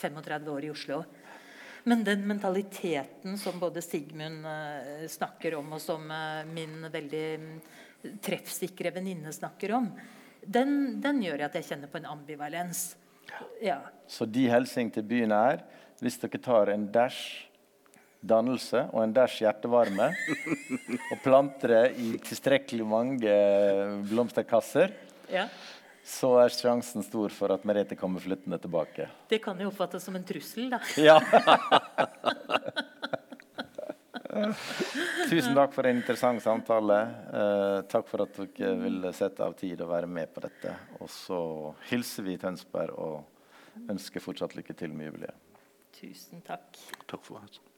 35 0.00 0.48
år 0.52 0.64
i 0.64 0.70
Oslo. 0.72 1.02
Men 1.84 2.04
den 2.04 2.26
mentaliteten 2.28 3.38
som 3.38 3.60
både 3.60 3.82
Sigmund 3.82 4.46
uh, 4.46 5.06
snakker 5.08 5.56
om, 5.56 5.72
og 5.72 5.80
som 5.80 6.04
uh, 6.12 6.44
min 6.52 6.84
veldig 6.92 7.26
mm, 7.40 7.52
treffsikre 8.24 8.92
venninne 8.94 9.32
snakker 9.32 9.72
om, 9.78 9.90
den, 10.40 11.00
den, 11.00 11.20
gjør 11.24 11.46
at 11.48 11.56
jeg 11.58 11.68
kjenner 11.68 11.92
på 11.92 12.00
en 12.00 12.08
ambivalens. 12.12 12.94
Ja. 13.62 13.80
Så 14.08 14.26
de 14.28 14.48
hilsing 14.50 14.92
til 14.92 15.06
byen 15.06 15.32
er 15.36 15.64
hvis 16.00 16.16
dere 16.20 16.40
tar 16.40 16.72
en 16.72 16.86
dash 16.92 17.46
dannelse 18.20 18.86
og 18.90 19.04
en 19.04 19.12
dash 19.16 19.40
hjertevarme 19.40 20.10
og 21.12 21.20
planter 21.24 21.72
det 21.72 21.84
i 22.00 22.14
tilstrekkelig 22.24 22.88
mange 22.88 23.36
blomsterkasser, 24.08 24.92
ja 25.32 25.46
så 26.04 26.30
er 26.40 26.52
sjansen 26.54 27.04
stor 27.04 27.32
for 27.34 27.52
at 27.54 27.64
Merete 27.68 27.96
kommer 27.98 28.22
flyttende 28.22 28.58
tilbake. 28.58 29.08
Det 29.28 29.38
kan 29.44 29.60
jo 29.60 29.68
oppfattes 29.70 30.04
som 30.04 30.16
en 30.16 30.24
trussel, 30.26 30.70
da. 30.72 30.80
Ja. 31.08 31.20
Tusen 35.30 35.56
takk 35.58 35.72
for 35.74 35.86
en 35.86 35.98
interessant 35.98 36.42
samtale. 36.42 36.98
Eh, 37.40 37.78
takk 37.90 38.08
for 38.08 38.24
at 38.24 38.38
dere 38.38 38.76
ville 38.80 39.12
sette 39.16 39.44
av 39.44 39.56
tid 39.58 39.82
og 39.82 39.90
være 39.90 40.08
med 40.10 40.30
på 40.34 40.42
dette. 40.44 40.74
Og 41.00 41.10
så 41.12 41.40
hilser 41.90 42.26
vi 42.28 42.38
Tønsberg 42.40 42.94
og 42.96 43.90
ønsker 43.90 44.22
fortsatt 44.22 44.56
lykke 44.58 44.76
til 44.78 44.94
med 44.94 45.10
jubileet. 45.10 45.50
Tusen 46.00 46.40
takk. 46.46 46.78
Takk 47.10 47.26
for 47.26 47.42
det. 47.42 47.69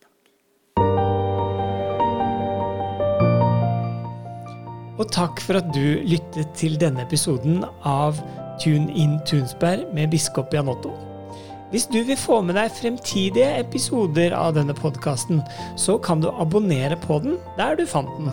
Og 5.02 5.08
takk 5.10 5.40
for 5.42 5.58
at 5.58 5.72
du 5.74 5.98
lyttet 6.06 6.52
til 6.54 6.76
denne 6.78 7.02
episoden 7.02 7.64
av 7.82 8.20
Tune 8.62 8.92
in 8.94 9.16
Tunsberg 9.26 9.88
med 9.96 10.12
biskop 10.12 10.52
Jan 10.54 10.70
Otto. 10.70 10.92
Hvis 11.72 11.88
du 11.90 12.04
vil 12.06 12.18
få 12.20 12.36
med 12.46 12.54
deg 12.54 12.70
fremtidige 12.76 13.48
episoder 13.58 14.36
av 14.36 14.52
denne 14.54 14.76
podkasten, 14.78 15.40
så 15.74 15.96
kan 15.98 16.22
du 16.22 16.28
abonnere 16.30 17.00
på 17.02 17.18
den 17.24 17.40
der 17.58 17.74
du 17.80 17.82
fant 17.88 18.12
den. 18.20 18.30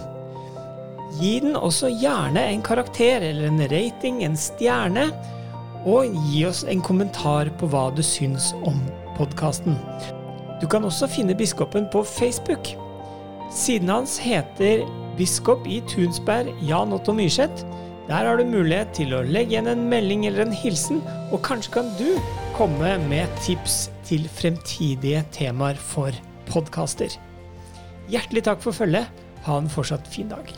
Gi 1.17 1.39
den 1.41 1.57
også 1.57 1.89
gjerne 1.89 2.45
en 2.51 2.61
karakter 2.61 3.25
eller 3.31 3.49
en 3.49 3.65
rating, 3.73 4.21
en 4.21 4.37
stjerne, 4.37 5.07
og 5.89 6.13
gi 6.29 6.45
oss 6.45 6.61
en 6.69 6.85
kommentar 6.85 7.49
på 7.57 7.71
hva 7.71 7.87
du 7.95 8.03
syns 8.05 8.51
om 8.61 8.77
podkasten. 9.17 9.79
Du 10.61 10.69
kan 10.69 10.85
også 10.85 11.09
finne 11.09 11.33
biskopen 11.39 11.89
på 11.89 12.05
Facebook. 12.05 12.75
Siden 13.49 13.89
hans 13.89 14.19
heter 14.21 14.85
biskop 15.19 15.67
i 15.67 15.81
Tunsberg, 15.89 16.53
Jan 16.65 16.95
Otto 16.95 17.13
Myrseth. 17.15 17.65
Der 18.07 18.25
har 18.25 18.39
du 18.39 18.47
mulighet 18.47 18.93
til 18.97 19.13
å 19.13 19.21
legge 19.21 19.53
igjen 19.53 19.69
en 19.69 19.83
melding 19.91 20.25
eller 20.29 20.47
en 20.47 20.55
hilsen, 20.55 21.03
og 21.29 21.43
kanskje 21.45 21.75
kan 21.75 21.91
du 21.99 22.07
komme 22.57 22.95
med 23.11 23.29
tips 23.45 23.89
til 24.07 24.25
fremtidige 24.39 25.21
temaer 25.35 25.77
for 25.77 26.15
podkaster. 26.49 27.13
Hjertelig 28.09 28.47
takk 28.47 28.65
for 28.65 28.73
følget. 28.73 29.11
Ha 29.45 29.59
en 29.61 29.69
fortsatt 29.71 30.09
fin 30.09 30.31
dag. 30.31 30.49